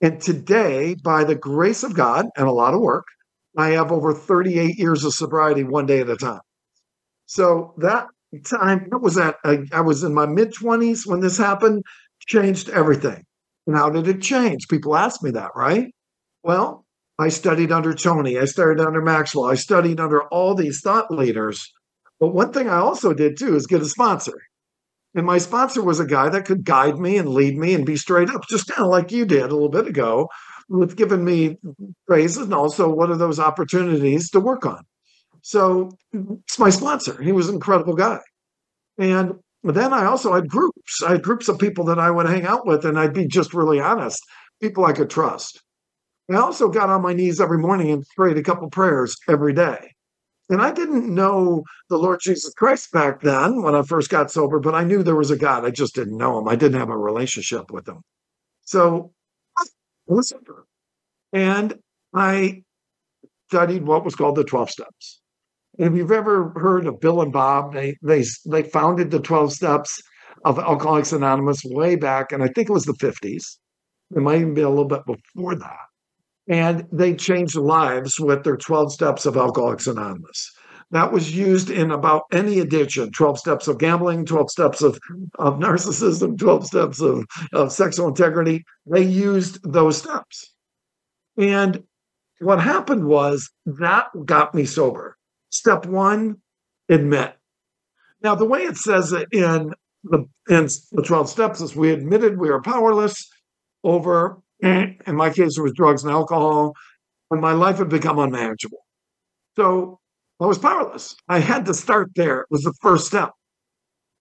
And 0.00 0.20
today, 0.20 0.96
by 1.02 1.24
the 1.24 1.34
grace 1.34 1.82
of 1.82 1.94
God 1.94 2.26
and 2.36 2.48
a 2.48 2.52
lot 2.52 2.74
of 2.74 2.80
work, 2.80 3.06
I 3.56 3.70
have 3.70 3.92
over 3.92 4.14
38 4.14 4.78
years 4.78 5.04
of 5.04 5.14
sobriety 5.14 5.64
one 5.64 5.86
day 5.86 6.00
at 6.00 6.08
a 6.08 6.16
time. 6.16 6.40
So 7.26 7.74
that 7.78 8.06
time, 8.40 8.86
what 8.88 9.02
was 9.02 9.18
at, 9.18 9.36
uh, 9.44 9.58
I 9.72 9.80
was 9.80 10.02
in 10.02 10.14
my 10.14 10.26
mid 10.26 10.52
20s 10.52 11.06
when 11.06 11.20
this 11.20 11.38
happened, 11.38 11.84
changed 12.20 12.68
everything. 12.70 13.24
And 13.66 13.76
how 13.76 13.90
did 13.90 14.08
it 14.08 14.22
change? 14.22 14.68
People 14.68 14.96
ask 14.96 15.22
me 15.22 15.30
that, 15.32 15.50
right? 15.54 15.92
Well, 16.42 16.84
I 17.18 17.28
studied 17.28 17.70
under 17.70 17.94
Tony, 17.94 18.38
I 18.38 18.46
studied 18.46 18.80
under 18.80 19.02
Maxwell, 19.02 19.44
I 19.44 19.54
studied 19.54 20.00
under 20.00 20.22
all 20.24 20.54
these 20.54 20.80
thought 20.80 21.10
leaders. 21.10 21.70
But 22.18 22.34
one 22.34 22.52
thing 22.52 22.68
I 22.68 22.78
also 22.78 23.12
did 23.12 23.36
too 23.36 23.54
is 23.54 23.66
get 23.66 23.82
a 23.82 23.86
sponsor. 23.86 24.38
And 25.14 25.26
my 25.26 25.38
sponsor 25.38 25.82
was 25.82 26.00
a 26.00 26.06
guy 26.06 26.30
that 26.30 26.46
could 26.46 26.64
guide 26.64 26.98
me 26.98 27.18
and 27.18 27.28
lead 27.28 27.58
me 27.58 27.74
and 27.74 27.84
be 27.84 27.96
straight 27.96 28.30
up, 28.30 28.48
just 28.48 28.68
kind 28.68 28.84
of 28.84 28.90
like 28.90 29.12
you 29.12 29.26
did 29.26 29.42
a 29.42 29.54
little 29.54 29.68
bit 29.68 29.86
ago, 29.86 30.28
with 30.68 30.96
giving 30.96 31.24
me 31.24 31.58
praises 32.06 32.44
and 32.44 32.54
also 32.54 32.88
what 32.88 33.10
are 33.10 33.16
those 33.16 33.38
opportunities 33.38 34.30
to 34.30 34.40
work 34.40 34.64
on. 34.64 34.82
So 35.42 35.90
it's 36.12 36.58
my 36.58 36.70
sponsor. 36.70 37.20
He 37.22 37.32
was 37.32 37.48
an 37.48 37.56
incredible 37.56 37.94
guy. 37.94 38.20
And 38.98 39.34
then 39.62 39.92
I 39.92 40.06
also 40.06 40.32
had 40.32 40.48
groups. 40.48 41.02
I 41.04 41.12
had 41.12 41.22
groups 41.22 41.48
of 41.48 41.58
people 41.58 41.84
that 41.86 41.98
I 41.98 42.10
would 42.10 42.26
hang 42.26 42.46
out 42.46 42.66
with, 42.66 42.84
and 42.84 42.98
I'd 42.98 43.14
be 43.14 43.26
just 43.26 43.52
really 43.52 43.80
honest, 43.80 44.22
people 44.60 44.84
I 44.84 44.92
could 44.92 45.10
trust. 45.10 45.60
I 46.30 46.36
also 46.36 46.68
got 46.68 46.90
on 46.90 47.02
my 47.02 47.12
knees 47.12 47.40
every 47.40 47.58
morning 47.58 47.90
and 47.90 48.04
prayed 48.16 48.38
a 48.38 48.42
couple 48.42 48.70
prayers 48.70 49.16
every 49.28 49.52
day. 49.52 49.92
And 50.48 50.60
I 50.60 50.70
didn't 50.72 51.12
know 51.12 51.64
the 51.88 51.96
Lord 51.96 52.20
Jesus 52.20 52.52
Christ 52.54 52.92
back 52.92 53.20
then 53.20 53.62
when 53.62 53.74
I 53.74 53.82
first 53.82 54.10
got 54.10 54.30
sober, 54.30 54.60
but 54.60 54.74
I 54.74 54.84
knew 54.84 55.02
there 55.02 55.16
was 55.16 55.30
a 55.30 55.36
God. 55.36 55.64
I 55.64 55.70
just 55.70 55.94
didn't 55.94 56.16
know 56.16 56.38
him. 56.38 56.48
I 56.48 56.56
didn't 56.56 56.78
have 56.78 56.90
a 56.90 56.96
relationship 56.96 57.70
with 57.70 57.88
him. 57.88 58.02
So 58.62 59.12
I. 59.56 59.64
And 61.32 61.78
I 62.14 62.62
studied 63.48 63.84
what 63.84 64.04
was 64.04 64.14
called 64.14 64.36
the 64.36 64.44
12 64.44 64.70
steps. 64.70 65.21
If 65.78 65.94
you've 65.94 66.12
ever 66.12 66.52
heard 66.56 66.86
of 66.86 67.00
Bill 67.00 67.22
and 67.22 67.32
Bob, 67.32 67.72
they 67.72 67.96
they 68.02 68.24
they 68.46 68.62
founded 68.62 69.10
the 69.10 69.20
12 69.20 69.52
steps 69.52 70.02
of 70.44 70.58
Alcoholics 70.58 71.12
Anonymous 71.12 71.62
way 71.64 71.96
back, 71.96 72.32
and 72.32 72.42
I 72.42 72.48
think 72.48 72.68
it 72.68 72.72
was 72.72 72.84
the 72.84 72.94
50s. 72.94 73.58
It 74.14 74.20
might 74.20 74.40
even 74.40 74.54
be 74.54 74.60
a 74.62 74.68
little 74.68 74.84
bit 74.84 75.06
before 75.06 75.54
that 75.54 75.86
and 76.48 76.86
they 76.92 77.14
changed 77.14 77.56
lives 77.56 78.18
with 78.18 78.44
their 78.44 78.56
12 78.56 78.92
steps 78.92 79.26
of 79.26 79.36
Alcoholics 79.36 79.86
Anonymous. 79.86 80.50
That 80.90 81.12
was 81.12 81.34
used 81.34 81.70
in 81.70 81.90
about 81.90 82.24
any 82.32 82.58
addiction 82.58 83.10
12 83.12 83.38
steps 83.38 83.68
of 83.68 83.78
gambling, 83.78 84.26
12 84.26 84.50
steps 84.50 84.82
of, 84.82 84.98
of 85.38 85.58
narcissism, 85.58 86.38
12 86.38 86.66
steps 86.66 87.00
of, 87.00 87.24
of 87.52 87.72
sexual 87.72 88.08
integrity. 88.08 88.64
They 88.86 89.02
used 89.02 89.58
those 89.64 89.96
steps. 89.96 90.52
And 91.38 91.82
what 92.40 92.60
happened 92.60 93.06
was 93.06 93.50
that 93.64 94.08
got 94.26 94.54
me 94.54 94.66
sober. 94.66 95.16
Step 95.52 95.86
one, 95.86 96.36
admit. 96.88 97.34
Now, 98.22 98.34
the 98.34 98.44
way 98.44 98.62
it 98.62 98.76
says 98.76 99.12
it 99.12 99.28
in 99.32 99.72
the, 100.04 100.26
in 100.48 100.68
the 100.92 101.02
12 101.04 101.28
steps 101.28 101.60
is 101.60 101.76
we 101.76 101.92
admitted 101.92 102.38
we 102.38 102.50
are 102.50 102.60
powerless 102.60 103.28
over 103.84 104.42
in 104.62 104.96
my 105.08 105.28
case, 105.30 105.58
it 105.58 105.62
was 105.62 105.72
drugs 105.72 106.04
and 106.04 106.12
alcohol, 106.12 106.72
and 107.30 107.40
my 107.40 107.52
life 107.52 107.78
had 107.78 107.88
become 107.88 108.18
unmanageable. 108.18 108.86
So 109.56 109.98
I 110.40 110.46
was 110.46 110.58
powerless. 110.58 111.16
I 111.28 111.40
had 111.40 111.66
to 111.66 111.74
start 111.74 112.10
there. 112.14 112.42
It 112.42 112.46
was 112.50 112.62
the 112.62 112.74
first 112.80 113.08
step. 113.08 113.32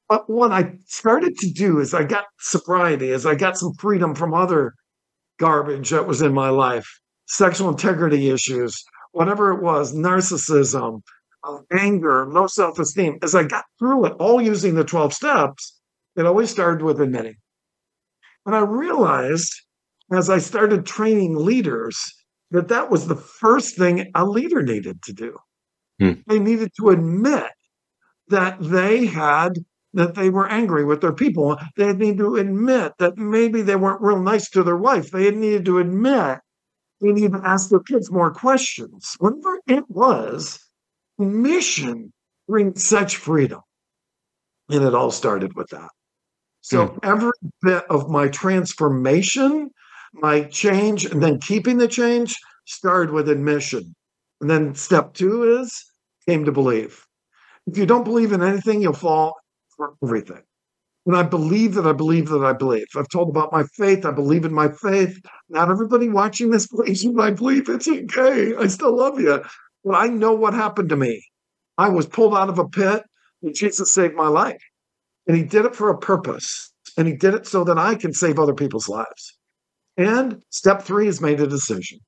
But 0.10 0.28
what 0.30 0.52
I 0.52 0.74
started 0.88 1.38
to 1.38 1.52
do 1.52 1.80
is 1.80 1.94
I 1.94 2.04
got 2.04 2.26
sobriety, 2.40 3.12
as 3.12 3.26
I 3.26 3.36
got 3.36 3.58
some 3.58 3.74
freedom 3.80 4.16
from 4.16 4.34
other 4.34 4.74
garbage 5.40 5.92
that 5.92 6.08
was 6.08 6.24
in 6.24 6.34
my 6.34 6.50
life, 6.50 6.88
sexual 7.28 7.70
integrity 7.70 8.30
issues, 8.30 8.84
whatever 9.12 9.52
it 9.52 9.62
was, 9.62 9.94
narcissism, 9.94 11.02
uh, 11.44 11.60
anger, 11.72 12.28
low 12.28 12.48
self 12.48 12.80
esteem. 12.80 13.18
As 13.22 13.36
I 13.36 13.44
got 13.44 13.66
through 13.80 14.06
it, 14.06 14.14
all 14.20 14.42
using 14.42 14.76
the 14.76 14.84
12 14.84 15.14
steps, 15.14 15.80
it 16.16 16.26
always 16.26 16.50
started 16.50 16.84
with 16.84 17.02
admitting. 17.02 17.36
And 18.46 18.56
I 18.56 18.60
realized 18.60 19.54
as 20.12 20.30
I 20.30 20.40
started 20.40 20.86
training 20.86 21.36
leaders 21.36 21.98
that 22.52 22.68
that 22.68 22.90
was 22.90 23.08
the 23.08 23.16
first 23.16 23.78
thing 23.78 24.12
a 24.14 24.26
leader 24.26 24.62
needed 24.62 25.02
to 25.04 25.14
do. 25.14 25.38
Hmm. 26.00 26.14
They 26.28 26.40
needed 26.40 26.72
to 26.78 26.90
admit 26.90 27.52
that 28.28 28.58
they 28.60 29.06
had 29.06 29.54
that 29.94 30.16
they 30.16 30.30
were 30.30 30.48
angry 30.48 30.86
with 30.86 31.02
their 31.02 31.14
people. 31.14 31.58
They 31.76 31.92
needed 31.94 32.20
to 32.20 32.38
admit 32.38 32.94
that 33.00 33.18
maybe 33.18 33.62
they 33.62 33.76
weren't 33.76 34.02
real 34.02 34.22
nice 34.22 34.50
to 34.52 34.64
their 34.64 34.78
wife. 34.78 35.12
They 35.12 35.32
needed 35.32 35.66
to 35.66 35.80
admit 35.80 36.40
they 37.02 37.12
needed 37.12 37.34
to 37.34 37.42
ask 37.44 37.70
their 37.70 37.80
kids 37.80 38.12
more 38.12 38.32
questions. 38.32 39.16
Whatever 39.20 39.60
it 39.68 39.90
was, 39.90 40.60
mission 41.22 42.12
brings 42.48 42.84
such 42.84 43.18
freedom. 43.18 43.62
And 44.70 44.84
it 44.84 44.96
all 44.96 45.12
started 45.12 45.56
with 45.56 45.70
that. 45.70 45.90
So 46.62 46.88
hmm. 46.88 47.00
every 47.04 47.32
bit 47.62 47.84
of 47.90 48.10
my 48.10 48.28
transformation 48.28 49.72
my 50.14 50.44
change 50.44 51.06
and 51.06 51.22
then 51.22 51.40
keeping 51.40 51.78
the 51.78 51.88
change 51.88 52.36
started 52.66 53.14
with 53.14 53.30
admission. 53.30 53.96
And 54.40 54.50
then 54.50 54.76
step 54.76 55.14
two 55.14 55.60
is 55.60 55.84
came 56.28 56.46
to 56.46 56.52
believe. 56.52 57.06
If 57.68 57.78
you 57.78 57.86
don't 57.86 58.04
believe 58.04 58.32
in 58.32 58.42
anything, 58.42 58.82
you'll 58.82 58.94
fall 58.94 59.36
for 59.76 59.94
everything. 60.04 60.42
And 61.06 61.16
I 61.16 61.24
believe 61.24 61.74
that 61.76 61.88
I 61.88 61.94
believe 61.94 62.30
that 62.30 62.44
I 62.44 62.54
believe. 62.54 62.86
I've 62.96 63.10
told 63.10 63.30
about 63.30 63.52
my 63.52 63.64
faith. 63.76 64.06
I 64.06 64.12
believe 64.12 64.46
in 64.46 64.54
my 64.54 64.70
faith. 64.70 65.20
Not 65.50 65.72
everybody 65.72 66.10
watching 66.10 66.52
this 66.52 66.68
believes 66.72 67.04
in 67.04 67.16
my 67.16 67.32
belief. 67.32 67.70
It's 67.70 67.88
okay. 67.88 68.56
I 68.56 68.68
still 68.68 68.96
love 68.96 69.20
you. 69.20 69.44
But 69.84 69.96
I 69.96 70.08
know 70.08 70.34
what 70.34 70.54
happened 70.54 70.90
to 70.90 70.96
me. 70.96 71.24
I 71.78 71.90
was 71.90 72.06
pulled 72.08 72.36
out 72.36 72.50
of 72.50 72.60
a 72.60 72.68
pit 72.68 73.04
and 73.42 73.56
Jesus 73.56 73.92
saved 73.92 74.16
my 74.16 74.28
life. 74.28 74.62
And 75.28 75.38
he 75.38 75.44
did 75.44 75.66
it 75.66 75.76
for 75.76 75.90
a 75.90 75.98
purpose. 75.98 76.72
And 76.98 77.08
he 77.08 77.16
did 77.16 77.34
it 77.34 77.48
so 77.48 77.64
that 77.64 77.78
I 77.78 77.96
can 77.96 78.14
save 78.14 78.38
other 78.40 78.54
people's 78.54 78.90
lives. 78.90 79.38
And 79.98 80.42
step 80.50 80.82
three 80.84 81.08
is 81.08 81.22
made 81.22 81.40
a 81.42 81.48
decision. 81.48 82.00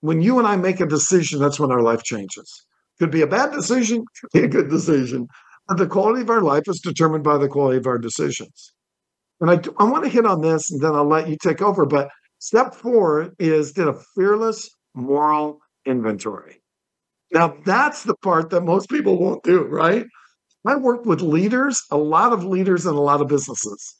when 0.00 0.22
you 0.22 0.38
and 0.38 0.46
I 0.46 0.56
make 0.56 0.80
a 0.80 0.86
decision, 0.86 1.40
that's 1.40 1.58
when 1.58 1.72
our 1.72 1.82
life 1.82 2.02
changes. 2.02 2.66
Could 2.98 3.10
be 3.10 3.22
a 3.22 3.26
bad 3.26 3.52
decision, 3.52 4.04
could 4.20 4.30
be 4.40 4.44
a 4.44 4.48
good 4.48 4.70
decision. 4.70 5.26
But 5.68 5.78
the 5.78 5.86
quality 5.86 6.22
of 6.22 6.30
our 6.30 6.42
life 6.42 6.64
is 6.68 6.80
determined 6.80 7.24
by 7.24 7.38
the 7.38 7.48
quality 7.48 7.78
of 7.78 7.86
our 7.86 7.98
decisions. 7.98 8.72
And 9.40 9.50
I, 9.50 9.60
I 9.78 9.84
want 9.84 10.04
to 10.04 10.10
hit 10.10 10.26
on 10.26 10.40
this 10.40 10.70
and 10.70 10.80
then 10.80 10.94
I'll 10.94 11.08
let 11.08 11.28
you 11.28 11.36
take 11.42 11.60
over. 11.60 11.84
But 11.86 12.08
step 12.38 12.74
four 12.74 13.30
is 13.38 13.72
did 13.72 13.88
a 13.88 14.00
fearless 14.14 14.70
moral 14.94 15.58
inventory. 15.86 16.60
Now, 17.32 17.56
that's 17.64 18.04
the 18.04 18.14
part 18.16 18.50
that 18.50 18.62
most 18.62 18.88
people 18.88 19.18
won't 19.18 19.42
do, 19.42 19.64
right? 19.64 20.06
I 20.66 20.76
worked 20.76 21.06
with 21.06 21.20
leaders, 21.20 21.82
a 21.90 21.96
lot 21.96 22.32
of 22.32 22.44
leaders 22.44 22.86
and 22.86 22.96
a 22.96 23.00
lot 23.00 23.20
of 23.20 23.28
businesses. 23.28 23.94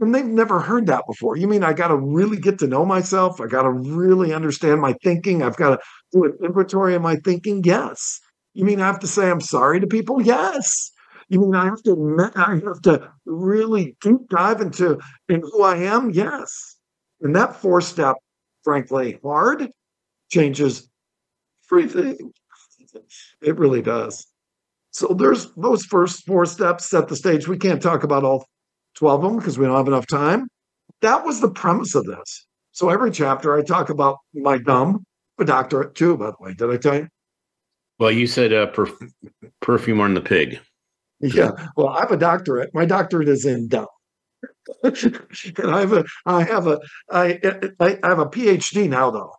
And 0.00 0.14
they've 0.14 0.24
never 0.24 0.60
heard 0.60 0.86
that 0.86 1.04
before. 1.06 1.36
You 1.36 1.46
mean 1.46 1.62
I 1.62 1.72
got 1.72 1.88
to 1.88 1.96
really 1.96 2.36
get 2.38 2.58
to 2.58 2.66
know 2.66 2.84
myself? 2.84 3.40
I 3.40 3.46
got 3.46 3.62
to 3.62 3.70
really 3.70 4.34
understand 4.34 4.80
my 4.80 4.94
thinking? 5.04 5.42
I've 5.42 5.56
got 5.56 5.70
to 5.70 5.78
do 6.12 6.24
an 6.24 6.36
inventory 6.42 6.94
of 6.94 7.02
my 7.02 7.16
thinking? 7.16 7.62
Yes. 7.64 8.20
You 8.54 8.64
mean 8.64 8.80
I 8.80 8.86
have 8.86 9.00
to 9.00 9.06
say 9.06 9.30
I'm 9.30 9.40
sorry 9.40 9.80
to 9.80 9.86
people? 9.86 10.20
Yes. 10.20 10.90
You 11.28 11.40
mean 11.40 11.54
I 11.54 11.64
have 11.66 11.82
to 11.84 12.32
I 12.36 12.60
have 12.64 12.82
to 12.82 13.10
really 13.24 13.96
deep 14.00 14.28
dive 14.28 14.60
into 14.60 14.98
in 15.28 15.40
who 15.40 15.62
I 15.62 15.76
am? 15.76 16.10
Yes. 16.10 16.76
And 17.20 17.34
that 17.36 17.56
four 17.56 17.80
step, 17.80 18.16
frankly, 18.62 19.18
hard 19.22 19.70
changes 20.30 20.88
everything. 21.70 22.32
It 23.42 23.58
really 23.58 23.82
does. 23.82 24.26
So 24.90 25.08
there's 25.08 25.52
those 25.54 25.84
first 25.84 26.24
four 26.24 26.46
steps 26.46 26.88
set 26.88 27.08
the 27.08 27.16
stage. 27.16 27.48
We 27.48 27.58
can't 27.58 27.82
talk 27.82 28.04
about 28.04 28.24
all 28.24 28.46
12 28.94 29.24
of 29.24 29.30
them 29.30 29.38
because 29.38 29.58
we 29.58 29.66
don't 29.66 29.76
have 29.76 29.88
enough 29.88 30.06
time. 30.06 30.48
That 31.00 31.24
was 31.24 31.40
the 31.40 31.50
premise 31.50 31.94
of 31.94 32.04
this. 32.04 32.46
So 32.72 32.90
every 32.90 33.10
chapter 33.10 33.56
I 33.56 33.62
talk 33.62 33.90
about 33.90 34.18
my 34.34 34.58
dumb, 34.58 35.04
a 35.38 35.44
doctorate 35.44 35.94
too, 35.94 36.16
by 36.16 36.26
the 36.26 36.36
way. 36.38 36.54
Did 36.54 36.70
I 36.70 36.76
tell 36.76 36.96
you? 36.96 37.08
Well, 37.98 38.10
you 38.10 38.26
said 38.26 38.52
uh, 38.52 38.70
perf- 38.70 39.10
perfume 39.60 40.00
on 40.00 40.14
the 40.14 40.20
pig. 40.20 40.60
Yeah. 41.20 41.50
Well, 41.76 41.88
I 41.88 42.00
have 42.00 42.10
a 42.10 42.16
doctorate. 42.16 42.70
My 42.74 42.84
doctorate 42.84 43.28
is 43.28 43.44
in 43.44 43.68
dumb. 43.68 43.86
and 44.82 45.70
I 45.70 45.80
have 45.80 45.92
a 45.92 46.04
I 46.26 46.42
have 46.42 46.66
a 46.66 46.80
I 47.10 47.40
I 47.80 48.08
have 48.08 48.18
a 48.18 48.26
PhD 48.26 48.88
now 48.88 49.10
though. 49.10 49.32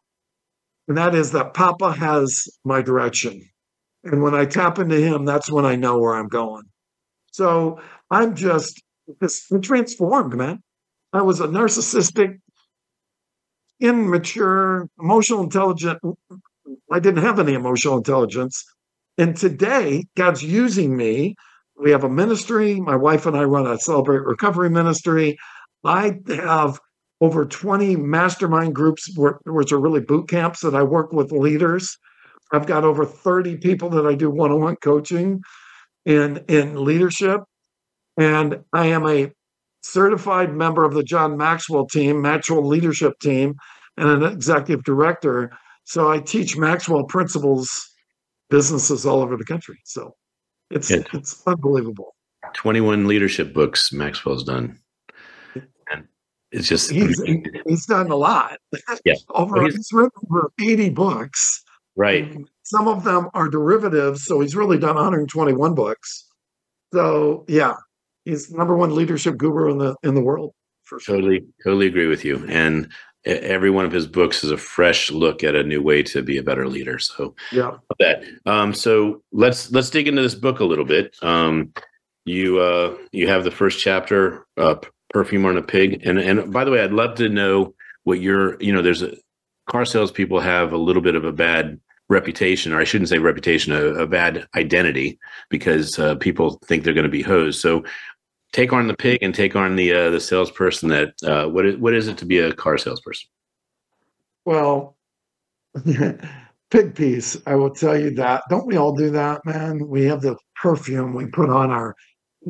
And 0.88 0.98
that 0.98 1.16
is 1.16 1.32
that 1.32 1.54
Papa 1.54 1.92
has 1.94 2.48
my 2.64 2.82
direction. 2.82 3.42
And 4.04 4.22
when 4.22 4.36
I 4.36 4.46
tap 4.46 4.78
into 4.78 4.98
him, 4.98 5.26
that's 5.26 5.52
when 5.52 5.66
I 5.66 5.76
know 5.76 5.98
where 5.98 6.14
I'm 6.14 6.28
going. 6.28 6.64
So 7.32 7.80
I'm 8.12 8.36
just 8.36 8.82
this 9.20 9.48
transformed, 9.62 10.36
man. 10.36 10.60
I 11.14 11.22
was 11.22 11.40
a 11.40 11.48
narcissistic, 11.48 12.38
immature, 13.80 14.88
emotional 15.00 15.44
intelligent. 15.44 16.00
I 16.92 17.00
didn't 17.00 17.24
have 17.24 17.40
any 17.40 17.54
emotional 17.54 17.98
intelligence. 17.98 18.64
And 19.18 19.36
today, 19.36 20.06
God's 20.16 20.44
using 20.44 20.96
me. 20.96 21.36
We 21.78 21.92
have 21.92 22.04
a 22.04 22.10
ministry. 22.10 22.80
My 22.80 22.96
wife 22.96 23.26
and 23.26 23.36
I 23.36 23.44
run 23.44 23.68
a 23.68 23.78
Celebrate 23.78 24.24
Recovery 24.24 24.70
ministry. 24.70 25.38
I 25.84 26.20
have 26.30 26.80
over 27.26 27.44
20 27.44 27.96
mastermind 27.96 28.76
groups, 28.76 29.12
which 29.18 29.72
are 29.72 29.80
really 29.80 30.00
boot 30.00 30.30
camps 30.30 30.60
that 30.62 30.76
I 30.76 30.84
work 30.84 31.12
with 31.12 31.32
leaders. 31.32 31.98
I've 32.52 32.68
got 32.68 32.84
over 32.84 33.04
30 33.04 33.58
people 33.58 33.90
that 33.90 34.06
I 34.06 34.14
do 34.14 34.30
one 34.30 34.52
on 34.52 34.62
one 34.62 34.76
coaching 34.76 35.42
in, 36.06 36.38
in 36.48 36.86
leadership. 36.86 37.42
And 38.16 38.60
I 38.72 38.88
am 38.88 39.08
a 39.08 39.32
certified 39.82 40.54
member 40.54 40.84
of 40.84 40.94
the 40.94 41.04
John 41.04 41.36
Maxwell 41.36 41.88
team, 41.88 42.22
Maxwell 42.22 42.66
leadership 42.66 43.14
team, 43.20 43.56
and 43.98 44.08
an 44.08 44.32
executive 44.32 44.84
director. 44.84 45.52
So 45.84 46.12
I 46.12 46.20
teach 46.20 46.56
Maxwell 46.56 47.06
principles 47.06 47.90
businesses 48.52 49.04
all 49.04 49.22
over 49.22 49.36
the 49.36 49.46
country. 49.46 49.80
So 49.84 50.16
it's 50.70 50.92
yeah. 50.92 51.02
it's 51.12 51.42
unbelievable. 51.48 52.16
21 52.54 53.08
leadership 53.08 53.52
books 53.52 53.92
Maxwell's 53.92 54.44
done. 54.44 54.78
It's 56.56 56.68
just 56.68 56.90
he's, 56.90 57.22
he's 57.68 57.86
done 57.86 58.10
a 58.10 58.16
lot. 58.16 58.60
Yeah. 59.04 59.16
over 59.30 59.56
well, 59.56 59.66
he's, 59.66 59.90
written 59.92 60.12
over 60.32 60.52
80 60.60 60.90
books. 60.92 61.64
Right. 61.98 62.36
Some 62.64 62.88
of 62.88 63.04
them 63.04 63.30
are 63.34 63.50
derivatives, 63.50 64.26
so 64.26 64.40
he's 64.40 64.56
really 64.56 64.78
done 64.78 64.96
121 64.96 65.76
books. 65.76 66.26
So 66.94 67.44
yeah, 67.48 67.76
he's 68.24 68.52
number 68.52 68.76
one 68.76 68.96
leadership 68.96 69.38
guru 69.38 69.72
in 69.72 69.78
the 69.80 69.96
in 70.04 70.16
the 70.16 70.22
world 70.22 70.54
for 70.86 71.00
sure. 71.00 71.16
Totally, 71.16 71.46
totally 71.64 71.88
agree 71.88 72.08
with 72.08 72.24
you. 72.24 72.46
And 72.48 72.90
every 73.26 73.70
one 73.70 73.86
of 73.86 73.92
his 73.92 74.08
books 74.08 74.44
is 74.44 74.52
a 74.52 74.58
fresh 74.58 75.12
look 75.12 75.44
at 75.44 75.56
a 75.56 75.64
new 75.64 75.82
way 75.82 76.04
to 76.04 76.22
be 76.22 76.38
a 76.38 76.44
better 76.44 76.68
leader. 76.68 77.00
So 77.00 77.36
yeah, 77.52 77.78
that. 78.00 78.24
Um, 78.46 78.74
so 78.74 79.22
let's 79.32 79.72
let's 79.72 79.90
dig 79.90 80.08
into 80.08 80.22
this 80.22 80.36
book 80.36 80.60
a 80.60 80.66
little 80.66 80.86
bit. 80.86 81.18
Um, 81.22 81.74
you 82.26 82.60
uh, 82.60 82.96
you 83.12 83.28
have 83.28 83.44
the 83.44 83.52
first 83.52 83.80
chapter, 83.80 84.46
uh, 84.58 84.76
perfume 85.16 85.46
on 85.46 85.56
a 85.56 85.62
pig, 85.62 86.02
and 86.06 86.20
and 86.20 86.52
by 86.52 86.66
the 86.66 86.72
way, 86.72 86.84
I'd 86.84 86.92
love 86.92 87.16
to 87.16 87.30
know 87.30 87.74
what 88.04 88.20
your 88.20 88.62
you 88.62 88.74
know. 88.74 88.82
There's 88.82 89.02
a 89.02 89.16
car 89.70 89.86
salespeople 89.86 90.42
have 90.42 90.74
a 90.74 90.78
little 90.78 91.02
bit 91.02 91.16
of 91.16 91.24
a 91.24 91.32
bad 91.32 91.80
reputation, 92.10 92.74
or 92.74 92.82
I 92.82 92.84
shouldn't 92.84 93.08
say 93.08 93.18
reputation, 93.18 93.72
a, 93.72 93.86
a 94.04 94.08
bad 94.08 94.46
identity 94.56 95.18
because 95.50 95.98
uh, 95.98 96.16
people 96.16 96.60
think 96.66 96.84
they're 96.84 96.94
going 96.94 97.06
to 97.06 97.10
be 97.10 97.22
hosed. 97.22 97.62
So 97.62 97.86
take 98.52 98.74
on 98.74 98.88
the 98.88 98.94
pig 98.94 99.20
and 99.22 99.34
take 99.34 99.56
on 99.56 99.78
the 99.78 99.94
uh, 99.94 100.10
the 100.10 100.20
salesperson 100.20 100.90
that 100.90 101.14
uh, 101.24 101.48
what 101.48 101.66
is 101.66 101.78
what 101.78 101.94
is 101.94 102.10
it 102.10 102.18
to 102.18 102.26
be 102.26 102.40
a 102.40 102.52
car 102.52 102.78
salesperson? 102.78 103.30
Well, 104.44 104.98
pig 106.72 106.94
piece. 106.94 107.38
I 107.46 107.56
will 107.56 107.74
tell 107.74 107.98
you 107.98 108.12
that. 108.16 108.44
Don't 108.50 108.68
we 108.68 108.76
all 108.76 108.94
do 108.94 109.12
that, 109.12 109.46
man? 109.46 109.88
We 109.88 110.04
have 110.08 110.22
the 110.22 110.36
perfume 110.62 111.14
we 111.14 111.28
put 111.28 111.50
on 111.50 111.72
our 111.72 111.96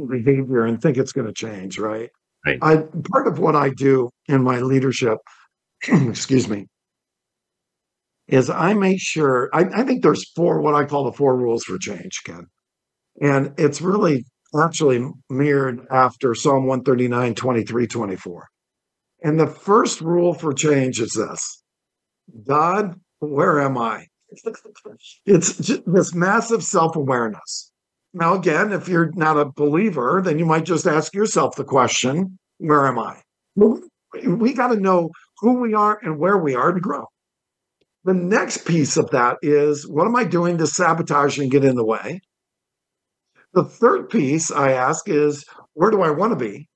behavior 0.09 0.66
and 0.66 0.82
think 0.82 0.97
it's 0.97 1.13
going 1.13 1.28
to 1.28 1.34
change, 1.34 1.78
right? 1.78 2.09
Right. 2.46 2.60
I 2.62 2.84
part 3.12 3.28
of 3.28 3.39
what 3.39 3.56
I 3.56 3.70
do 3.70 4.10
in 4.28 4.43
my 4.43 4.60
leadership, 4.60 5.18
excuse 5.88 6.48
me, 6.48 6.68
is 8.28 8.50
I 8.50 8.74
make 8.74 9.00
sure 9.00 9.50
I, 9.54 9.66
I 9.74 9.84
think 9.84 10.04
there's 10.04 10.30
four 10.32 10.62
what 10.62 10.76
I 10.76 10.86
call 10.86 11.06
the 11.06 11.12
four 11.12 11.36
rules 11.36 11.64
for 11.64 11.78
change, 11.78 12.22
Ken. 12.26 12.48
And 13.22 13.54
it's 13.58 13.82
really 13.82 14.26
actually 14.60 15.08
mirrored 15.30 15.86
after 15.91 16.36
Psalm 16.36 16.66
139, 16.68 17.36
23, 17.36 17.88
24. 17.88 18.48
And 19.24 19.39
the 19.39 19.48
first 19.48 20.02
rule 20.02 20.34
for 20.34 20.54
change 20.54 21.00
is 21.00 21.14
this 21.14 21.64
God, 22.48 23.00
where 23.20 23.62
am 23.62 23.78
I? 23.78 24.08
It's 25.26 25.58
this 25.86 26.14
massive 26.14 26.64
self 26.64 26.96
awareness. 26.96 27.72
Now, 28.16 28.34
again, 28.34 28.72
if 28.72 28.88
you're 28.88 29.11
not 29.16 29.38
a 29.38 29.43
believer, 29.43 30.22
then 30.24 30.39
you 30.39 30.45
might 30.45 30.63
just 30.63 30.88
ask 30.88 31.13
yourself 31.13 31.57
the 31.57 31.66
question, 31.66 32.39
Where 32.59 32.88
am 32.88 32.97
I? 32.97 33.22
We 33.57 34.53
got 34.53 34.70
to 34.70 34.80
know 34.80 35.09
who 35.39 35.59
we 35.59 35.74
are 35.74 35.99
and 36.01 36.18
where 36.18 36.38
we 36.38 36.55
are 36.55 36.72
to 36.72 36.80
grow. 36.80 37.07
The 38.05 38.13
next 38.13 38.66
piece 38.66 38.95
of 38.95 39.09
that 39.09 39.38
is 39.41 39.86
what 39.86 40.07
am 40.07 40.16
I 40.16 40.24
doing 40.24 40.57
to 40.59 40.66
sabotage 40.66 41.38
and 41.38 41.51
get 41.51 41.66
in 41.66 41.76
the 41.76 41.84
way? 41.84 42.22
The 43.53 43.66
third 43.66 44.09
piece 44.09 44.49
I 44.49 44.72
ask 44.72 45.09
is 45.09 45.43
where 45.74 45.91
do 45.91 46.01
I 46.01 46.11
want 46.11 46.32
to 46.32 46.38
be? 46.38 46.70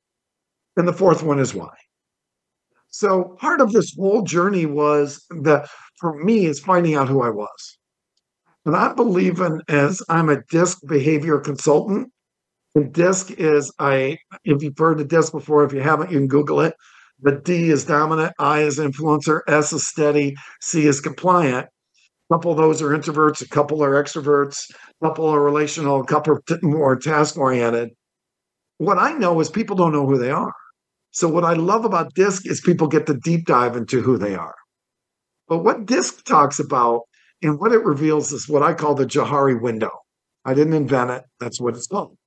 And 0.75 0.85
the 0.85 0.93
fourth 0.93 1.23
one 1.23 1.39
is 1.39 1.55
why. 1.55 1.73
So 2.89 3.37
part 3.39 3.61
of 3.61 3.71
this 3.71 3.95
whole 3.95 4.23
journey 4.23 4.65
was 4.65 5.25
that 5.29 5.69
for 6.01 6.21
me 6.21 6.47
is 6.47 6.59
finding 6.59 6.95
out 6.95 7.07
who 7.07 7.21
I 7.21 7.29
was. 7.29 7.78
And 8.69 8.77
I 8.77 8.93
believe 8.93 9.39
in 9.39 9.63
as 9.67 9.99
I'm 10.09 10.29
a 10.29 10.43
disc 10.43 10.77
behavior 10.85 11.39
consultant. 11.39 12.11
And 12.75 12.93
disc 12.93 13.31
is 13.31 13.73
I 13.79 14.19
if 14.43 14.61
you've 14.61 14.77
heard 14.77 15.01
of 15.01 15.07
disc 15.07 15.31
before, 15.31 15.63
if 15.63 15.73
you 15.73 15.81
haven't, 15.81 16.11
you 16.11 16.19
can 16.19 16.27
Google 16.27 16.61
it. 16.61 16.75
But 17.19 17.43
D 17.43 17.71
is 17.71 17.83
dominant, 17.83 18.31
I 18.37 18.59
is 18.59 18.77
influencer, 18.77 19.41
S 19.47 19.73
is 19.73 19.87
steady, 19.87 20.35
C 20.61 20.85
is 20.85 21.01
compliant. 21.01 21.65
A 21.65 22.35
couple 22.35 22.51
of 22.51 22.57
those 22.57 22.79
are 22.83 22.89
introverts, 22.89 23.41
a 23.41 23.49
couple 23.49 23.83
are 23.83 24.03
extroverts, 24.03 24.69
a 25.01 25.07
couple 25.07 25.25
are 25.25 25.41
relational, 25.41 26.01
a 26.01 26.05
couple 26.05 26.33
are 26.35 26.59
more 26.61 26.95
task 26.95 27.39
oriented. 27.39 27.89
What 28.77 28.99
I 28.99 29.13
know 29.13 29.39
is 29.39 29.49
people 29.49 29.77
don't 29.77 29.93
know 29.93 30.05
who 30.05 30.19
they 30.19 30.29
are. 30.29 30.53
So, 31.09 31.27
what 31.27 31.43
I 31.43 31.53
love 31.53 31.85
about 31.85 32.13
DISC 32.13 32.45
is 32.45 32.61
people 32.61 32.85
get 32.85 33.07
to 33.07 33.15
deep 33.15 33.47
dive 33.47 33.75
into 33.75 34.03
who 34.03 34.19
they 34.19 34.35
are. 34.35 34.53
But 35.47 35.63
what 35.63 35.87
DISC 35.87 36.23
talks 36.23 36.59
about 36.59 37.08
and 37.41 37.59
what 37.59 37.71
it 37.71 37.83
reveals 37.83 38.31
is 38.31 38.49
what 38.49 38.63
I 38.63 38.73
call 38.73 38.95
the 38.95 39.05
Johari 39.05 39.59
window. 39.59 39.91
I 40.45 40.53
didn't 40.53 40.73
invent 40.73 41.11
it, 41.11 41.23
that's 41.39 41.59
what 41.59 41.75
it's 41.75 41.87
called. 41.87 42.17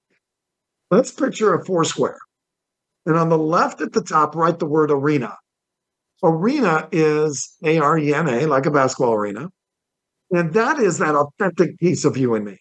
Let's 0.90 1.10
picture 1.10 1.54
a 1.54 1.64
four 1.64 1.84
square. 1.84 2.18
And 3.06 3.16
on 3.16 3.28
the 3.28 3.38
left 3.38 3.80
at 3.80 3.92
the 3.92 4.02
top, 4.02 4.34
write 4.36 4.58
the 4.58 4.66
word 4.66 4.90
arena. 4.90 5.36
Arena 6.22 6.88
is 6.92 7.56
A 7.64 7.78
R 7.78 7.98
E 7.98 8.14
N 8.14 8.28
A, 8.28 8.46
like 8.46 8.66
a 8.66 8.70
basketball 8.70 9.14
arena. 9.14 9.48
And 10.30 10.52
that 10.54 10.78
is 10.78 10.98
that 10.98 11.14
authentic 11.14 11.78
piece 11.78 12.04
of 12.04 12.16
you 12.16 12.34
and 12.34 12.44
me. 12.44 12.58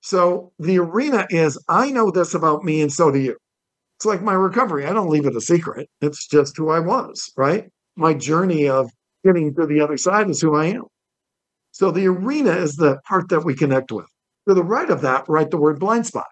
So 0.00 0.52
the 0.58 0.78
arena 0.78 1.26
is 1.30 1.62
I 1.68 1.90
know 1.90 2.10
this 2.10 2.34
about 2.34 2.64
me, 2.64 2.80
and 2.80 2.92
so 2.92 3.10
do 3.10 3.18
you. 3.18 3.36
It's 3.98 4.06
like 4.06 4.22
my 4.22 4.32
recovery. 4.32 4.86
I 4.86 4.92
don't 4.92 5.10
leave 5.10 5.26
it 5.26 5.36
a 5.36 5.40
secret. 5.40 5.88
It's 6.00 6.26
just 6.26 6.56
who 6.56 6.70
I 6.70 6.80
was, 6.80 7.30
right? 7.36 7.68
My 7.96 8.14
journey 8.14 8.68
of 8.68 8.90
getting 9.24 9.54
to 9.54 9.66
the 9.66 9.80
other 9.80 9.98
side 9.98 10.30
is 10.30 10.40
who 10.40 10.56
I 10.56 10.66
am. 10.66 10.84
So 11.72 11.90
the 11.90 12.06
arena 12.06 12.52
is 12.52 12.76
the 12.76 12.98
part 13.06 13.28
that 13.28 13.44
we 13.44 13.54
connect 13.54 13.92
with. 13.92 14.06
To 14.48 14.54
the 14.54 14.64
right 14.64 14.90
of 14.90 15.00
that, 15.02 15.28
write 15.28 15.50
the 15.50 15.56
word 15.58 15.78
blind 15.78 16.06
spot. 16.06 16.26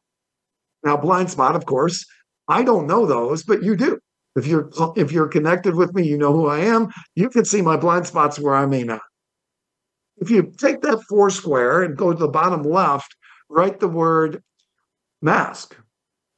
Now, 0.85 0.97
blind 0.97 1.31
spot, 1.31 1.57
of 1.57 1.67
course, 1.67 2.05
I 2.49 2.63
don't 2.63 2.87
know 2.87 3.07
those, 3.07 3.43
but 3.43 3.63
you 3.63 3.77
do. 3.77 3.99
If 4.37 4.47
you're 4.47 4.71
if 4.97 5.11
you're 5.11 5.29
connected 5.29 5.75
with 5.75 5.95
me, 5.95 6.07
you 6.07 6.17
know 6.17 6.33
who 6.33 6.47
I 6.47 6.61
am. 6.61 6.89
You 7.17 7.29
can 7.29 7.45
see 7.45 7.61
my 7.61 7.77
blind 7.77 8.07
spots 8.07 8.39
where 8.39 8.55
I 8.55 8.67
may 8.67 8.85
not. 8.85 9.01
If 10.19 10.31
you 10.31 10.53
take 10.57 10.81
that 10.83 11.03
four 11.09 11.31
square 11.31 11.83
and 11.83 11.97
go 11.97 12.13
to 12.13 12.19
the 12.19 12.29
bottom 12.29 12.63
left, 12.63 13.17
write 13.49 13.81
the 13.81 13.89
word 13.89 14.43
mask. 15.23 15.77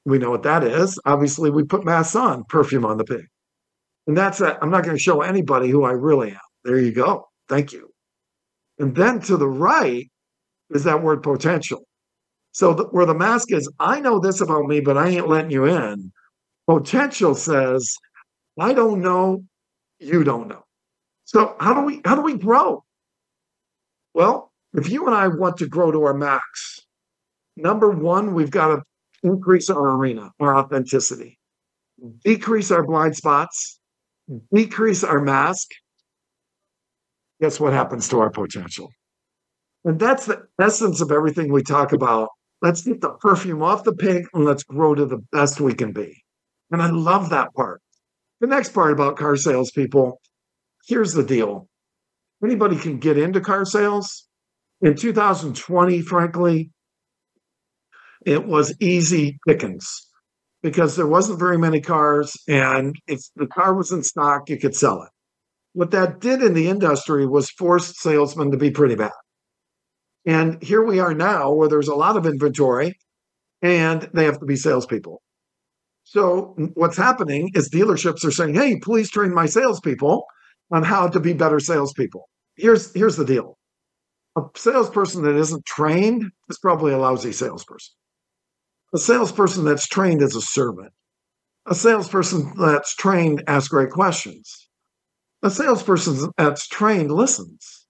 We 0.05 0.19
know 0.19 0.31
what 0.31 0.43
that 0.45 0.65
is. 0.65 0.99
Obviously, 1.05 1.51
we 1.51 1.65
put 1.65 1.85
masks 1.85 2.17
on, 2.17 2.45
perfume 2.45 2.87
on 2.87 2.97
the 2.97 3.05
pig. 3.05 3.27
And 4.07 4.17
that's 4.17 4.41
it. 4.41 4.57
I'm 4.61 4.71
not 4.71 4.85
going 4.85 4.97
to 4.97 5.03
show 5.03 5.21
anybody 5.21 5.69
who 5.69 5.85
I 5.85 5.93
really 5.93 6.31
am. 6.31 6.39
There 6.65 6.79
you 6.79 6.93
go. 6.93 7.29
Thank 7.49 7.73
you. 7.73 7.90
And 8.81 8.97
then 8.97 9.21
to 9.23 9.37
the 9.37 9.47
right 9.47 10.11
is 10.71 10.85
that 10.85 11.03
word 11.03 11.23
potential. 11.23 11.85
So 12.53 12.73
the, 12.73 12.85
where 12.85 13.05
the 13.05 13.15
mask 13.15 13.53
is, 13.53 13.71
I 13.79 14.01
know 14.01 14.19
this 14.19 14.41
about 14.41 14.65
me, 14.65 14.81
but 14.81 14.97
I 14.97 15.09
ain't 15.09 15.29
letting 15.29 15.51
you 15.51 15.67
in. 15.67 16.11
Potential 16.67 17.35
says, 17.35 17.95
I 18.59 18.73
don't 18.73 19.03
know, 19.03 19.45
you 19.99 20.25
don't 20.25 20.49
know. 20.49 20.65
So 21.25 21.55
how 21.61 21.75
do 21.75 21.83
we 21.83 22.01
how 22.05 22.17
do 22.17 22.23
we 22.23 22.35
grow? 22.35 22.83
Well, 24.15 24.51
if 24.73 24.89
you 24.89 25.07
and 25.07 25.15
I 25.15 25.29
want 25.29 25.59
to 25.59 25.69
grow 25.69 25.93
to 25.93 26.03
our 26.05 26.15
max, 26.15 26.81
number 27.57 27.91
one, 27.91 28.35
we've 28.35 28.51
got 28.51 28.69
to 28.69 28.83
increase 29.23 29.69
our 29.69 29.91
arena, 29.97 30.31
our 30.41 30.57
authenticity, 30.57 31.39
decrease 32.25 32.71
our 32.71 32.83
blind 32.83 33.15
spots, 33.15 33.79
decrease 34.53 35.05
our 35.05 35.21
mask. 35.21 35.69
Guess 37.41 37.61
what 37.61 37.73
happens 37.73 38.09
to 38.09 38.21
our 38.21 38.31
potential? 38.31 38.91
And 39.85 39.99
that's 39.99 40.27
the 40.27 40.43
essence 40.61 41.01
of 41.01 41.11
everything 41.11 41.53
we 41.53 41.63
talk 41.63 41.93
about. 41.93 42.29
Let's 42.61 42.83
get 42.83 43.01
the 43.01 43.11
perfume 43.11 43.63
off 43.63 43.85
the 43.85 43.95
pig 43.95 44.27
and 44.35 44.45
let's 44.45 44.63
grow 44.63 44.95
to 44.95 45.07
the 45.07 45.21
best 45.33 45.61
we 45.61 45.73
can 45.73 45.93
be. 45.93 46.23
And 46.71 46.83
I 46.83 46.91
love 46.91 47.31
that 47.31 47.55
part. 47.55 47.81
The 48.41 48.47
next 48.47 48.75
part 48.75 48.93
about 48.93 49.17
car 49.17 49.37
salespeople 49.37 50.21
here's 50.87 51.13
the 51.13 51.25
deal 51.25 51.69
anybody 52.43 52.77
can 52.77 52.99
get 52.99 53.19
into 53.19 53.41
car 53.41 53.65
sales. 53.65 54.27
In 54.83 54.97
2020, 54.97 56.01
frankly, 56.03 56.71
it 58.25 58.47
was 58.47 58.75
easy 58.81 59.39
pickings 59.47 60.07
because 60.63 60.97
there 60.97 61.07
wasn't 61.07 61.39
very 61.39 61.59
many 61.59 61.81
cars, 61.81 62.35
and 62.49 62.97
if 63.07 63.21
the 63.37 63.47
car 63.47 63.75
was 63.75 63.93
in 63.93 64.03
stock, 64.03 64.49
you 64.49 64.59
could 64.59 64.75
sell 64.75 65.03
it. 65.03 65.11
What 65.73 65.93
that 65.93 66.21
did 66.21 66.43
in 66.43 66.55
the 66.55 66.69
industry 66.69 67.27
was 67.27 67.51
force 67.51 67.99
salesmen 68.01 68.51
to 68.51 68.57
be 68.57 68.71
pretty 68.71 68.97
bad. 68.97 69.13
And 70.27 70.63
here 70.63 70.85
we 70.85 71.01
are 71.01 71.15
now 71.15 71.53
where 71.53 71.69
there's 71.69 71.89
a 71.89 71.95
lot 71.95 72.17
of 72.17 72.27
inventory 72.27 72.99
and 73.63 74.09
they 74.13 74.25
have 74.25 74.41
to 74.41 74.47
be 74.47 74.57
salespeople. 74.57 75.23
So 76.05 76.57
what's 76.75 76.97
happening 76.97 77.51
is 77.55 77.71
dealerships 77.71 78.25
are 78.25 78.31
saying, 78.31 78.55
hey, 78.55 78.79
please 78.81 79.11
train 79.11 79.33
my 79.33 79.47
salespeople 79.47 80.25
on 80.73 80.83
how 80.83 81.09
to 81.09 81.21
be 81.21 81.33
better 81.33 81.61
salespeople. 81.61 82.29
Here's 82.57 82.93
here's 82.95 83.17
the 83.17 83.25
deal. 83.25 83.57
A 84.37 84.43
salesperson 84.57 85.23
that 85.23 85.37
isn't 85.37 85.65
trained 85.67 86.25
is 86.49 86.59
probably 86.59 86.93
a 86.93 86.99
lousy 86.99 87.33
salesperson. 87.33 87.95
A 88.93 88.99
salesperson 88.99 89.65
that's 89.65 89.87
trained 89.87 90.23
is 90.23 90.35
a 90.35 90.41
servant. 90.41 90.93
A 91.67 91.75
salesperson 91.75 92.53
that's 92.59 92.95
trained 92.95 93.45
asks 93.47 93.69
great 93.69 93.91
questions. 93.91 94.69
A 95.43 95.51
salesperson 95.51 96.31
that's 96.37 96.69
trained 96.69 97.11
listens. 97.11 97.87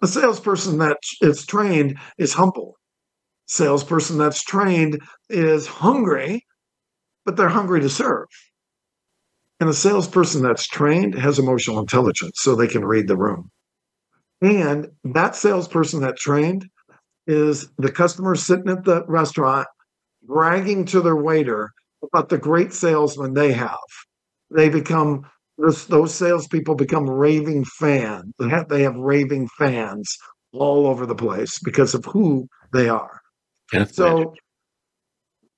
A 0.00 0.06
salesperson 0.06 0.78
that 0.78 0.98
is 1.20 1.44
trained 1.44 1.98
is 2.16 2.32
humble. 2.32 2.76
Salesperson 3.46 4.16
that's 4.16 4.42
trained 4.42 5.00
is 5.28 5.66
hungry, 5.66 6.46
but 7.24 7.36
they're 7.36 7.48
hungry 7.48 7.80
to 7.80 7.90
serve. 7.90 8.28
And 9.60 9.68
a 9.68 9.74
salesperson 9.74 10.42
that's 10.42 10.66
trained 10.66 11.14
has 11.14 11.38
emotional 11.38 11.78
intelligence, 11.78 12.38
so 12.40 12.54
they 12.54 12.68
can 12.68 12.84
read 12.84 13.08
the 13.08 13.16
room. 13.16 13.50
And 14.40 14.88
that 15.04 15.34
salesperson 15.34 16.00
that 16.02 16.16
trained 16.16 16.66
is 17.26 17.68
the 17.76 17.90
customer 17.90 18.34
sitting 18.34 18.68
at 18.68 18.84
the 18.84 19.04
restaurant 19.06 19.66
bragging 20.22 20.84
to 20.86 21.00
their 21.00 21.16
waiter 21.16 21.70
about 22.02 22.28
the 22.28 22.38
great 22.38 22.72
salesman 22.72 23.34
they 23.34 23.52
have. 23.52 23.78
They 24.50 24.68
become 24.68 25.26
those, 25.58 25.86
those 25.86 26.14
salespeople 26.14 26.76
become 26.76 27.08
raving 27.08 27.64
fans. 27.64 28.32
They 28.38 28.48
have, 28.48 28.68
they 28.68 28.82
have 28.82 28.96
raving 28.96 29.48
fans 29.58 30.16
all 30.52 30.86
over 30.86 31.04
the 31.04 31.14
place 31.14 31.58
because 31.58 31.94
of 31.94 32.04
who 32.04 32.48
they 32.72 32.88
are. 32.88 33.20
Kenneth 33.70 33.94
so, 33.94 34.14
Blanchard. 34.14 34.38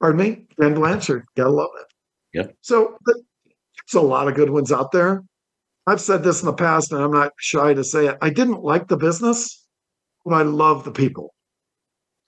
pardon 0.00 0.20
me, 0.20 0.46
Ken 0.58 0.74
Blanchard, 0.74 1.24
gotta 1.36 1.50
love 1.50 1.70
it. 1.80 1.86
Yep. 2.38 2.56
So 2.62 2.96
th- 3.06 3.24
there's 3.92 4.02
a 4.02 4.06
lot 4.06 4.28
of 4.28 4.34
good 4.34 4.50
ones 4.50 4.72
out 4.72 4.90
there. 4.92 5.22
I've 5.86 6.00
said 6.00 6.22
this 6.22 6.40
in 6.40 6.46
the 6.46 6.52
past, 6.52 6.92
and 6.92 7.02
I'm 7.02 7.12
not 7.12 7.32
shy 7.38 7.74
to 7.74 7.84
say 7.84 8.06
it. 8.06 8.18
I 8.22 8.30
didn't 8.30 8.62
like 8.62 8.88
the 8.88 8.96
business, 8.96 9.66
but 10.24 10.34
I 10.34 10.42
love 10.42 10.84
the 10.84 10.92
people. 10.92 11.34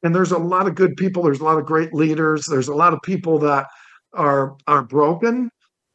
And 0.03 0.15
there's 0.15 0.33
a 0.33 0.39
lot 0.39 0.67
of 0.67 0.75
good 0.75 0.97
people. 0.97 1.23
There's 1.23 1.41
a 1.41 1.45
lot 1.45 1.59
of 1.59 1.67
great 1.67 1.95
leaders. 1.95 2.47
There's 2.47 2.69
a 2.69 2.75
lot 2.75 2.93
of 2.93 3.01
people 3.03 3.39
that 3.41 3.67
are 4.15 4.57
are 4.67 4.83
broken, 4.83 5.51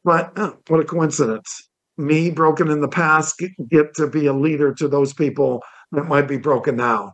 but 0.08 0.32
eh, 0.38 0.51
what 0.70 0.80
a 0.80 0.86
coincidence. 0.86 1.68
Me 1.97 2.32
broken 2.32 2.72
in 2.72 2.80
the 2.80 2.88
past 2.88 3.38
get, 3.38 3.51
get 3.68 3.93
to 3.95 4.08
be 4.08 4.26
a 4.26 4.32
leader 4.32 4.74
to 4.74 4.88
those 4.88 5.14
people 5.14 5.62
that 5.91 6.05
might 6.05 6.30
be 6.30 6.38
broken 6.38 6.78
now. 6.78 7.12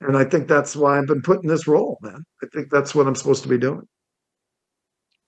And 0.00 0.16
I 0.16 0.22
think 0.22 0.46
that's 0.46 0.76
why 0.76 0.96
I've 0.96 1.08
been 1.08 1.22
put 1.22 1.42
in 1.42 1.48
this 1.48 1.66
role, 1.66 1.98
man. 2.02 2.24
I 2.44 2.46
think 2.54 2.70
that's 2.70 2.94
what 2.94 3.08
I'm 3.08 3.16
supposed 3.16 3.42
to 3.42 3.48
be 3.48 3.58
doing. 3.58 3.88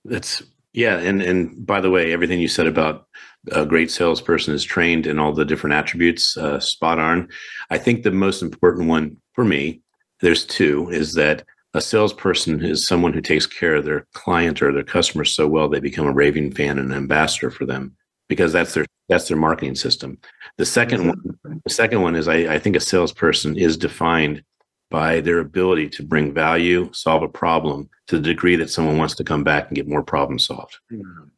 That's 0.05 0.41
yeah, 0.71 0.97
and 0.97 1.21
and 1.21 1.65
by 1.65 1.81
the 1.81 1.89
way, 1.89 2.13
everything 2.13 2.39
you 2.39 2.47
said 2.47 2.67
about 2.67 3.05
a 3.51 3.65
great 3.65 3.91
salesperson 3.91 4.53
is 4.53 4.63
trained 4.63 5.05
in 5.05 5.19
all 5.19 5.33
the 5.33 5.43
different 5.43 5.73
attributes, 5.73 6.37
uh, 6.37 6.61
spot 6.61 6.99
on. 6.99 7.27
I 7.69 7.79
think 7.79 8.03
the 8.03 8.11
most 8.11 8.41
important 8.41 8.87
one 8.87 9.17
for 9.33 9.43
me, 9.43 9.81
there's 10.21 10.45
two, 10.45 10.89
is 10.89 11.15
that 11.15 11.43
a 11.73 11.81
salesperson 11.81 12.63
is 12.63 12.85
someone 12.85 13.13
who 13.13 13.21
takes 13.21 13.45
care 13.45 13.75
of 13.75 13.85
their 13.85 14.07
client 14.13 14.61
or 14.61 14.71
their 14.71 14.83
customer 14.83 15.23
so 15.23 15.47
well 15.47 15.69
they 15.69 15.79
become 15.79 16.07
a 16.07 16.11
raving 16.11 16.51
fan 16.51 16.79
and 16.79 16.91
an 16.91 16.97
ambassador 16.97 17.51
for 17.51 17.65
them 17.65 17.95
because 18.27 18.51
that's 18.51 18.73
their 18.73 18.85
that's 19.07 19.27
their 19.27 19.37
marketing 19.37 19.75
system. 19.75 20.19
The 20.57 20.63
2nd 20.63 21.07
one, 21.07 21.59
the 21.65 21.73
second 21.73 22.01
one 22.01 22.15
is 22.15 22.27
I, 22.27 22.53
I 22.53 22.59
think 22.59 22.75
a 22.75 22.79
salesperson 22.79 23.57
is 23.57 23.75
defined 23.75 24.43
by 24.91 25.19
their 25.21 25.39
ability 25.39 25.89
to 25.89 26.03
bring 26.03 26.33
value, 26.33 26.91
solve 26.93 27.23
a 27.23 27.27
problem 27.27 27.89
to 28.07 28.17
the 28.17 28.23
degree 28.23 28.55
that 28.55 28.69
someone 28.69 28.97
wants 28.97 29.15
to 29.15 29.23
come 29.23 29.43
back 29.43 29.67
and 29.67 29.75
get 29.75 29.87
more 29.87 30.03
problems 30.03 30.45
solved. 30.45 30.77
Mm-hmm. 30.91 31.29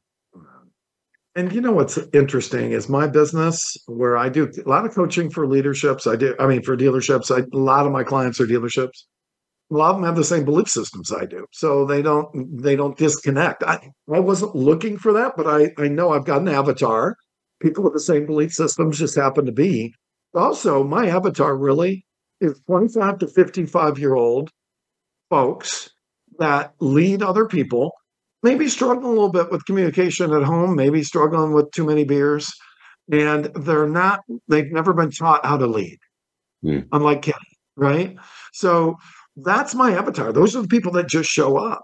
And 1.36 1.54
you 1.54 1.62
know 1.62 1.72
what's 1.72 1.98
interesting 2.14 2.72
is 2.72 2.90
my 2.90 3.08
business 3.08 3.78
where 3.88 4.18
I 4.18 4.28
do 4.28 4.52
a 4.66 4.70
lot 4.70 4.86
of 4.86 4.94
coaching 4.94 5.30
for 5.30 5.48
leaderships. 5.48 6.06
I 6.06 6.18
do, 6.18 6.36
I 6.40 6.48
mean, 6.48 6.62
for 6.62 6.76
dealerships. 6.76 7.34
I, 7.34 7.46
a 7.54 7.58
lot 7.58 7.86
of 7.86 7.94
my 7.94 8.04
clients 8.04 8.42
are 8.42 8.46
dealerships. 8.46 9.04
A 9.72 9.74
lot 9.74 9.92
of 9.92 9.96
them 9.98 10.06
have 10.06 10.18
the 10.18 10.24
same 10.24 10.44
belief 10.44 10.68
systems 10.70 11.12
I 11.14 11.26
do, 11.26 11.46
so 11.52 11.86
they 11.86 12.02
don't 12.02 12.62
they 12.62 12.76
don't 12.76 12.98
disconnect. 12.98 13.64
I 13.64 13.92
I 14.14 14.20
wasn't 14.20 14.56
looking 14.56 14.98
for 14.98 15.14
that, 15.14 15.34
but 15.38 15.48
I 15.48 15.72
I 15.82 15.88
know 15.88 16.12
I've 16.12 16.26
got 16.26 16.42
an 16.42 16.50
avatar. 16.50 17.16
People 17.62 17.84
with 17.84 17.94
the 17.94 18.00
same 18.00 18.26
belief 18.26 18.52
systems 18.54 19.00
just 19.00 19.16
happen 19.16 19.46
to 19.46 19.52
be. 19.52 19.94
Also, 20.34 20.84
my 20.84 21.08
avatar 21.08 21.56
really 21.56 22.06
is 22.42 22.60
25 22.68 23.20
to 23.20 23.28
55 23.28 24.00
year 24.00 24.16
old 24.16 24.50
folks 25.30 25.90
that 26.40 26.74
lead 26.80 27.22
other 27.22 27.46
people 27.46 27.92
maybe 28.44 28.68
struggling 28.68 29.06
a 29.06 29.10
little 29.10 29.32
bit 29.32 29.52
with 29.52 29.66
communication 29.66 30.34
at 30.34 30.44
home, 30.44 30.76
maybe 30.76 31.04
struggling 31.04 31.54
with 31.54 31.70
too 31.72 31.86
many 31.86 32.04
beers, 32.04 32.52
and 33.12 33.46
they're 33.56 33.88
not, 33.88 34.22
they've 34.48 34.72
never 34.72 34.94
been 34.94 35.12
taught 35.12 35.46
how 35.46 35.58
to 35.58 35.68
lead, 35.68 35.98
Hmm. 36.64 36.80
unlike 36.92 37.22
Kenny, 37.22 37.38
right? 37.76 38.16
So 38.54 38.98
that's 39.38 39.76
my 39.76 39.92
avatar. 39.94 40.32
Those 40.32 40.56
are 40.56 40.62
the 40.62 40.68
people 40.68 40.92
that 40.94 41.08
just 41.08 41.30
show 41.30 41.58
up. 41.58 41.84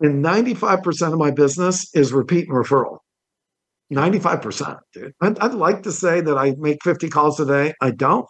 And 0.00 0.24
95% 0.24 1.12
of 1.12 1.18
my 1.18 1.30
business 1.30 1.88
is 1.94 2.12
repeat 2.12 2.48
and 2.48 2.56
referral. 2.56 2.98
95%, 3.92 4.78
dude. 4.92 5.12
I'd, 5.20 5.38
I'd 5.38 5.54
like 5.54 5.82
to 5.84 5.92
say 5.92 6.20
that 6.20 6.36
I 6.36 6.54
make 6.58 6.78
50 6.84 7.08
calls 7.08 7.40
a 7.40 7.46
day. 7.46 7.74
I 7.80 7.90
don't. 7.90 8.26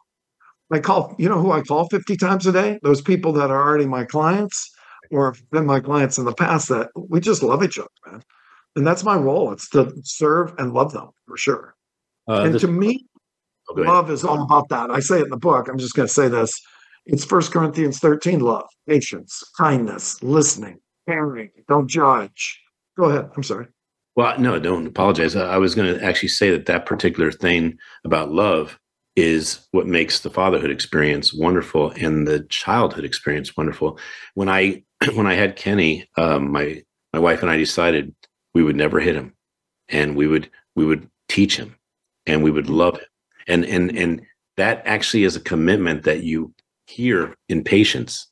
I 0.70 0.78
call, 0.80 1.14
you 1.18 1.28
know 1.28 1.40
who 1.40 1.50
I 1.50 1.62
call 1.62 1.88
50 1.88 2.16
times 2.16 2.46
a 2.46 2.52
day? 2.52 2.78
Those 2.82 3.00
people 3.00 3.32
that 3.34 3.50
are 3.50 3.60
already 3.60 3.86
my 3.86 4.04
clients 4.04 4.70
or 5.10 5.32
have 5.32 5.50
been 5.50 5.66
my 5.66 5.80
clients 5.80 6.18
in 6.18 6.24
the 6.26 6.34
past 6.34 6.68
that 6.68 6.88
we 7.08 7.20
just 7.20 7.42
love 7.42 7.62
each 7.64 7.78
other, 7.78 7.88
man. 8.06 8.22
And 8.76 8.86
that's 8.86 9.02
my 9.02 9.16
role. 9.16 9.50
It's 9.52 9.68
to 9.70 9.92
serve 10.04 10.52
and 10.58 10.72
love 10.72 10.92
them 10.92 11.08
for 11.26 11.36
sure. 11.36 11.74
Uh, 12.28 12.42
and 12.42 12.54
this- 12.54 12.62
to 12.62 12.68
me, 12.68 13.06
oh, 13.70 13.74
love 13.88 14.10
is 14.10 14.24
all 14.24 14.42
about 14.42 14.68
that. 14.68 14.90
I 14.90 15.00
say 15.00 15.18
it 15.20 15.24
in 15.24 15.30
the 15.30 15.36
book. 15.38 15.68
I'm 15.68 15.78
just 15.78 15.94
going 15.94 16.06
to 16.06 16.12
say 16.14 16.28
this. 16.28 16.52
It's 17.08 17.24
First 17.24 17.52
Corinthians 17.52 18.00
13 18.00 18.40
love, 18.40 18.68
patience, 18.86 19.42
kindness, 19.56 20.22
listening, 20.22 20.78
caring, 21.08 21.50
don't 21.66 21.88
judge. 21.88 22.60
Go 22.98 23.04
ahead. 23.06 23.30
I'm 23.34 23.42
sorry. 23.42 23.66
Well, 24.14 24.38
no, 24.38 24.58
don't 24.58 24.86
apologize. 24.86 25.34
I, 25.34 25.54
I 25.54 25.56
was 25.56 25.74
going 25.74 25.94
to 25.94 26.04
actually 26.04 26.28
say 26.28 26.50
that 26.50 26.66
that 26.66 26.84
particular 26.84 27.32
thing 27.32 27.78
about 28.04 28.30
love 28.30 28.78
is 29.16 29.66
what 29.70 29.86
makes 29.86 30.20
the 30.20 30.28
fatherhood 30.28 30.70
experience 30.70 31.32
wonderful 31.32 31.92
and 31.92 32.28
the 32.28 32.40
childhood 32.50 33.06
experience 33.06 33.56
wonderful. 33.56 33.98
When 34.34 34.50
I 34.50 34.82
when 35.14 35.26
I 35.26 35.32
had 35.32 35.56
Kenny, 35.56 36.06
um, 36.18 36.52
my 36.52 36.82
my 37.14 37.20
wife 37.20 37.40
and 37.40 37.50
I 37.50 37.56
decided 37.56 38.14
we 38.52 38.62
would 38.62 38.76
never 38.76 39.00
hit 39.00 39.16
him, 39.16 39.32
and 39.88 40.14
we 40.14 40.26
would 40.26 40.50
we 40.76 40.84
would 40.84 41.08
teach 41.30 41.56
him, 41.56 41.74
and 42.26 42.42
we 42.42 42.50
would 42.50 42.68
love 42.68 42.98
him, 42.98 43.06
and 43.46 43.64
and 43.64 43.96
and 43.96 44.26
that 44.58 44.82
actually 44.84 45.24
is 45.24 45.36
a 45.36 45.40
commitment 45.40 46.02
that 46.02 46.22
you 46.22 46.52
hear 46.88 47.36
in 47.48 47.62
patience. 47.64 48.26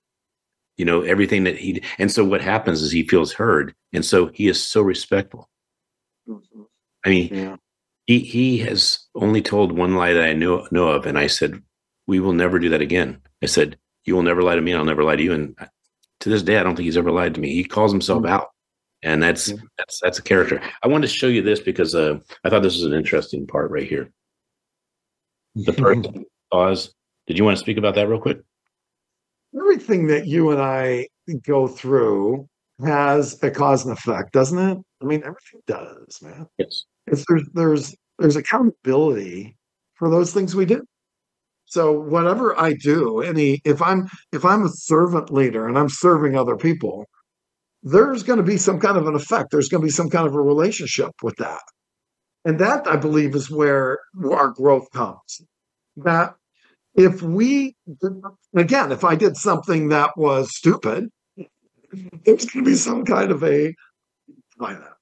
You 0.77 0.85
know 0.85 1.03
everything 1.03 1.45
that 1.45 1.57
he, 1.57 1.83
and 1.99 2.11
so 2.13 2.25
what 2.25 2.41
happens 2.43 2.83
is 2.83 2.91
he 2.93 3.03
feels 3.07 3.33
heard, 3.33 3.75
and 3.95 4.05
so 4.05 4.27
he 4.27 4.47
is 4.49 4.63
so 4.63 4.83
respectful. 4.83 5.49
I 7.05 7.09
mean, 7.09 7.29
Yeah. 7.33 7.57
he 8.07 8.19
he 8.19 8.59
has 8.59 9.07
only 9.15 9.41
told 9.41 9.73
one 9.73 9.95
lie 9.95 10.13
that 10.13 10.29
I 10.29 10.35
know 10.35 10.67
know 10.71 10.89
of, 10.89 11.07
and 11.07 11.19
I 11.19 11.29
said, 11.29 11.63
"We 12.07 12.21
will 12.21 12.35
never 12.35 12.59
do 12.59 12.69
that 12.71 12.83
again." 12.83 13.23
I 13.43 13.47
said, 13.47 13.79
"You 14.05 14.15
will 14.17 14.23
never 14.23 14.43
lie 14.43 14.55
to 14.57 14.61
me, 14.61 14.73
and 14.73 14.79
I'll 14.79 14.85
never 14.85 15.03
lie 15.05 15.17
to 15.17 15.23
you." 15.23 15.33
And 15.33 15.57
to 16.21 16.29
this 16.29 16.43
day, 16.43 16.59
I 16.59 16.63
don't 16.63 16.77
think 16.77 16.85
he's 16.85 16.97
ever 16.99 17.11
lied 17.13 17.35
to 17.35 17.41
me. 17.41 17.55
He 17.55 17.65
calls 17.65 17.91
himself 17.93 18.23
Mm. 18.25 18.29
out, 18.31 18.49
and 19.03 19.23
that's 19.23 19.49
Yeah. 19.49 19.57
that's 19.79 20.01
that's 20.01 20.19
a 20.19 20.23
character. 20.23 20.61
I 20.83 20.89
wanted 20.89 21.07
to 21.09 21.15
show 21.15 21.29
you 21.29 21.41
this 21.41 21.61
because 21.61 21.95
uh, 21.95 22.19
I 22.45 22.51
thought 22.51 22.63
this 22.63 22.75
was 22.77 22.85
an 22.85 22.93
interesting 22.93 23.47
part 23.47 23.71
right 23.71 23.89
here. 23.89 24.13
The 25.55 25.73
person 25.73 26.27
cause. 26.53 26.93
Did 27.27 27.39
you 27.39 27.45
want 27.45 27.57
to 27.57 27.61
speak 27.61 27.77
about 27.77 27.95
that 27.97 28.09
real 28.09 28.21
quick? 28.21 28.39
Everything 29.57 30.07
that 30.09 30.27
you 30.27 30.51
and 30.51 30.61
I 30.61 31.09
go 31.43 31.67
through 31.67 32.49
has 32.85 33.43
a 33.43 33.51
cause 33.51 33.85
and 33.85 33.97
effect, 33.97 34.33
doesn't 34.33 34.59
it? 34.59 34.79
I 35.03 35.05
mean, 35.05 35.23
everything 35.23 35.61
does, 35.67 36.19
man. 36.23 36.47
Yes. 36.59 36.85
It's 37.07 37.25
there's 37.29 37.49
there's 37.55 37.95
there's 38.19 38.37
accountability 38.37 39.57
for 39.95 40.11
those 40.11 40.33
things 40.33 40.55
we 40.55 40.67
do. 40.67 40.85
So 41.67 41.93
whatever 41.99 42.59
I 42.59 42.75
do, 42.75 43.21
any 43.21 43.61
if 43.65 43.83
I'm 43.83 44.09
if 44.33 44.45
I'm 44.45 44.65
a 44.65 44.69
servant 44.69 45.33
leader 45.33 45.67
and 45.67 45.79
I'm 45.79 45.89
serving 45.89 46.37
other 46.37 46.57
people, 46.57 47.07
there's 47.83 48.23
going 48.23 48.39
to 48.39 48.43
be 48.43 48.57
some 48.57 48.79
kind 48.79 48.97
of 48.97 49.07
an 49.07 49.15
effect. 49.15 49.51
There's 49.51 49.69
going 49.69 49.81
to 49.81 49.87
be 49.87 49.91
some 49.93 50.11
kind 50.11 50.27
of 50.27 50.35
a 50.35 50.41
relationship 50.41 51.11
with 51.23 51.37
that. 51.37 51.63
And 52.45 52.59
that 52.61 52.87
I 52.87 52.97
believe 52.97 53.35
is 53.35 53.51
where 53.51 53.99
our 54.25 54.51
growth 54.51 54.89
comes. 54.93 55.41
That 55.97 56.35
if 56.97 57.23
we 57.23 57.77
again, 58.57 58.93
if 58.93 59.05
I 59.05 59.15
did 59.17 59.37
something 59.37 59.89
that 59.91 60.13
was 60.17 60.57
stupid, 60.57 61.09
there's 62.25 62.47
going 62.47 62.65
to 62.65 62.71
be 62.71 62.77
some 62.77 63.05
kind 63.05 63.31
of 63.31 63.43
a 63.45 63.75
by 64.59 64.75
that. 64.75 64.95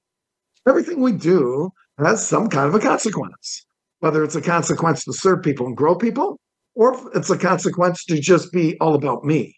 Everything 0.67 1.01
we 1.01 1.13
do 1.13 1.71
has 1.99 2.27
some 2.27 2.49
kind 2.49 2.67
of 2.69 2.75
a 2.75 2.79
consequence, 2.79 3.65
whether 3.99 4.23
it's 4.23 4.35
a 4.35 4.41
consequence 4.41 5.03
to 5.05 5.13
serve 5.13 5.43
people 5.43 5.67
and 5.67 5.77
grow 5.77 5.95
people, 5.95 6.39
or 6.75 6.97
it's 7.15 7.29
a 7.29 7.37
consequence 7.37 8.05
to 8.05 8.19
just 8.19 8.51
be 8.51 8.77
all 8.79 8.95
about 8.95 9.23
me. 9.25 9.55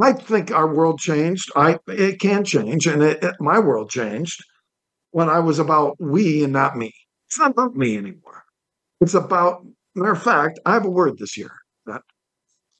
I 0.00 0.12
think 0.14 0.50
our 0.50 0.74
world 0.74 0.98
changed. 1.00 1.50
I 1.56 1.78
it 1.88 2.20
can 2.20 2.44
change, 2.44 2.86
and 2.86 3.02
it, 3.02 3.22
it- 3.22 3.36
my 3.40 3.58
world 3.58 3.90
changed 3.90 4.40
when 5.12 5.28
I 5.28 5.40
was 5.40 5.58
about 5.58 5.96
we 6.00 6.44
and 6.44 6.52
not 6.52 6.76
me. 6.76 6.92
It's 7.28 7.38
not 7.38 7.52
about 7.52 7.76
me 7.76 7.96
anymore. 7.98 8.44
It's 9.00 9.14
about 9.14 9.66
matter 9.96 10.12
of 10.12 10.22
fact. 10.22 10.60
I 10.66 10.74
have 10.74 10.86
a 10.86 10.90
word 10.90 11.18
this 11.18 11.36
year, 11.38 11.52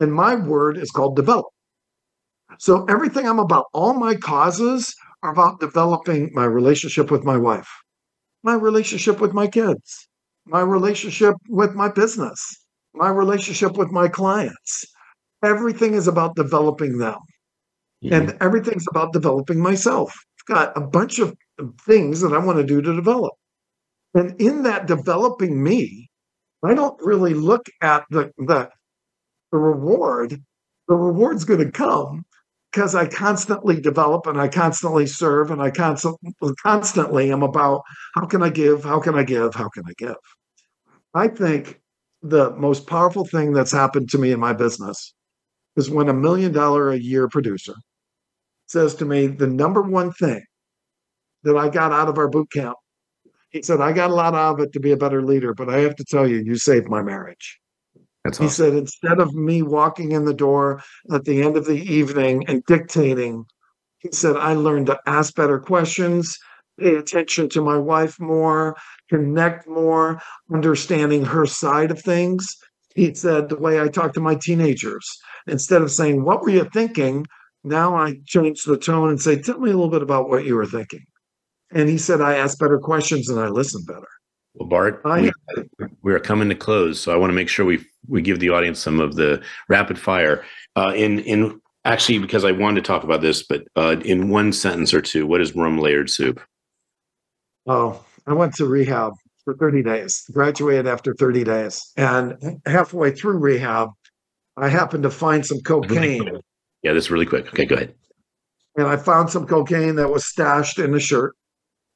and 0.02 0.12
my 0.12 0.34
word 0.34 0.76
is 0.76 0.90
called 0.90 1.16
develop. 1.16 1.46
So 2.58 2.84
everything 2.86 3.26
I'm 3.26 3.38
about, 3.38 3.66
all 3.72 3.94
my 3.94 4.14
causes 4.14 4.94
are 5.22 5.32
about 5.32 5.60
developing 5.60 6.30
my 6.34 6.44
relationship 6.44 7.10
with 7.10 7.24
my 7.24 7.36
wife, 7.36 7.68
my 8.42 8.54
relationship 8.54 9.20
with 9.20 9.32
my 9.32 9.46
kids, 9.46 10.08
my 10.44 10.60
relationship 10.60 11.34
with 11.48 11.74
my 11.74 11.88
business, 11.88 12.40
my 12.94 13.08
relationship 13.08 13.76
with 13.76 13.90
my 13.90 14.08
clients. 14.08 14.84
Everything 15.42 15.94
is 15.94 16.08
about 16.08 16.36
developing 16.36 16.98
them, 16.98 17.18
mm-hmm. 18.04 18.12
and 18.12 18.36
everything's 18.40 18.86
about 18.90 19.12
developing 19.12 19.60
myself. 19.60 20.12
I've 20.40 20.54
got 20.54 20.76
a 20.76 20.80
bunch 20.80 21.18
of 21.18 21.34
things 21.86 22.20
that 22.20 22.32
I 22.32 22.38
want 22.38 22.58
to 22.58 22.64
do 22.64 22.82
to 22.82 22.94
develop. 22.94 23.32
And 24.14 24.38
in 24.40 24.62
that 24.64 24.86
developing 24.86 25.62
me, 25.62 26.10
I 26.62 26.74
don't 26.74 27.00
really 27.00 27.34
look 27.34 27.66
at 27.80 28.04
the 28.10 28.30
the, 28.38 28.68
the 29.52 29.58
reward. 29.58 30.42
The 30.88 30.96
reward's 30.96 31.44
going 31.44 31.60
to 31.60 31.70
come 31.70 32.24
because 32.72 32.94
I 32.94 33.06
constantly 33.06 33.80
develop 33.80 34.26
and 34.26 34.40
I 34.40 34.48
constantly 34.48 35.06
serve 35.06 35.50
and 35.50 35.62
I 35.62 35.70
constantly 35.70 36.32
constantly 36.62 37.30
am 37.30 37.42
about 37.42 37.82
how 38.14 38.24
can 38.24 38.42
I 38.42 38.48
give, 38.48 38.82
how 38.82 38.98
can 38.98 39.14
I 39.14 39.22
give, 39.22 39.54
how 39.54 39.68
can 39.68 39.84
I 39.86 39.92
give. 39.96 40.16
I 41.14 41.28
think 41.28 41.80
the 42.22 42.50
most 42.52 42.86
powerful 42.86 43.26
thing 43.26 43.52
that's 43.52 43.72
happened 43.72 44.08
to 44.10 44.18
me 44.18 44.32
in 44.32 44.40
my 44.40 44.54
business 44.54 45.14
is 45.76 45.90
when 45.90 46.08
a 46.08 46.14
million 46.14 46.52
dollar 46.52 46.90
a 46.90 46.98
year 46.98 47.28
producer 47.28 47.74
says 48.66 48.94
to 48.96 49.04
me 49.04 49.26
the 49.26 49.46
number 49.46 49.82
one 49.82 50.12
thing 50.12 50.42
that 51.42 51.56
I 51.56 51.68
got 51.68 51.92
out 51.92 52.08
of 52.08 52.18
our 52.18 52.28
boot 52.28 52.50
camp. 52.52 52.76
He 53.50 53.60
said, 53.62 53.80
I 53.82 53.92
got 53.92 54.10
a 54.10 54.14
lot 54.14 54.34
out 54.34 54.54
of 54.54 54.60
it 54.60 54.72
to 54.72 54.80
be 54.80 54.92
a 54.92 54.96
better 54.96 55.22
leader, 55.22 55.52
but 55.52 55.68
I 55.68 55.80
have 55.80 55.96
to 55.96 56.04
tell 56.04 56.26
you, 56.26 56.38
you 56.38 56.56
saved 56.56 56.88
my 56.88 57.02
marriage. 57.02 57.60
That's 58.24 58.38
He 58.38 58.44
awesome. 58.44 58.66
said, 58.66 58.74
instead 58.74 59.18
of 59.18 59.34
me 59.34 59.62
walking 59.62 60.12
in 60.12 60.24
the 60.24 60.34
door 60.34 60.82
at 61.12 61.24
the 61.24 61.42
end 61.42 61.56
of 61.56 61.64
the 61.64 61.80
evening 61.80 62.44
and 62.48 62.64
dictating, 62.66 63.44
he 63.98 64.10
said, 64.12 64.36
I 64.36 64.54
learned 64.54 64.86
to 64.86 64.98
ask 65.06 65.34
better 65.34 65.58
questions, 65.58 66.36
pay 66.78 66.96
attention 66.96 67.48
to 67.50 67.62
my 67.62 67.76
wife 67.76 68.18
more, 68.20 68.76
connect 69.08 69.68
more, 69.68 70.20
understanding 70.52 71.24
her 71.24 71.46
side 71.46 71.90
of 71.90 72.00
things. 72.00 72.56
He 72.94 73.14
said, 73.14 73.48
the 73.48 73.58
way 73.58 73.80
I 73.80 73.88
talk 73.88 74.12
to 74.14 74.20
my 74.20 74.34
teenagers, 74.34 75.08
instead 75.46 75.82
of 75.82 75.90
saying, 75.90 76.24
What 76.24 76.42
were 76.42 76.50
you 76.50 76.68
thinking? 76.72 77.26
Now 77.64 77.96
I 77.96 78.16
change 78.26 78.64
the 78.64 78.76
tone 78.76 79.10
and 79.10 79.20
say, 79.20 79.40
Tell 79.40 79.58
me 79.58 79.70
a 79.70 79.74
little 79.74 79.90
bit 79.90 80.02
about 80.02 80.28
what 80.28 80.44
you 80.44 80.56
were 80.56 80.66
thinking. 80.66 81.04
And 81.72 81.88
he 81.88 81.96
said, 81.96 82.20
I 82.20 82.34
ask 82.34 82.58
better 82.58 82.78
questions 82.78 83.28
and 83.28 83.40
I 83.40 83.48
listen 83.48 83.82
better. 83.86 84.08
Well, 84.54 84.68
Bart, 84.68 85.02
we, 85.04 85.32
we 86.02 86.12
are 86.12 86.20
coming 86.20 86.48
to 86.50 86.54
close, 86.54 87.00
so 87.00 87.12
I 87.12 87.16
want 87.16 87.30
to 87.30 87.34
make 87.34 87.48
sure 87.48 87.64
we 87.64 87.84
we 88.06 88.20
give 88.20 88.38
the 88.38 88.50
audience 88.50 88.78
some 88.78 89.00
of 89.00 89.16
the 89.16 89.42
rapid 89.68 89.98
fire. 89.98 90.44
Uh, 90.76 90.92
in 90.94 91.20
in 91.20 91.60
actually, 91.84 92.18
because 92.18 92.44
I 92.44 92.52
wanted 92.52 92.82
to 92.82 92.86
talk 92.86 93.02
about 93.02 93.22
this, 93.22 93.42
but 93.42 93.64
uh, 93.76 93.96
in 94.04 94.28
one 94.28 94.52
sentence 94.52 94.92
or 94.92 95.00
two, 95.00 95.26
what 95.26 95.40
is 95.40 95.54
rum 95.54 95.78
layered 95.78 96.10
soup? 96.10 96.40
Oh, 97.66 98.04
I 98.26 98.34
went 98.34 98.54
to 98.56 98.66
rehab 98.66 99.14
for 99.44 99.54
30 99.54 99.82
days, 99.82 100.24
graduated 100.32 100.86
after 100.86 101.14
30 101.14 101.44
days. 101.44 101.92
And 101.96 102.60
halfway 102.66 103.12
through 103.12 103.38
rehab, 103.38 103.90
I 104.56 104.68
happened 104.68 105.02
to 105.04 105.10
find 105.10 105.44
some 105.44 105.60
cocaine. 105.60 106.40
Yeah, 106.82 106.92
this 106.92 107.04
is 107.04 107.10
really 107.10 107.26
quick. 107.26 107.48
Okay, 107.48 107.64
go 107.64 107.76
ahead. 107.76 107.94
And 108.76 108.86
I 108.86 108.96
found 108.96 109.30
some 109.30 109.46
cocaine 109.46 109.96
that 109.96 110.08
was 110.08 110.24
stashed 110.24 110.78
in 110.78 110.94
a 110.94 111.00
shirt. 111.00 111.34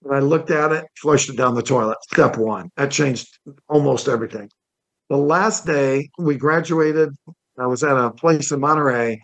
And 0.07 0.15
I 0.15 0.21
looked 0.21 0.51
at 0.51 0.71
it, 0.71 0.87
flushed 0.97 1.29
it 1.31 1.37
down 1.37 1.57
the 1.57 1.63
toilet. 1.63 1.99
Step 2.13 2.37
one. 2.37 2.71
That 2.77 2.93
changed 2.93 3.39
almost 3.69 4.07
everything. 4.07 4.49
The 5.11 5.17
last 5.17 5.67
day 5.67 6.11
we 6.19 6.37
graduated, 6.37 7.11
I 7.59 7.67
was 7.67 7.83
at 7.83 7.97
a 7.97 8.11
place 8.11 8.53
in 8.53 8.61
Monterey, 8.61 9.21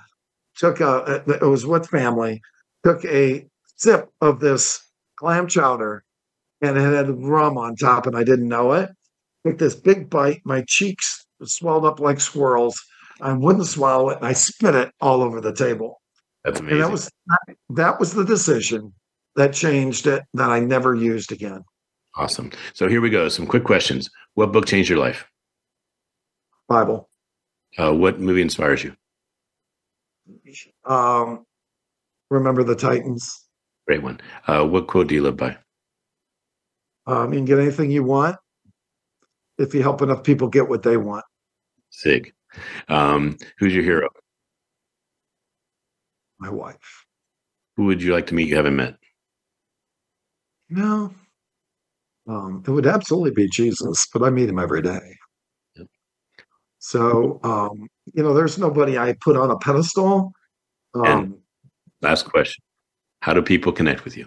took 0.56 0.80
a, 0.80 1.22
it 1.28 1.42
was 1.42 1.64
with 1.64 1.88
family, 1.88 2.40
took 2.84 3.04
a 3.04 3.46
sip 3.76 4.08
of 4.20 4.40
this 4.40 4.80
clam 5.16 5.46
chowder 5.46 6.02
and 6.60 6.76
it 6.76 6.80
had 6.80 7.10
rum 7.22 7.56
on 7.58 7.76
top 7.76 8.06
and 8.06 8.16
I 8.16 8.24
didn't 8.24 8.48
know 8.48 8.72
it. 8.72 8.90
Took 9.46 9.58
this 9.58 9.76
big 9.76 10.10
bite, 10.10 10.40
my 10.44 10.62
cheeks 10.62 11.24
swelled 11.44 11.84
up 11.84 12.00
like 12.00 12.18
squirrels. 12.20 12.80
I 13.20 13.32
wouldn't 13.34 13.66
swallow 13.66 14.10
it 14.10 14.18
and 14.18 14.26
I 14.26 14.32
spit 14.32 14.74
it 14.74 14.90
all 15.00 15.22
over 15.22 15.40
the 15.40 15.54
table. 15.54 16.00
That's 16.44 16.58
And 16.58 16.68
amazing. 16.70 16.80
that 16.82 16.90
was 16.90 17.10
that 17.70 18.00
was 18.00 18.14
the 18.14 18.24
decision 18.24 18.92
that 19.36 19.52
changed 19.52 20.06
it 20.06 20.22
that 20.34 20.50
I 20.50 20.60
never 20.60 20.94
used 20.94 21.32
again. 21.32 21.64
awesome. 22.16 22.50
So 22.74 22.88
here 22.88 23.00
we 23.00 23.10
go. 23.10 23.28
Some 23.28 23.46
quick 23.46 23.64
questions. 23.64 24.10
What 24.34 24.52
book 24.52 24.66
changed 24.66 24.90
your 24.90 24.98
life? 24.98 25.26
Bible. 26.68 27.08
Uh, 27.78 27.92
what 27.94 28.20
movie 28.20 28.42
inspires 28.42 28.84
you? 28.84 28.94
Um, 30.84 31.44
remember 32.30 32.62
the 32.64 32.76
Titans. 32.76 33.46
Great 33.86 34.02
one. 34.02 34.20
Uh, 34.46 34.64
what 34.66 34.86
quote 34.86 35.08
do 35.08 35.14
you 35.14 35.22
live 35.22 35.36
by? 35.36 35.56
Um, 37.06 37.32
you 37.32 37.38
can 37.38 37.44
get 37.46 37.58
anything 37.58 37.90
you 37.90 38.04
want 38.04 38.36
if 39.58 39.74
you 39.74 39.82
help 39.82 40.02
enough 40.02 40.22
people 40.22 40.48
get 40.48 40.68
what 40.68 40.82
they 40.82 40.96
want. 40.96 41.24
Zig. 41.92 42.32
Um, 42.88 43.36
who's 43.58 43.74
your 43.74 43.82
hero? 43.84 44.08
My 46.38 46.50
wife. 46.50 47.06
Who 47.76 47.86
would 47.86 48.02
you 48.02 48.12
like 48.12 48.26
to 48.28 48.34
meet 48.34 48.48
you 48.48 48.56
haven't 48.56 48.76
met? 48.76 48.96
No. 50.72 51.12
Um, 52.28 52.62
it 52.66 52.70
would 52.70 52.86
absolutely 52.86 53.32
be 53.32 53.48
Jesus, 53.48 54.06
but 54.12 54.22
I 54.22 54.30
meet 54.30 54.48
him 54.48 54.58
every 54.58 54.80
day. 54.82 55.16
Yep. 55.76 55.86
So, 56.78 57.40
um, 57.42 57.88
you 58.14 58.22
know, 58.22 58.32
there's 58.32 58.58
nobody 58.58 58.96
I 58.98 59.14
put 59.20 59.36
on 59.36 59.50
a 59.50 59.58
pedestal. 59.58 60.32
Um, 60.94 61.04
And- 61.04 61.38
Last 62.00 62.24
question. 62.24 62.62
How 63.20 63.32
do 63.32 63.42
people 63.42 63.70
connect 63.72 64.04
with 64.04 64.16
you? 64.16 64.26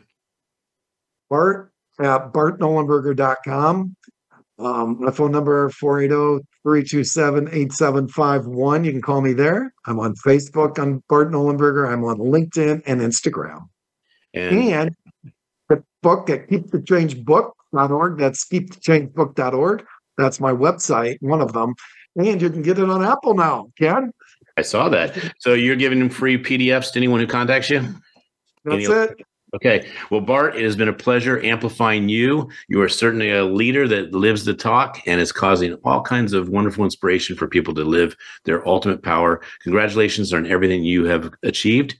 Bart 1.29 1.71
at 1.99 2.31
bartnollenberger.com. 2.31 3.95
Um, 4.57 4.97
my 5.01 5.11
phone 5.11 5.31
number 5.33 5.69
480 5.71 6.45
327 6.63 7.49
8751. 7.49 8.85
You 8.85 8.91
can 8.93 9.01
call 9.01 9.19
me 9.19 9.33
there. 9.33 9.73
I'm 9.85 9.99
on 9.99 10.13
Facebook 10.25 10.79
on 10.79 11.03
Bart 11.09 11.29
Nollenberger. 11.31 11.91
I'm 11.91 12.05
on 12.05 12.17
LinkedIn 12.19 12.83
and 12.85 13.01
Instagram. 13.01 13.67
And 14.33 14.55
And 14.55 14.95
book 16.05 16.29
at 16.29 16.47
keepthechangebook.org. 16.47 18.17
That's 18.19 18.45
keepthechangebook.org. 18.45 19.85
That's 20.19 20.39
my 20.39 20.51
website, 20.51 21.17
one 21.21 21.41
of 21.41 21.51
them. 21.51 21.73
And 22.15 22.39
you 22.39 22.49
can 22.51 22.61
get 22.61 22.77
it 22.77 22.87
on 22.87 23.03
Apple 23.03 23.33
now, 23.33 23.71
Ken. 23.77 24.13
I 24.55 24.61
saw 24.61 24.87
that. 24.89 25.17
So 25.39 25.53
you're 25.53 25.75
giving 25.75 25.97
them 25.97 26.09
free 26.09 26.37
PDFs 26.37 26.91
to 26.93 26.99
anyone 26.99 27.19
who 27.19 27.27
contacts 27.27 27.71
you? 27.71 27.81
That's 28.63 28.85
Any- 28.85 28.85
it. 28.85 29.25
Okay. 29.55 29.87
Well, 30.11 30.21
Bart, 30.21 30.57
it 30.57 30.63
has 30.63 30.75
been 30.75 30.89
a 30.89 30.93
pleasure 30.93 31.41
amplifying 31.43 32.09
you. 32.09 32.49
You 32.67 32.81
are 32.81 32.89
certainly 32.89 33.31
a 33.31 33.45
leader 33.45 33.87
that 33.87 34.11
lives 34.11 34.43
the 34.43 34.53
talk 34.53 35.01
and 35.07 35.21
is 35.21 35.31
causing 35.31 35.75
all 35.85 36.01
kinds 36.01 36.33
of 36.33 36.49
wonderful 36.49 36.83
inspiration 36.83 37.37
for 37.37 37.47
people 37.47 37.73
to 37.75 37.83
live 37.85 38.17
their 38.43 38.67
ultimate 38.67 39.01
power. 39.01 39.41
Congratulations 39.63 40.33
on 40.33 40.45
everything 40.45 40.83
you 40.83 41.05
have 41.05 41.33
achieved. 41.43 41.95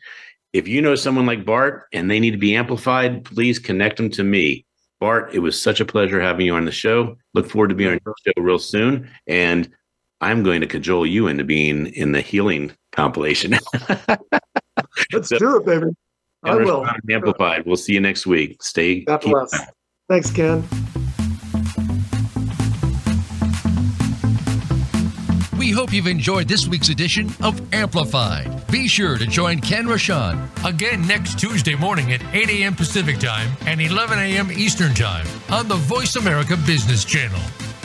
If 0.56 0.70
you 0.70 0.82
know 0.82 0.95
someone 0.95 1.26
like 1.26 1.43
Bart 1.43 1.84
and 1.91 2.10
they 2.10 2.18
need 2.18 2.32
to 2.32 2.38
be 2.38 2.56
amplified, 2.56 3.26
please 3.26 3.60
connect 3.60 3.97
them 3.97 4.10
to 4.12 4.24
me. 4.24 4.66
Bart, 5.01 5.32
it 5.34 5.39
was 5.39 5.62
such 5.62 5.82
a 5.82 5.86
pleasure 5.86 6.22
having 6.22 6.45
you 6.45 6.56
on 6.56 6.64
the 6.64 6.72
show. 6.72 7.18
Look 7.34 7.49
forward 7.49 7.68
to 7.68 7.76
being 7.76 7.91
on 7.91 7.99
your 8.06 8.16
show 8.26 8.41
real 8.41 8.58
soon. 8.58 9.10
And 9.28 9.70
I'm 10.22 10.43
going 10.43 10.62
to 10.62 10.68
cajole 10.68 11.08
you 11.08 11.28
into 11.28 11.43
being 11.43 11.88
in 11.88 12.14
the 12.14 12.22
healing 12.22 12.72
compilation. 12.93 13.51
Let's 15.12 15.28
So- 15.28 15.39
do 15.39 15.58
it, 15.58 15.66
baby. 15.66 15.88
I 16.45 16.56
will. 16.56 16.86
Amplified. 17.12 17.66
We'll 17.66 17.76
see 17.76 17.91
you 17.91 17.99
next 17.99 18.26
week. 18.26 18.64
Stay. 18.64 19.01
God 19.01 19.20
bless. 19.22 19.60
Thanks, 20.08 20.32
Ken. 20.32 20.64
We 25.58 25.72
hope 25.72 25.93
you've 25.93 26.08
enjoyed 26.08 26.47
this 26.47 26.68
week's 26.68 26.89
edition 26.89 27.30
of 27.41 27.62
Amplified. 27.74 28.68
Be 28.72 28.88
sure 28.88 29.18
to 29.18 29.26
join 29.26 29.60
Ken 29.60 29.86
Rochon 29.86 30.49
Again 30.66 31.06
next 31.06 31.38
Tuesday 31.39 31.76
morning 31.76 32.12
at 32.12 32.24
8 32.34 32.49
a.m. 32.49 32.76
Pacific 32.76 33.20
Time 33.20 33.56
and 33.68 33.80
11 33.80 34.18
a.m. 34.18 34.51
Eastern 34.51 34.95
Time 34.95 35.28
on 35.51 35.68
the 35.68 35.76
Voice 35.76 36.16
America 36.16 36.58
Business 36.66 37.06
Channel. 37.06 37.39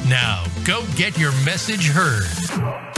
Now, 0.08 0.44
go 0.64 0.82
get 0.96 1.18
your 1.18 1.32
message 1.44 1.86
heard. 1.86 2.89